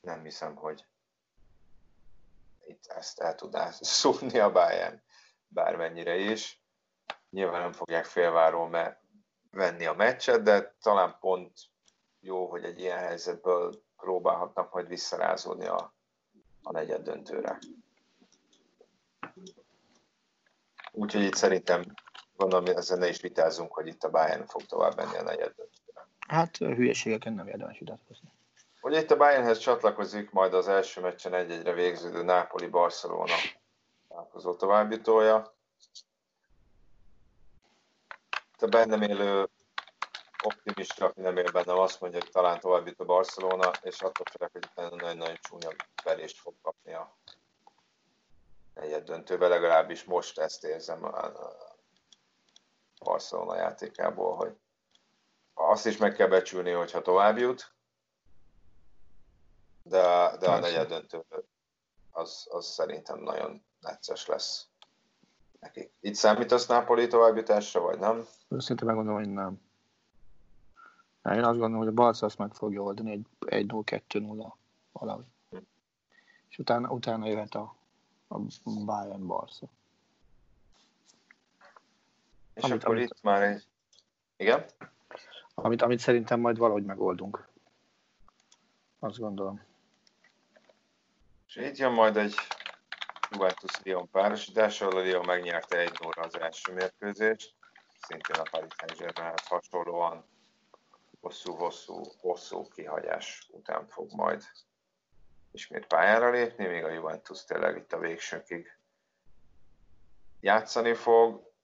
Nem 0.00 0.22
hiszem, 0.22 0.54
hogy 0.54 0.86
itt 2.66 2.86
ezt 2.86 3.20
el 3.20 3.34
tudná 3.34 3.70
szúrni 3.70 4.38
a 4.38 4.52
Bayern 4.52 5.02
bármennyire 5.48 6.16
is. 6.16 6.60
Nyilván 7.30 7.60
nem 7.60 7.72
fogják 7.72 8.04
félváról 8.04 8.68
mert 8.68 9.00
venni 9.50 9.86
a 9.86 9.94
meccset, 9.94 10.42
de 10.42 10.74
talán 10.82 11.16
pont 11.20 11.58
jó, 12.20 12.46
hogy 12.46 12.64
egy 12.64 12.80
ilyen 12.80 12.98
helyzetből 12.98 13.82
próbálhatnak 13.96 14.72
majd 14.72 14.88
visszarázódni 14.88 15.66
a, 15.66 15.94
a 16.62 16.72
negyed 16.72 17.02
döntőre. 17.02 17.58
Úgyhogy 20.92 21.22
itt 21.22 21.34
szerintem 21.34 21.84
gondolom, 22.36 22.76
ezzel 22.76 22.98
ne 22.98 23.08
is 23.08 23.20
vitázunk, 23.20 23.72
hogy 23.72 23.86
itt 23.86 24.04
a 24.04 24.10
Bayern 24.10 24.46
fog 24.46 24.62
tovább 24.62 24.96
menni 24.96 25.16
a 25.16 25.22
negyed. 25.22 25.54
Hát 26.28 26.56
hülyeségeken 26.56 27.32
nem 27.32 27.48
érdemes 27.48 27.78
vitatkozni. 27.78 28.28
Ugye 28.80 29.00
itt 29.00 29.10
a 29.10 29.16
Bayernhez 29.16 29.58
csatlakozik 29.58 30.30
majd 30.30 30.54
az 30.54 30.68
első 30.68 31.00
meccsen 31.00 31.34
egy-egyre 31.34 31.72
végződő 31.72 32.22
Napoli-Barcelona 32.22 33.34
találkozó 34.08 34.54
továbbjutója. 34.54 35.54
Itt 38.54 38.62
a 38.62 38.66
bennem 38.66 39.02
élő 39.02 39.48
optimista, 40.42 41.04
aki 41.04 41.20
nem 41.20 41.36
él 41.36 41.52
bennem, 41.52 41.78
azt 41.78 42.00
mondja, 42.00 42.20
hogy 42.20 42.30
talán 42.30 42.60
tovább 42.60 42.86
jut 42.86 43.00
a 43.00 43.04
Barcelona, 43.04 43.70
és 43.82 44.00
attól 44.00 44.24
félek, 44.30 44.52
hogy 44.52 44.68
utána 44.70 44.96
nagyon-nagyon 44.96 45.38
csúnya 45.40 45.68
verést 46.04 46.38
fog 46.38 46.54
kapni 46.62 46.92
a 46.92 47.16
negyed 48.74 49.04
döntőbe, 49.04 49.48
legalábbis 49.48 50.04
most 50.04 50.38
ezt 50.38 50.64
érzem 50.64 51.04
Barcelona 53.16 53.56
játékából, 53.56 54.36
hogy 54.36 54.56
azt 55.54 55.86
is 55.86 55.96
meg 55.96 56.12
kell 56.12 56.28
becsülni, 56.28 56.70
hogyha 56.70 57.02
tovább 57.02 57.38
jut, 57.38 57.74
de, 59.82 60.36
de 60.38 60.50
a 60.50 60.58
negyed 60.58 60.88
döntő 60.88 61.24
az, 62.10 62.46
az 62.50 62.66
szerintem 62.66 63.18
nagyon 63.18 63.64
necces 63.80 64.26
lesz 64.26 64.68
nekik. 65.60 65.92
Itt 66.00 66.14
számítasz 66.14 66.66
Napoli 66.66 67.06
továbbjutásra, 67.06 67.80
vagy 67.80 67.98
nem? 67.98 68.26
Szerintem 68.58 68.86
megmondom, 68.86 69.14
hogy 69.14 69.28
nem. 69.28 69.60
Én 71.24 71.44
azt 71.44 71.58
gondolom, 71.58 71.76
hogy 71.76 71.86
a 71.86 71.92
Barca 71.92 72.26
azt 72.26 72.38
meg 72.38 72.54
fogja 72.54 72.82
oldani 72.82 73.10
egy 73.10 73.26
1-0-2-0 73.40 74.52
valahogy. 74.92 75.24
Hm. 75.50 75.56
És 76.48 76.58
utána, 76.58 76.88
utána 76.88 77.26
jöhet 77.26 77.54
a, 77.54 77.76
a 78.28 78.38
Bayern 78.84 79.26
Barca. 79.26 79.66
És 82.56 82.62
amit, 82.62 82.84
akkor 82.84 82.96
amit, 82.96 83.10
itt 83.10 83.22
már 83.22 83.42
egy... 83.42 83.66
Igen? 84.36 84.64
Amit, 85.54 85.82
amit 85.82 85.98
szerintem 85.98 86.40
majd 86.40 86.58
valahogy 86.58 86.84
megoldunk. 86.84 87.48
Azt 88.98 89.18
gondolom. 89.18 89.64
És 91.46 91.56
itt 91.56 91.76
jön 91.76 91.92
majd 91.92 92.16
egy 92.16 92.34
Juventus 93.30 93.82
Lyon 93.82 94.10
párosítás, 94.10 94.80
ahol 94.80 94.96
a 94.96 95.02
Lyon 95.02 95.24
megnyerte 95.26 95.78
egy 95.78 95.98
0 96.00 96.12
az 96.22 96.40
első 96.40 96.72
mérkőzést. 96.72 97.54
Szintén 98.00 98.36
a 98.36 98.48
Paris 98.50 98.72
saint 98.94 99.40
hasonlóan 99.40 100.24
hosszú-hosszú 101.20 102.02
hosszú 102.20 102.68
kihagyás 102.68 103.48
után 103.50 103.86
fog 103.86 104.12
majd 104.12 104.44
ismét 105.50 105.86
pályára 105.86 106.30
lépni, 106.30 106.66
még 106.66 106.84
a 106.84 106.90
Juventus 106.90 107.44
tényleg 107.44 107.76
itt 107.76 107.92
a 107.92 107.98
végsőkig 107.98 108.78
játszani 110.40 110.94
fog. 110.94 111.54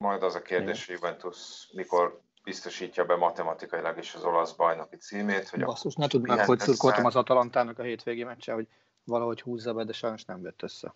Majd 0.00 0.22
az 0.22 0.34
a 0.34 0.42
kérdés, 0.42 0.86
hogy 0.86 0.94
Juventus 0.94 1.68
mikor 1.72 2.20
biztosítja 2.44 3.04
be 3.04 3.16
matematikailag 3.16 3.98
is 3.98 4.14
az 4.14 4.24
olasz 4.24 4.52
bajnoki 4.52 4.96
címét. 4.96 5.48
Hogy 5.48 5.64
Basszus, 5.64 5.94
ne 5.94 6.06
tudnám, 6.06 6.46
hogy 6.46 6.58
szurkoltam 6.60 7.04
az 7.04 7.16
Atalantának 7.16 7.78
a 7.78 7.82
hétvégi 7.82 8.24
meccse, 8.24 8.52
hogy 8.52 8.68
valahogy 9.04 9.40
húzza 9.40 9.74
be, 9.74 9.84
de 9.84 9.92
sajnos 9.92 10.24
nem 10.24 10.42
jött 10.42 10.62
össze. 10.62 10.94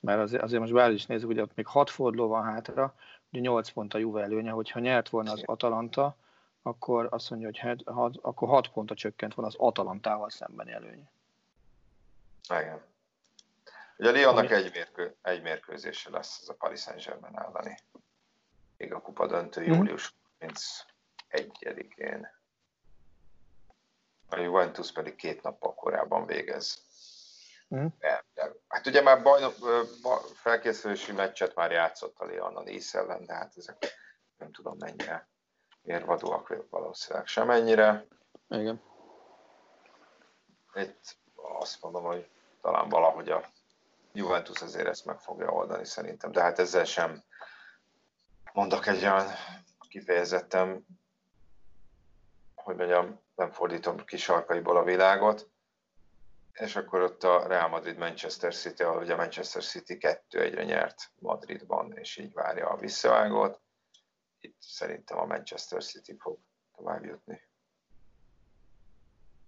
Mert 0.00 0.20
azért, 0.20 0.42
azért 0.42 0.60
most 0.60 0.72
bár 0.72 0.90
is 0.90 1.06
nézzük, 1.06 1.26
hogy 1.26 1.40
ott 1.40 1.54
még 1.54 1.66
hat 1.66 1.90
forduló 1.90 2.28
van 2.28 2.44
hátra, 2.44 2.94
ugye 3.32 3.40
8 3.40 3.70
pont 3.70 3.94
a 3.94 3.98
Juve 3.98 4.22
előnye, 4.22 4.50
hogyha 4.50 4.80
nyert 4.80 5.08
volna 5.08 5.32
az 5.32 5.42
Atalanta, 5.44 6.16
akkor 6.62 7.08
azt 7.10 7.30
mondja, 7.30 7.48
hogy 7.48 7.58
het, 7.58 7.82
hat, 7.84 8.16
akkor 8.20 8.48
6 8.48 8.68
pontra 8.68 8.94
csökkent 8.94 9.34
volna 9.34 9.50
az 9.50 9.56
Atalantával 9.58 10.30
szembeni 10.30 10.72
előnye. 10.72 11.10
Igen. 12.48 12.80
Ugye 13.98 14.10
a 14.10 14.16
Lyonnak 14.16 14.50
egy, 14.50 14.72
mérkő, 14.72 15.16
egy 15.22 15.42
mérkőzése 15.42 16.10
lesz 16.10 16.40
az 16.40 16.48
a 16.48 16.54
Paris 16.54 16.80
Saint-Germain 16.80 17.38
elleni. 17.38 17.78
még 18.76 18.92
a 18.92 19.00
kupa 19.00 19.26
döntő 19.26 19.60
mm. 19.60 19.64
július 19.64 20.14
31-én. 20.40 22.34
A 24.28 24.36
Juventus 24.36 24.92
pedig 24.92 25.14
két 25.14 25.42
nappal 25.42 25.74
korábban 25.74 26.26
végez. 26.26 26.84
Mm. 27.74 27.86
Hát 28.68 28.86
ugye 28.86 29.02
már 29.02 29.22
bajnok, 29.22 29.54
felkészülési 30.34 31.12
meccset 31.12 31.54
már 31.54 31.70
játszott 31.70 32.18
a 32.18 32.24
Leon 32.24 32.56
a 32.56 32.62
Nice 32.62 32.98
ellen, 32.98 33.24
de 33.24 33.34
hát 33.34 33.56
ezek 33.56 33.76
nem 34.36 34.52
tudom 34.52 34.76
mennyire 34.78 35.28
érvadóak 35.82 36.54
valószínűleg 36.70 37.26
semennyire. 37.26 38.06
Igen. 38.48 38.82
Itt 40.74 41.16
azt 41.34 41.82
mondom, 41.82 42.04
hogy 42.04 42.28
talán 42.60 42.88
valahogy 42.88 43.28
a 43.30 43.44
Juventus 44.16 44.62
azért 44.62 44.86
ezt 44.86 45.04
meg 45.04 45.20
fogja 45.20 45.50
oldani 45.50 45.84
szerintem, 45.84 46.32
de 46.32 46.42
hát 46.42 46.58
ezzel 46.58 46.84
sem 46.84 47.24
mondok 48.52 48.86
egy 48.86 49.02
olyan 49.02 49.26
kifejezetten, 49.88 50.86
hogy 52.54 52.76
mondjam, 52.76 53.20
nem 53.34 53.50
fordítom 53.50 54.04
ki 54.04 54.16
sarkaiból 54.16 54.76
a 54.76 54.82
világot, 54.82 55.50
és 56.52 56.76
akkor 56.76 57.00
ott 57.00 57.22
a 57.22 57.46
Real 57.46 57.68
Madrid-Manchester 57.68 58.54
City, 58.54 58.82
ahol 58.82 59.02
ugye 59.02 59.16
Manchester 59.16 59.62
City 59.62 59.96
2-1-re 60.00 60.64
nyert 60.64 61.10
Madridban, 61.18 61.92
és 61.92 62.16
így 62.16 62.32
várja 62.32 62.68
a 62.68 62.76
visszavágót. 62.76 63.60
Itt 64.40 64.60
szerintem 64.60 65.18
a 65.18 65.24
Manchester 65.24 65.82
City 65.82 66.16
fog 66.18 66.38
tovább 66.76 67.04
jutni. 67.04 67.48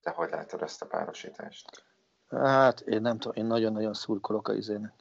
Te 0.01 0.11
hogy 0.11 0.31
látod 0.31 0.63
ezt 0.63 0.83
a 0.83 0.87
párosítást? 0.87 1.88
Hát 2.29 2.81
én 2.81 3.01
nem 3.01 3.19
tudom, 3.19 3.37
én 3.37 3.47
nagyon-nagyon 3.47 3.95
szurkolok 3.95 4.49
a 4.49 4.55
izének. 4.55 4.95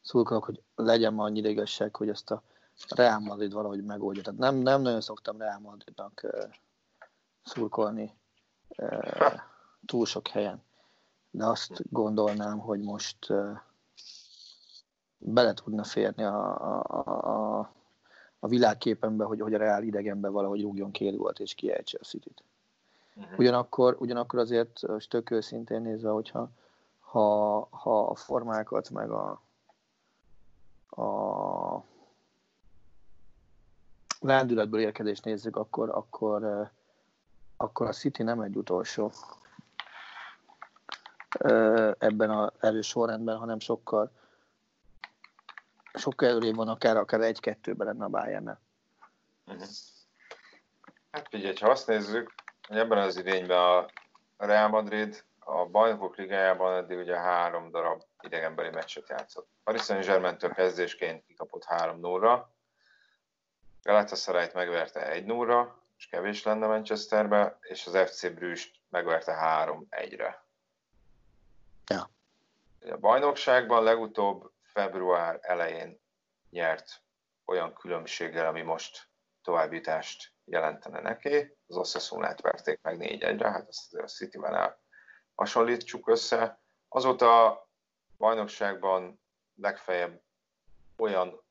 Szurkolok, 0.00 0.44
hogy 0.44 0.62
legyen 0.74 1.14
ma 1.14 1.24
annyi 1.24 1.38
igazság, 1.38 1.96
hogy 1.96 2.08
ezt 2.08 2.30
a 2.30 2.42
Real 2.88 3.18
Madrid 3.18 3.52
valahogy 3.52 3.84
megoldja. 3.84 4.22
Tehát 4.22 4.38
nem, 4.38 4.56
nem 4.56 4.82
nagyon 4.82 5.00
szoktam 5.00 5.38
Real 5.38 5.58
Madridnak 5.58 6.20
uh, 6.22 6.44
szurkolni 7.42 8.14
uh, 8.76 9.32
túl 9.86 10.06
sok 10.06 10.28
helyen. 10.28 10.62
De 11.30 11.46
azt 11.46 11.92
gondolnám, 11.92 12.58
hogy 12.58 12.80
most 12.80 13.30
uh, 13.30 13.58
bele 15.18 15.54
tudna 15.54 15.84
férni 15.84 16.22
a, 16.22 16.56
a, 16.80 17.04
a, 17.06 17.72
a 18.38 18.48
világképenbe, 18.48 19.24
hogy, 19.24 19.40
hogy 19.40 19.54
a 19.54 19.58
Real 19.58 19.82
idegenbe 19.82 20.28
valahogy 20.28 20.60
rúgjon 20.60 20.90
két 20.90 21.16
volt 21.16 21.38
és 21.40 21.54
kiejtse 21.54 21.98
a 22.00 22.04
City-t. 22.04 22.42
Uh-huh. 23.18 23.38
Ugyanakkor, 23.38 23.96
ugyanakkor 23.98 24.38
azért 24.38 24.80
tök 25.08 25.30
őszintén 25.30 25.82
nézve, 25.82 26.10
hogyha 26.10 26.50
ha, 27.00 27.58
ha 27.70 28.06
a 28.06 28.14
formákat 28.14 28.90
meg 28.90 29.10
a, 29.10 29.40
a 31.02 31.84
lendületből 34.20 34.80
érkezést 34.80 35.24
nézzük, 35.24 35.56
akkor, 35.56 35.90
akkor, 35.90 36.70
akkor 37.56 37.86
a 37.86 37.92
City 37.92 38.22
nem 38.22 38.40
egy 38.40 38.56
utolsó 38.56 39.12
ebben 41.98 42.30
az 42.30 42.52
erős 42.60 42.86
sorrendben, 42.86 43.36
hanem 43.36 43.58
sokkal 43.58 44.10
sokkal 45.94 46.28
előrébb 46.28 46.54
van, 46.54 46.68
akár, 46.68 46.96
akár 46.96 47.20
egy-kettőben 47.20 47.86
lenne 47.86 48.04
a 48.04 48.08
bayern 48.08 48.58
uh-huh. 49.46 49.68
Hát 51.10 51.28
figyelj, 51.28 51.54
ha 51.60 51.70
azt 51.70 51.86
nézzük, 51.86 52.34
ebben 52.68 52.98
az 52.98 53.16
idényben 53.16 53.58
a 53.58 53.86
Real 54.36 54.68
Madrid 54.68 55.24
a 55.38 55.64
bajnokok 55.66 56.16
ligájában 56.16 56.76
eddig 56.76 56.98
ugye 56.98 57.16
három 57.16 57.70
darab 57.70 58.02
idegenbeli 58.20 58.70
meccset 58.70 59.08
játszott. 59.08 59.48
Paris 59.64 59.82
Saint-Germain-től 59.82 60.52
kezdésként 60.52 61.24
kikapott 61.26 61.64
3-0-ra, 61.68 62.42
Galatasaray-t 63.82 64.54
megverte 64.54 65.22
1-0-ra, 65.24 65.68
és 65.98 66.06
kevés 66.08 66.42
lenne 66.42 66.66
Manchesterbe, 66.66 67.58
és 67.60 67.86
az 67.86 68.10
FC 68.10 68.34
Brüst 68.34 68.80
megverte 68.88 69.38
3-1-re. 69.40 70.44
Ja. 71.86 72.10
A 72.90 72.96
bajnokságban 72.96 73.82
legutóbb 73.82 74.50
február 74.62 75.38
elején 75.42 76.00
nyert 76.50 77.02
olyan 77.44 77.74
különbséggel, 77.74 78.46
ami 78.46 78.62
most 78.62 79.08
továbbjutást 79.42 80.32
jelentene 80.50 81.00
neki. 81.00 81.56
Az 81.66 81.76
Osasuna-t 81.76 82.40
verték 82.40 82.80
meg 82.82 82.96
4-1-re, 83.00 83.50
hát 83.50 83.68
azért 83.68 84.04
a 84.04 84.08
City-vel 84.08 84.80
hasonlítsuk 85.34 86.08
össze. 86.08 86.60
Azóta 86.88 87.46
a 87.46 87.68
bajnokságban 88.18 89.20
legfeljebb 89.54 90.22
olyan 90.96 91.42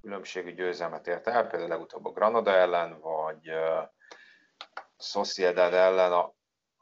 különbségű 0.00 0.54
győzelmet 0.54 1.06
ért 1.06 1.26
el, 1.26 1.46
például 1.46 1.68
legutóbb 1.68 2.04
a 2.04 2.12
Granada 2.12 2.50
ellen, 2.50 3.00
vagy 3.00 3.48
a 3.48 3.94
Sociedad 4.98 5.72
ellen, 5.72 6.32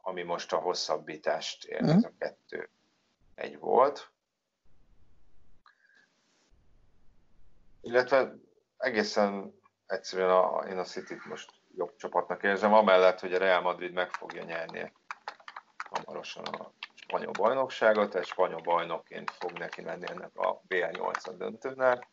ami 0.00 0.22
most 0.22 0.52
a 0.52 0.56
hosszabbítást 0.56 1.64
ért, 1.64 1.88
ez 1.88 2.04
a 2.04 2.12
kettő 2.18 2.70
egy 3.34 3.58
volt. 3.58 4.10
Illetve 7.80 8.34
egészen 8.76 9.59
egyszerűen 9.90 10.30
a, 10.30 10.64
én 10.68 10.78
a 10.78 10.84
City-t 10.84 11.24
most 11.24 11.50
jobb 11.74 11.96
csapatnak 11.96 12.42
érzem, 12.42 12.74
amellett, 12.74 13.20
hogy 13.20 13.34
a 13.34 13.38
Real 13.38 13.60
Madrid 13.60 13.92
meg 13.92 14.10
fogja 14.10 14.42
nyerni 14.42 14.92
hamarosan 15.90 16.44
a 16.44 16.72
spanyol 16.94 17.32
bajnokságot, 17.32 18.14
és 18.14 18.26
spanyol 18.26 18.60
bajnokként 18.60 19.30
fog 19.30 19.52
neki 19.52 19.82
menni 19.82 20.06
ennek 20.08 20.36
a 20.36 20.60
BL8 20.68 21.34
döntőnek. 21.36 22.08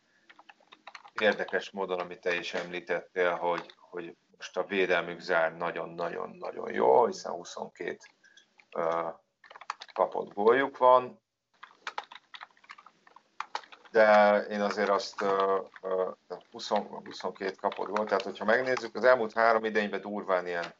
Érdekes 1.20 1.70
módon, 1.70 2.00
amit 2.00 2.20
te 2.20 2.34
is 2.34 2.54
említettél, 2.54 3.34
hogy, 3.34 3.74
hogy 3.90 4.16
most 4.36 4.56
a 4.56 4.64
védelmük 4.64 5.20
zár 5.20 5.56
nagyon-nagyon-nagyon 5.56 6.72
jó, 6.72 7.06
hiszen 7.06 7.32
22 7.32 7.96
uh, 8.76 9.14
kapott 9.92 10.34
góljuk 10.34 10.78
van, 10.78 11.20
de 13.98 14.40
én 14.50 14.60
azért 14.60 14.88
azt 14.88 15.22
uh, 15.22 15.30
uh, 15.82 16.38
20, 16.50 16.68
22 16.68 17.54
kapott 17.60 17.96
volt, 17.96 18.08
tehát 18.08 18.22
hogyha 18.22 18.44
megnézzük, 18.44 18.94
az 18.94 19.04
elmúlt 19.04 19.32
három 19.32 19.64
idényben 19.64 20.00
durván 20.00 20.46
ilyen, 20.46 20.74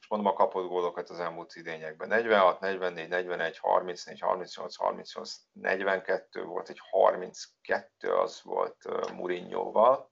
és 0.00 0.08
mondom 0.08 0.28
a 0.28 0.32
kapott 0.32 0.68
gólokat 0.68 1.10
az 1.10 1.20
elmúlt 1.20 1.54
idényekben, 1.54 2.08
46, 2.08 2.60
44, 2.60 3.08
41, 3.08 3.58
34, 3.58 4.20
38, 4.20 4.76
38, 4.76 5.34
42 5.52 6.44
volt, 6.44 6.68
egy 6.68 6.80
32 6.90 8.12
az 8.12 8.40
volt 8.42 9.12
Mourinho-val. 9.12 10.10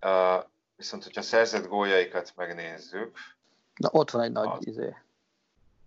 Uh, 0.00 0.44
viszont, 0.76 1.04
hogyha 1.04 1.22
szerzett 1.22 1.66
góljaikat 1.66 2.32
megnézzük, 2.36 3.16
Na 3.76 3.88
ott 3.92 4.10
van 4.10 4.22
egy 4.22 4.32
nagy 4.32 4.48
az, 4.48 4.66
izé. 4.66 4.96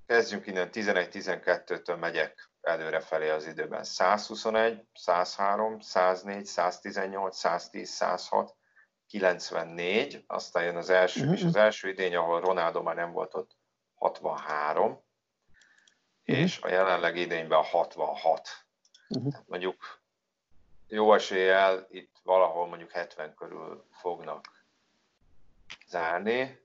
Kezdjünk 0.05 0.47
innen, 0.47 0.69
11-12-től 0.71 1.99
megyek 1.99 2.50
előre 2.61 2.99
felé 2.99 3.29
az 3.29 3.47
időben. 3.47 3.83
121, 3.83 4.85
103, 4.93 5.79
104, 5.79 6.45
118, 6.45 7.37
110, 7.37 7.89
106, 7.89 8.55
94, 9.07 10.23
aztán 10.27 10.63
jön 10.63 10.75
az 10.75 10.89
első, 10.89 11.19
uh-huh. 11.19 11.37
és 11.37 11.43
az 11.43 11.55
első 11.55 11.89
idény, 11.89 12.15
ahol 12.15 12.39
Ronaldo 12.39 12.81
már 12.81 12.95
nem 12.95 13.11
volt 13.11 13.33
ott, 13.33 13.57
63, 13.95 14.85
uh-huh. 14.85 15.03
és 16.23 16.61
a 16.61 16.69
jelenleg 16.69 17.15
idényben 17.15 17.59
a 17.59 17.63
66. 17.63 18.49
Uh-huh. 19.09 19.33
mondjuk 19.45 20.01
jó 20.87 21.13
eséllyel 21.13 21.87
itt 21.89 22.19
valahol 22.23 22.67
mondjuk 22.67 22.91
70 22.91 23.33
körül 23.35 23.85
fognak 23.91 24.65
zárni. 25.87 26.59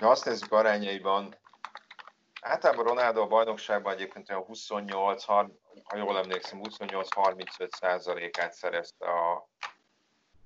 Ha 0.00 0.10
azt 0.10 0.24
nézzük 0.24 0.52
arányaiban, 0.52 1.36
Általában 2.44 2.84
Ronaldo 2.84 3.20
a 3.20 3.26
bajnokságban 3.26 3.92
egyébként 3.92 4.30
olyan 4.30 4.42
28, 4.42 5.24
ha 5.24 5.50
jól 5.94 6.18
emlékszem, 6.18 6.60
28-35 6.62 7.68
százalékát 7.70 8.52
szerezte 8.52 9.06
a 9.06 9.48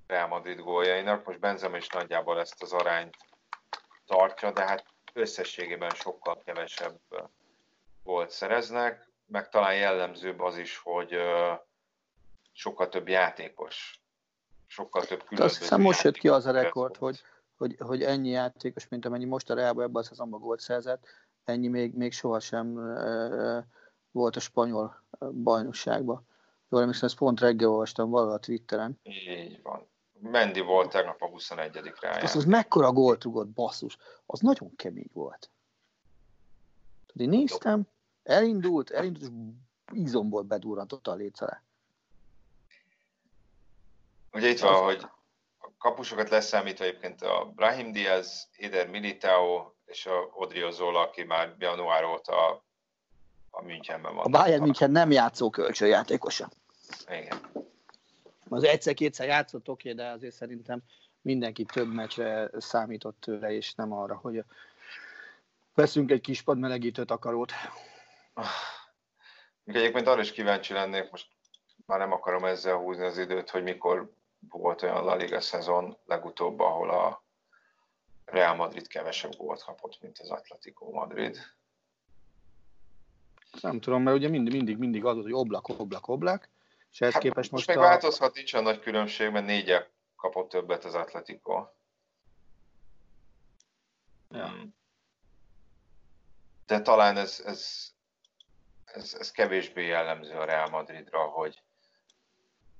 Real 0.07 0.27
Madrid 0.27 0.59
góljainak. 0.59 1.25
Most 1.25 1.39
Benzema 1.39 1.77
is 1.77 1.87
nagyjából 1.87 2.39
ezt 2.39 2.61
az 2.63 2.73
arányt 2.73 3.15
tartja, 4.05 4.51
de 4.51 4.65
hát 4.65 4.85
összességében 5.13 5.89
sokkal 5.89 6.41
kevesebb 6.45 6.99
volt 8.03 8.29
szereznek, 8.29 9.09
meg 9.25 9.49
talán 9.49 9.75
jellemzőbb 9.75 10.39
az 10.39 10.57
is, 10.57 10.77
hogy 10.77 11.15
sokkal 12.51 12.89
több 12.89 13.07
játékos, 13.07 14.01
sokkal 14.67 15.05
több 15.05 15.23
különböző 15.23 15.43
Azt 15.43 15.57
hiszem 15.57 15.81
most 15.81 16.03
jött 16.03 16.17
ki 16.17 16.27
az 16.27 16.45
a 16.45 16.51
rekord, 16.51 16.97
hogy, 16.97 17.21
hogy, 17.57 17.75
hogy 17.79 18.03
ennyi 18.03 18.29
játékos, 18.29 18.87
mint 18.87 19.05
amennyi 19.05 19.25
most 19.25 19.49
a 19.49 19.53
Realban 19.53 19.83
ebben 19.83 20.01
a 20.01 20.05
szezonban 20.05 20.39
gólt 20.39 20.59
szerzett, 20.59 21.05
ennyi 21.47 21.67
még, 21.67 21.93
még 21.93 22.13
sohasem 22.13 22.73
volt 24.11 24.35
a 24.35 24.39
spanyol 24.39 25.03
bajnokságban. 25.31 26.27
Jól 26.69 26.81
emlékszem, 26.81 27.07
ezt 27.07 27.17
pont 27.17 27.39
reggel 27.39 27.69
olvastam 27.69 28.09
valahol 28.09 28.33
a 28.33 28.39
Twitteren. 28.39 28.99
Így 29.03 29.61
van. 29.61 29.87
Mendi 30.19 30.59
volt 30.59 30.91
tegnap 30.91 31.21
a 31.21 31.27
21. 31.27 31.93
ráján. 31.99 32.23
Az, 32.23 32.35
az 32.35 32.45
mekkora 32.45 32.91
gólt 32.91 33.23
rugott, 33.23 33.47
basszus. 33.47 33.97
Az 34.25 34.39
nagyon 34.39 34.75
kemény 34.75 35.09
volt. 35.13 35.49
Tudod, 37.05 37.33
én 37.33 37.39
néztem, 37.39 37.87
elindult, 38.23 38.89
elindult, 38.89 39.21
és 39.21 39.29
izomból 39.91 40.41
bedurrantott 40.41 41.07
a 41.07 41.13
létszere. 41.13 41.63
Ugye 44.31 44.49
itt 44.49 44.59
van, 44.59 44.83
hogy 44.83 45.07
a 45.57 45.69
kapusokat 45.77 46.29
leszámítva 46.29 46.83
egyébként 46.83 47.21
a 47.21 47.51
Brahim 47.55 47.91
Diaz, 47.91 48.49
Eder 48.57 48.89
Militao 48.89 49.71
és 49.87 50.05
a 50.05 50.29
Odriozola, 50.33 50.99
aki 50.99 51.23
már 51.23 51.55
január 51.59 52.03
óta 52.03 52.63
a 53.49 53.61
Münchenben 53.63 54.15
van. 54.15 54.25
A 54.25 54.29
Bayern 54.29 54.63
München 54.63 54.91
nem 54.91 55.11
játszó 55.11 55.49
kölcsönjátékosa. 55.49 56.49
Igen. 57.09 57.39
Az 58.49 58.63
egyszer-kétszer 58.63 59.27
játszott, 59.27 59.69
oké, 59.69 59.93
de 59.93 60.07
azért 60.07 60.35
szerintem 60.35 60.81
mindenki 61.21 61.63
több 61.63 61.93
meccsre 61.93 62.49
számított 62.57 63.19
tőle, 63.19 63.51
és 63.51 63.73
nem 63.73 63.93
arra, 63.93 64.15
hogy 64.15 64.43
veszünk 65.73 66.11
egy 66.11 66.21
kis 66.21 66.41
padmelegítő 66.41 67.05
takarót. 67.05 67.51
Egyébként 69.65 70.07
arra 70.07 70.21
is 70.21 70.31
kíváncsi 70.31 70.73
lennék, 70.73 71.11
most 71.11 71.27
már 71.85 71.99
nem 71.99 72.11
akarom 72.11 72.45
ezzel 72.45 72.75
húzni 72.75 73.05
az 73.05 73.17
időt, 73.17 73.49
hogy 73.49 73.63
mikor 73.63 74.11
volt 74.49 74.81
olyan 74.81 75.03
La 75.03 75.15
Liga 75.15 75.41
szezon 75.41 75.97
legutóbb, 76.05 76.59
ahol 76.59 76.89
a 76.89 77.23
Real 78.27 78.55
Madrid 78.55 78.87
kevesebb 78.87 79.35
gólt 79.35 79.63
kapott, 79.63 80.01
mint 80.01 80.19
az 80.19 80.29
Atletico 80.29 80.91
Madrid. 80.91 81.37
Nem 83.61 83.79
tudom, 83.79 84.03
mert 84.03 84.17
ugye 84.17 84.27
mindig, 84.27 84.53
mindig, 84.53 84.77
mindig 84.77 85.05
az, 85.05 85.15
hogy 85.15 85.33
oblak, 85.33 85.67
oblak, 85.67 86.07
oblak, 86.07 86.49
és 86.91 87.01
ehhez 87.01 87.13
Hát 87.13 87.21
képest 87.21 87.51
most 87.51 87.67
most 87.67 87.67
meg 87.67 87.77
a... 87.77 87.89
változhat, 87.89 88.35
nincs 88.35 88.53
a 88.53 88.61
nagy 88.61 88.79
különbség, 88.79 89.31
mert 89.31 89.45
négyel 89.45 89.87
kapott 90.15 90.49
többet 90.49 90.85
az 90.85 90.95
Atletico. 90.95 91.67
Ja. 94.31 94.47
Hmm. 94.47 94.75
De 96.65 96.81
talán 96.81 97.17
ez, 97.17 97.43
ez, 97.45 97.91
ez, 98.85 99.15
ez 99.19 99.31
kevésbé 99.31 99.85
jellemző 99.85 100.33
a 100.33 100.45
Real 100.45 100.69
Madridra, 100.69 101.23
hogy, 101.23 101.61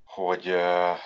hogy 0.04 0.48
uh, 0.48 0.98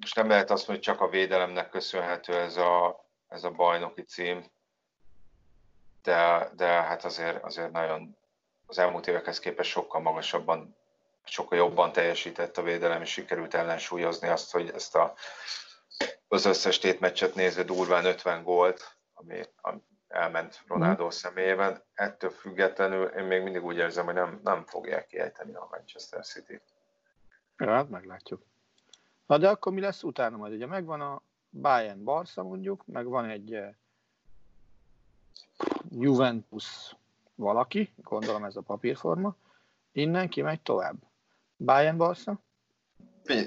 most 0.00 0.16
nem 0.16 0.28
lehet 0.28 0.50
azt 0.50 0.68
mondani, 0.68 0.86
hogy 0.86 0.96
csak 0.96 1.06
a 1.06 1.10
védelemnek 1.10 1.68
köszönhető 1.68 2.34
ez 2.34 2.56
a, 2.56 3.04
ez 3.28 3.44
a 3.44 3.50
bajnoki 3.50 4.02
cím, 4.02 4.44
de, 6.02 6.50
de 6.56 6.66
hát 6.66 7.04
azért, 7.04 7.44
azért 7.44 7.72
nagyon 7.72 8.16
az 8.66 8.78
elmúlt 8.78 9.06
évekhez 9.06 9.38
képest 9.38 9.70
sokkal 9.70 10.00
magasabban, 10.00 10.76
sokkal 11.24 11.58
jobban 11.58 11.92
teljesített 11.92 12.58
a 12.58 12.62
védelem, 12.62 13.02
és 13.02 13.10
sikerült 13.10 13.54
ellensúlyozni 13.54 14.28
azt, 14.28 14.52
hogy 14.52 14.70
ezt 14.74 14.94
a, 14.94 15.14
az 16.28 16.44
összes 16.44 16.78
tétmeccset 16.78 17.34
nézve 17.34 17.62
durván 17.62 18.04
50 18.04 18.42
gólt, 18.42 18.96
ami, 19.14 19.40
ami 19.60 19.80
elment 20.08 20.62
Ronaldo 20.66 21.04
mm. 21.04 21.08
személyében. 21.08 21.82
Ettől 21.94 22.30
függetlenül 22.30 23.06
én 23.06 23.24
még 23.24 23.42
mindig 23.42 23.64
úgy 23.64 23.76
érzem, 23.76 24.04
hogy 24.04 24.14
nem, 24.14 24.40
nem 24.42 24.64
fogják 24.66 25.06
kiejteni 25.06 25.54
a 25.54 25.68
Manchester 25.70 26.24
City. 26.24 26.60
Ja, 27.56 27.70
hát 27.70 27.88
meglátjuk. 27.88 28.42
Na 29.30 29.38
de 29.38 29.48
akkor 29.48 29.72
mi 29.72 29.80
lesz 29.80 30.02
utána 30.02 30.36
majd? 30.36 30.52
Ugye 30.52 30.66
megvan 30.66 31.00
a 31.00 31.22
Bayern 31.50 32.04
Barca 32.04 32.42
mondjuk, 32.42 32.86
meg 32.86 33.06
van 33.06 33.24
egy 33.24 33.54
eh, 33.54 33.74
Juventus 35.90 36.96
valaki, 37.34 37.92
gondolom 37.96 38.44
ez 38.44 38.56
a 38.56 38.60
papírforma, 38.60 39.36
innen 39.92 40.28
ki 40.28 40.42
megy 40.42 40.60
tovább. 40.60 40.96
Bayern 41.56 41.96
Barca? 41.96 42.38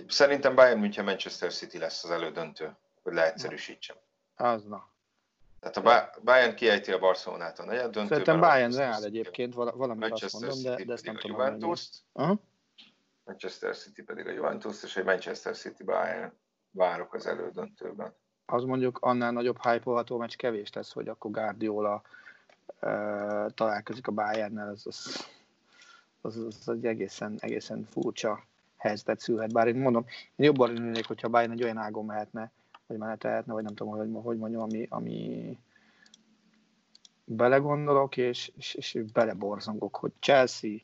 Szerintem 0.08 0.56
Bayern 0.56 0.80
München 0.80 1.06
Manchester 1.06 1.54
City 1.54 1.78
lesz 1.78 2.04
az 2.04 2.10
elődöntő, 2.12 2.76
hogy 3.02 3.14
leegyszerűsítsem. 3.14 3.96
Az 4.36 4.64
na. 4.66 4.88
Tehát 5.60 5.78
a 5.78 5.82
Ba- 5.82 6.24
Bayern 6.24 6.56
kiejti 6.56 6.92
a 6.92 7.00
Barcelonát 7.00 7.60
a 7.60 7.66
negyed 7.66 7.82
döntőben. 7.82 8.08
Szerintem 8.08 8.40
Bayern 8.40 8.76
Real 8.76 9.04
egyébként, 9.04 9.54
vala- 9.54 9.76
valamit 9.76 10.12
azt 10.12 10.12
Manchester 10.12 10.50
mondom, 10.50 10.76
de, 10.76 10.86
de 10.86 10.94
ezt 10.94 11.06
nem 11.06 11.16
tudom. 11.18 11.38
hogy 11.38 11.58
mi. 12.14 12.34
Manchester 13.26 13.76
City 13.76 14.03
pedig 14.03 14.28
a 14.28 14.32
Juventus, 14.32 14.84
és 14.84 14.97
egy 14.97 15.05
Manchester 15.05 15.55
City 15.55 15.84
Bayern 15.84 16.34
várok 16.71 17.13
az 17.13 17.28
elődöntőben. 17.28 18.15
Az 18.45 18.63
mondjuk 18.63 18.97
annál 19.01 19.32
nagyobb 19.32 19.61
hype 19.61 20.03
meccs 20.17 20.36
kevés 20.36 20.74
lesz, 20.74 20.93
hogy 20.93 21.07
akkor 21.07 21.32
Guardiola 21.32 22.01
uh, 22.82 23.51
találkozik 23.53 24.07
a 24.07 24.11
Bayernnel, 24.11 24.69
az, 24.69 24.88
az, 24.88 25.28
az, 26.21 26.38
az 26.38 26.69
egy 26.69 26.86
egészen, 26.86 27.38
egészen 27.39 27.88
furcsa 27.91 28.43
helyzetet 28.78 29.19
szülhet. 29.19 29.53
Bár 29.53 29.67
én 29.67 29.76
mondom, 29.76 30.05
én 30.36 30.45
jobban 30.45 30.69
örülnék, 30.69 31.07
hogyha 31.07 31.30
Bayern 31.30 31.51
egy 31.51 31.63
olyan 31.63 31.78
ágon 31.78 32.05
mehetne, 32.05 32.51
vagy 32.88 32.97
menetelhetne, 32.97 33.53
vagy 33.53 33.63
nem 33.63 33.76
tudom, 33.76 33.93
hogy, 33.93 34.24
hogy 34.24 34.38
mondjam, 34.38 34.61
ami, 34.61 34.88
ami 34.89 35.57
belegondolok, 37.26 38.17
és, 38.17 38.51
és, 38.55 38.74
és 38.74 39.03
beleborzongok, 39.13 39.95
hogy 39.95 40.11
Chelsea, 40.19 40.78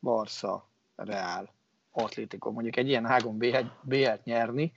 Barca, 0.00 0.68
Real, 0.96 1.56
Atlético, 2.02 2.50
mondjuk 2.50 2.76
egy 2.76 2.88
ilyen 2.88 3.06
ágon 3.06 3.38
BL-t 3.82 4.24
nyerni, 4.24 4.72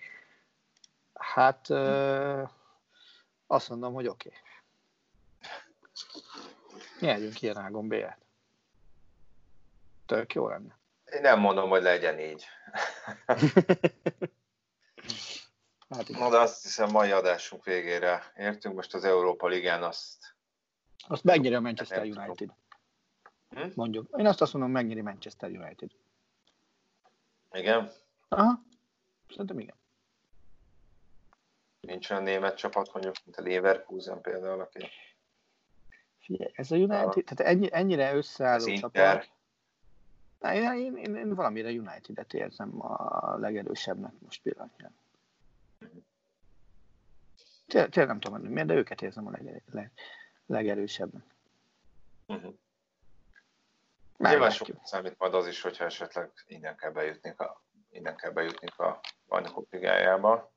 hát 1.14 1.70
ö, 1.70 2.44
azt 3.48 3.70
mondom, 3.70 3.94
hogy 3.94 4.08
oké. 4.08 4.28
Okay. 4.28 4.40
Nyerjünk 7.00 7.42
ilyen 7.42 7.58
ágon 7.58 7.88
BL-t. 7.88 8.18
Tök 10.06 10.34
jó 10.34 10.48
lenne. 10.48 10.78
Én 11.06 11.22
nem 11.22 11.40
mondom, 11.40 11.70
hogy 11.70 11.82
legyen 11.82 12.20
így. 12.20 12.46
Hát. 15.96 16.10
Na, 16.10 16.30
de 16.30 16.38
azt 16.38 16.64
hiszem 16.64 16.90
mai 16.90 17.12
adásunk 17.12 17.64
végére 17.64 18.32
értünk. 18.38 18.76
Most 18.76 18.94
az 18.94 19.04
Európa 19.04 19.48
Ligán 19.48 19.84
azt 19.84 20.36
Azt 21.08 21.24
megnyeri 21.24 21.56
a 21.56 21.60
Manchester. 21.60 22.02
United. 22.02 22.50
Hm? 23.50 23.68
Mondjuk. 23.76 24.18
Én 24.18 24.26
azt 24.26 24.42
azt 24.42 24.54
mondom, 24.54 24.72
megnyeri 24.72 25.02
Manchester 25.02 25.50
United. 25.50 25.92
Igen, 27.54 27.92
Aha. 28.28 28.64
Szerintem 29.30 29.60
igen. 29.60 29.76
nincs 31.80 32.10
olyan 32.10 32.24
német 32.24 32.58
csapat, 32.58 32.94
mondjuk, 32.94 33.16
mint 33.26 33.38
a 33.38 33.42
Leverkusen 33.42 34.22
például, 34.22 34.62
aki 34.62 34.88
Figyelj, 36.20 36.52
ez 36.56 36.72
a 36.72 36.76
United, 36.76 37.24
tehát 37.24 37.40
ennyi, 37.40 37.70
ennyire 37.72 38.16
összeálló 38.16 38.74
csapat. 38.74 39.30
Na, 40.40 40.54
én, 40.54 40.74
én, 40.74 40.96
én, 40.96 41.16
én 41.16 41.36
valamire 41.36 41.70
United-et 41.70 42.34
érzem 42.34 42.82
a 42.86 43.38
legerősebbnek 43.38 44.14
most 44.20 44.42
pillanatnyilag. 44.42 44.92
Tényleg 47.68 48.08
nem 48.08 48.20
tudom, 48.20 48.40
hogy 48.40 48.50
miért, 48.50 48.68
de 48.68 48.74
őket 48.74 49.02
érzem 49.02 49.28
a 49.28 49.32
leger, 49.32 49.62
leg, 49.72 49.92
legerősebbnek. 50.46 51.24
Uh-huh. 52.28 52.54
Nyilván 54.30 54.50
sokat 54.50 54.86
számít 54.86 55.16
majd 55.18 55.34
az 55.34 55.48
is, 55.48 55.62
hogyha 55.62 55.86
esetleg 55.86 56.32
innen 56.46 56.76
kell 56.76 56.92
bejutni 56.92 57.30
a, 57.38 57.64
innen 57.90 58.16
kell 58.16 58.32
bejutni 58.32 58.68
a 58.78 59.00
bajnokok 59.28 59.72
ligájába. 59.72 60.54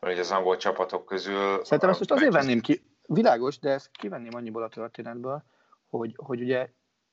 Mert 0.00 0.12
ugye 0.12 0.20
az 0.20 0.30
angol 0.30 0.56
csapatok 0.56 1.04
közül... 1.04 1.64
Szerintem 1.64 1.88
ezt 1.88 1.98
most 1.98 2.10
azért 2.10 2.32
venném 2.32 2.60
ki, 2.60 2.82
világos, 3.06 3.58
de 3.58 3.70
ezt 3.70 3.90
kivenném 3.90 4.34
annyiból 4.34 4.62
a 4.62 4.68
történetből, 4.68 5.44
hogy, 5.86 6.14
hogy 6.16 6.40
ugye 6.40 6.70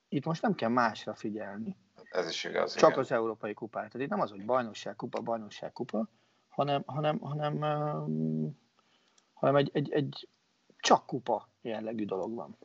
itt 0.07 0.25
most 0.25 0.41
nem 0.41 0.55
kell 0.55 0.69
másra 0.69 1.13
figyelni, 1.13 1.77
Ez 2.09 2.29
is 2.29 2.43
igaz, 2.43 2.75
csak 2.75 2.89
igen. 2.89 3.01
az 3.01 3.11
európai 3.11 3.53
kupára. 3.53 3.87
Tehát 3.87 4.05
itt 4.05 4.11
nem 4.11 4.21
az, 4.21 4.29
hogy 4.29 4.45
bajnokság, 4.45 4.95
kupa, 4.95 5.21
bajnokság, 5.21 5.71
kupa, 5.71 6.09
hanem, 6.47 6.83
hanem, 6.85 7.19
hanem, 7.19 7.59
hanem 9.33 9.55
egy, 9.55 9.69
egy, 9.73 9.91
egy 9.91 10.29
csak 10.77 11.05
kupa 11.05 11.49
jellegű 11.61 12.05
dolog 12.05 12.35
van. 12.35 12.57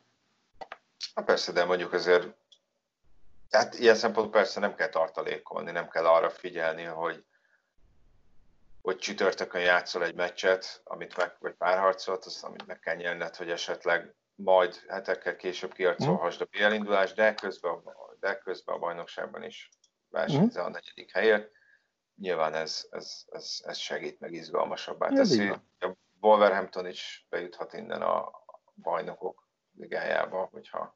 Hát 1.15 1.25
persze, 1.25 1.53
de 1.53 1.65
mondjuk 1.65 1.93
azért, 1.93 2.35
hát 3.51 3.79
ilyen 3.79 3.95
szempontból 3.95 4.41
persze 4.41 4.61
nem 4.61 4.75
kell 4.75 4.89
tartalékolni, 4.89 5.71
nem 5.71 5.89
kell 5.89 6.07
arra 6.07 6.31
figyelni, 6.31 6.85
hogy 6.85 7.25
hogy 8.83 8.99
csütörtökön 8.99 9.61
játszol 9.61 10.05
egy 10.05 10.15
meccset, 10.15 10.81
amit 10.85 11.17
meg, 11.17 11.37
vagy 11.39 11.55
párharcot, 11.55 12.25
azt, 12.25 12.45
amit 12.45 12.67
meg 12.67 12.79
kell 12.79 12.95
nyerned, 12.95 13.37
hogy 13.37 13.51
esetleg 13.51 14.15
majd 14.35 14.75
hetekkel 14.89 15.37
később 15.37 15.73
kiarcolhassd 15.73 16.41
a 16.41 16.45
BL 16.51 16.73
indulást, 16.73 17.15
de 17.15 17.35
közben, 17.35 17.83
de 18.21 18.39
közben 18.39 18.75
a 18.75 18.79
bajnokságban 18.79 19.43
is 19.43 19.69
versenyzel 20.09 20.65
a 20.65 20.71
negyedik 20.71 21.13
helyért. 21.13 21.51
Nyilván 22.17 22.55
ez, 22.55 22.87
ez, 22.91 23.25
ez, 23.31 23.61
ez 23.65 23.77
segít, 23.77 24.21
meg 24.21 24.33
izgalmasabbá 24.33 25.09
teszi. 25.09 25.49
A 25.49 25.97
Wolverhampton 26.21 26.87
is 26.87 27.27
bejuthat 27.29 27.73
innen 27.73 28.03
a 28.03 28.31
bajnokok 28.75 29.49
ligájába, 29.77 30.49
hogyha 30.53 30.95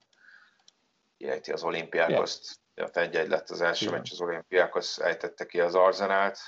kiejti 1.24 1.52
az 1.52 1.62
olimpiákoszt. 1.62 2.60
Ja. 2.74 2.88
egy-egy 2.92 3.28
lett 3.28 3.50
az 3.50 3.60
első 3.60 3.84
Igen. 3.86 3.98
meccs, 3.98 4.12
az 4.12 4.20
olimpiákos 4.20 4.98
ejtette 4.98 5.46
ki 5.46 5.60
az 5.60 5.74
Arzenát, 5.74 6.38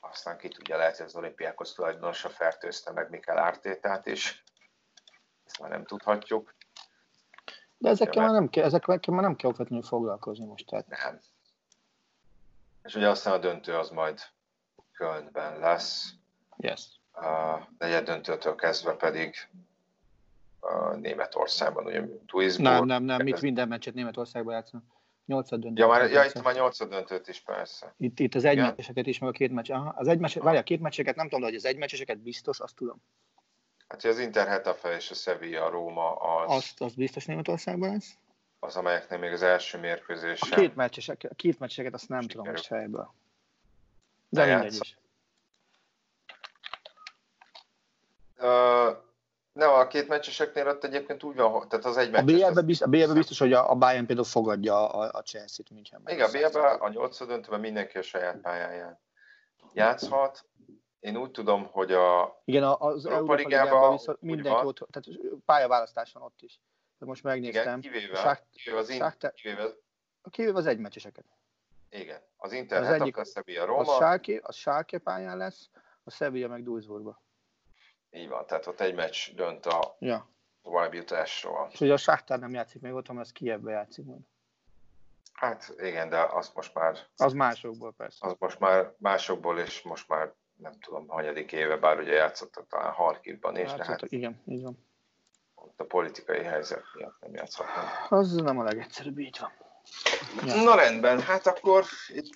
aztán 0.00 0.38
ki 0.38 0.48
tudja, 0.48 0.76
lehet, 0.76 0.96
hogy 0.96 1.06
az 1.06 1.14
olimpiákos 1.14 1.72
tulajdonosa 1.72 2.28
fertőzte 2.28 2.92
meg 2.92 3.10
Mikel 3.10 3.38
Ártétát 3.38 4.06
is. 4.06 4.44
Ezt 5.46 5.60
már 5.60 5.70
nem 5.70 5.84
tudhatjuk. 5.84 6.54
De 7.78 7.88
ezekkel 7.88 8.22
már 8.22 8.32
nem 8.32 8.48
kell, 8.48 8.64
ezekkel 8.64 9.00
már 9.06 9.22
nem 9.22 9.36
kell 9.36 9.50
okvetlenül 9.50 9.84
foglalkozni 9.84 10.44
most. 10.44 10.66
Tehát 10.66 10.86
Nem. 10.86 11.20
És 12.82 12.94
ugye 12.94 13.08
aztán 13.08 13.32
a 13.32 13.38
döntő 13.38 13.76
az 13.76 13.90
majd 13.90 14.20
Kölnben 14.92 15.58
lesz. 15.58 16.10
yes. 16.56 16.82
A 17.12 17.58
negyed 17.78 18.04
döntőtől 18.04 18.54
kezdve 18.54 18.94
pedig 18.94 19.48
a 20.60 20.94
Németországban, 20.94 21.84
ugye 21.84 22.02
Duisburg. 22.26 22.68
Nem, 22.68 22.84
nem, 22.84 23.02
nem, 23.02 23.22
mit 23.22 23.40
minden 23.40 23.68
meccset 23.68 23.94
Németországban 23.94 24.54
játszanak. 24.54 24.84
Nyolcad 25.26 25.60
döntőt. 25.60 25.78
Ja, 25.78 25.86
már, 25.86 26.10
ja, 26.10 26.24
itt 26.24 26.42
már 26.42 26.54
nyolcad 26.54 26.88
döntőt 26.88 27.28
is, 27.28 27.40
persze. 27.40 27.94
Itt, 27.98 28.18
itt 28.18 28.34
az 28.34 28.44
egymeccseseket 28.44 29.06
is, 29.06 29.18
meg 29.18 29.28
a 29.28 29.32
két 29.32 29.52
meccs. 29.52 29.70
Aha, 29.70 29.94
az 29.96 30.08
egymecses, 30.08 30.42
várjál, 30.42 30.62
a 30.62 30.64
két 30.64 30.80
meccseket 30.80 31.16
nem 31.16 31.24
tudom, 31.24 31.40
de 31.40 31.46
hogy 31.46 31.54
az 31.56 31.64
egymeccseseket 31.64 32.18
biztos, 32.18 32.60
azt 32.60 32.74
tudom. 32.74 33.02
Hát, 33.88 34.00
hogy 34.02 34.10
az 34.10 34.18
Inter 34.18 34.46
Hetafe 34.48 34.96
és 34.96 35.10
a 35.10 35.14
Sevilla, 35.14 35.64
a 35.64 35.70
Róma 35.70 36.14
az, 36.14 36.50
Azt, 36.56 36.80
az 36.80 36.94
biztos 36.94 37.24
Németországban 37.24 37.90
lesz. 37.90 38.14
az, 38.58 38.76
amelyeknek 38.76 39.20
még 39.20 39.32
az 39.32 39.42
első 39.42 39.78
A 39.78 39.80
mérkőzésen. 39.80 40.58
két, 40.58 40.74
meccsesek, 40.74 41.26
a 41.30 41.34
két 41.34 41.58
meccseket 41.58 41.94
azt 41.94 42.08
nem 42.08 42.20
tudom 42.20 42.30
Sikerül. 42.30 42.52
most 42.52 42.66
fejből. 42.66 43.14
De 44.28 44.44
Ne 44.44 44.54
mindegy 44.54 44.78
is. 44.80 44.96
Ö, 48.36 48.90
nem, 49.58 49.70
a 49.70 49.86
két 49.86 50.08
meccseseknél 50.08 50.68
ott 50.68 50.84
egyébként 50.84 51.22
úgy 51.22 51.36
van, 51.36 51.68
tehát 51.68 51.84
az 51.84 51.96
egy 51.96 52.08
A 52.08 52.10
meccses. 52.10 52.38
BL-ben 52.48 52.66
biztos, 52.66 52.86
a 52.86 52.90
BL-ben 52.90 53.14
biztos, 53.14 53.38
hogy 53.38 53.52
a, 53.52 53.70
a 53.70 53.74
Bayern 53.74 54.06
például 54.06 54.26
fogadja 54.26 54.88
a, 54.90 55.10
a 55.18 55.22
Chelsea-t 55.22 55.70
Münchenben. 55.70 56.14
Igen, 56.14 56.28
a 56.28 56.30
BL-ben 56.30 56.80
a 56.80 56.88
nyolcad 56.88 57.28
döntőben 57.28 57.60
mindenki 57.60 57.98
a 57.98 58.02
saját 58.02 58.36
pályáján 58.40 59.00
játszhat. 59.72 60.44
Én 61.00 61.16
úgy 61.16 61.30
tudom, 61.30 61.66
hogy 61.70 61.92
a 61.92 62.40
Igen, 62.44 62.62
a- 62.62 62.78
az 62.80 63.06
Európa 63.06 63.34
Ligában 63.34 63.92
viszont 63.92 64.20
mindenki 64.22 64.66
ott, 64.66 64.86
tehát 64.90 65.20
pályaválasztás 65.44 66.12
van 66.12 66.22
ott 66.22 66.42
is. 66.42 66.60
De 66.98 67.06
most 67.06 67.20
igen, 67.24 67.32
megnéztem. 67.32 67.80
kivéve, 67.80 68.16
Sák- 68.16 68.46
kivéve 68.52 68.80
az, 68.80 68.88
in, 68.88 68.96
Sáktár- 68.96 69.32
kivéve, 69.34 69.64
Kivéve 70.30 70.58
az 70.58 70.66
egymeccseseket. 70.66 71.24
igen, 71.90 72.20
az 72.36 72.52
Inter, 72.52 72.80
Az 72.80 72.86
az 72.86 72.92
egyik- 72.92 73.16
Hetafe, 73.16 73.30
Sevilla, 73.34 73.62
A 73.62 73.66
Róma, 73.66 73.84
Schalke, 73.84 74.40
a 74.42 74.52
Schalke 74.52 74.98
pályán 74.98 75.36
lesz, 75.36 75.68
a 76.04 76.10
Sevilla 76.10 76.48
meg 76.48 76.62
Duisburgba. 76.62 77.22
Így 78.10 78.28
van, 78.28 78.46
tehát 78.46 78.66
ott 78.66 78.80
egy 78.80 78.94
meccs 78.94 79.30
dönt 79.34 79.66
a 79.66 79.96
Ja. 79.98 80.28
továbbjutásról. 80.62 81.68
És 81.72 81.80
ugye 81.80 81.92
a 81.92 81.96
Sáktár 81.96 82.38
nem 82.38 82.54
játszik 82.54 82.80
még 82.80 82.92
ott, 82.92 83.06
hanem 83.06 83.22
az 83.22 83.32
Kievbe 83.32 83.70
játszik 83.70 84.04
majd. 84.04 84.20
Hát 85.32 85.74
igen, 85.78 86.08
de 86.08 86.20
az 86.20 86.50
most 86.54 86.74
már, 86.74 86.98
Az 87.16 87.32
másokból 87.32 87.92
persze. 87.92 88.26
az 88.26 88.34
most 88.38 88.58
már 88.58 88.92
másokból, 88.98 89.58
és 89.58 89.82
most 89.82 90.08
már 90.08 90.32
nem 90.56 90.72
tudom, 90.80 91.08
hanyadik 91.08 91.52
éve, 91.52 91.76
bár 91.76 91.98
ugye 91.98 92.12
játszottak 92.12 92.66
talán 92.68 92.92
Harkivban 92.92 93.56
is, 93.56 93.62
de 93.62 93.68
hát 93.68 93.78
Játszottak, 93.78 94.10
igen, 94.12 94.42
így 94.46 94.62
van. 94.62 94.86
ott 95.54 95.80
a 95.80 95.84
politikai 95.84 96.42
helyzet 96.42 96.82
miatt 96.94 97.20
nem 97.20 97.34
játszhatnak. 97.34 98.06
Az 98.08 98.34
nem 98.34 98.58
a 98.58 98.62
legegyszerűbb, 98.62 99.18
így 99.18 99.38
van. 99.40 99.52
Ja. 100.46 100.62
Na 100.62 100.74
rendben, 100.74 101.20
hát 101.20 101.46
akkor 101.46 101.84
itt 102.08 102.34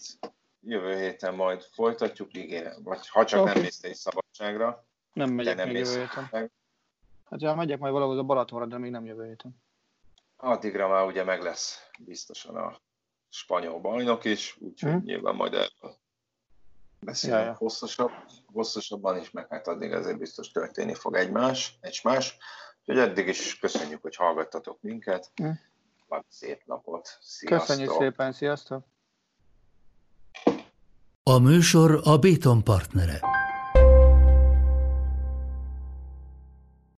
jövő 0.61 0.97
héten 0.97 1.35
majd 1.35 1.63
folytatjuk, 1.63 2.35
igen, 2.35 2.83
vagy 2.83 3.09
ha 3.09 3.25
csak 3.25 3.41
Oké. 3.41 3.53
nem 3.53 3.63
mész 3.63 3.99
szabadságra, 3.99 4.85
Nem 5.13 5.31
megyek 5.31 5.57
nem 5.57 5.69
még 5.69 5.77
jövő 5.77 6.01
héten. 6.01 6.29
meg. 6.31 6.51
Hát 7.31 7.41
ja, 7.43 7.55
megyek 7.55 7.79
majd 7.79 7.93
valahol 7.93 8.19
a 8.19 8.23
Balatonra, 8.23 8.67
de 8.67 8.79
még 8.79 8.91
nem 8.91 9.05
jövő 9.05 9.27
héten. 9.27 9.63
Addigra 10.37 10.89
már 10.89 11.07
ugye 11.07 11.25
meg 11.25 11.43
lesz 11.43 11.89
biztosan 11.99 12.57
a 12.57 12.81
spanyol 13.29 13.81
bajnok 13.81 14.25
is, 14.25 14.57
úgyhogy 14.61 14.93
Mhm. 14.93 15.05
nyilván 15.05 15.35
majd 15.35 15.53
erről 15.55 15.97
beszélünk 17.01 17.41
Ja, 17.41 17.47
ja. 17.47 17.55
hosszasabb, 17.55 18.11
hosszasabban 18.53 19.19
is, 19.19 19.31
meg 19.31 19.49
hát 19.49 19.67
addig 19.69 19.93
azért 19.93 20.19
biztos 20.19 20.51
történni 20.51 20.95
fog 20.95 21.17
egymás, 21.17 21.79
egymás. 21.81 22.37
Úgyhogy 22.81 22.99
eddig 22.99 23.27
is 23.29 23.59
köszönjük, 23.59 24.03
hogy 24.03 24.17
hallgattatok 24.17 24.81
minket. 24.83 25.33
Van 26.07 26.25
szép 26.29 26.63
napot. 26.67 27.19
Sziasztok. 27.21 27.59
Köszönjük 27.67 27.91
szépen, 27.93 28.33
sziasztok! 28.33 28.85
A 31.23 31.39
műsor 31.39 32.01
a 32.05 32.19
Béton 32.19 32.65
partnere. 32.65 33.21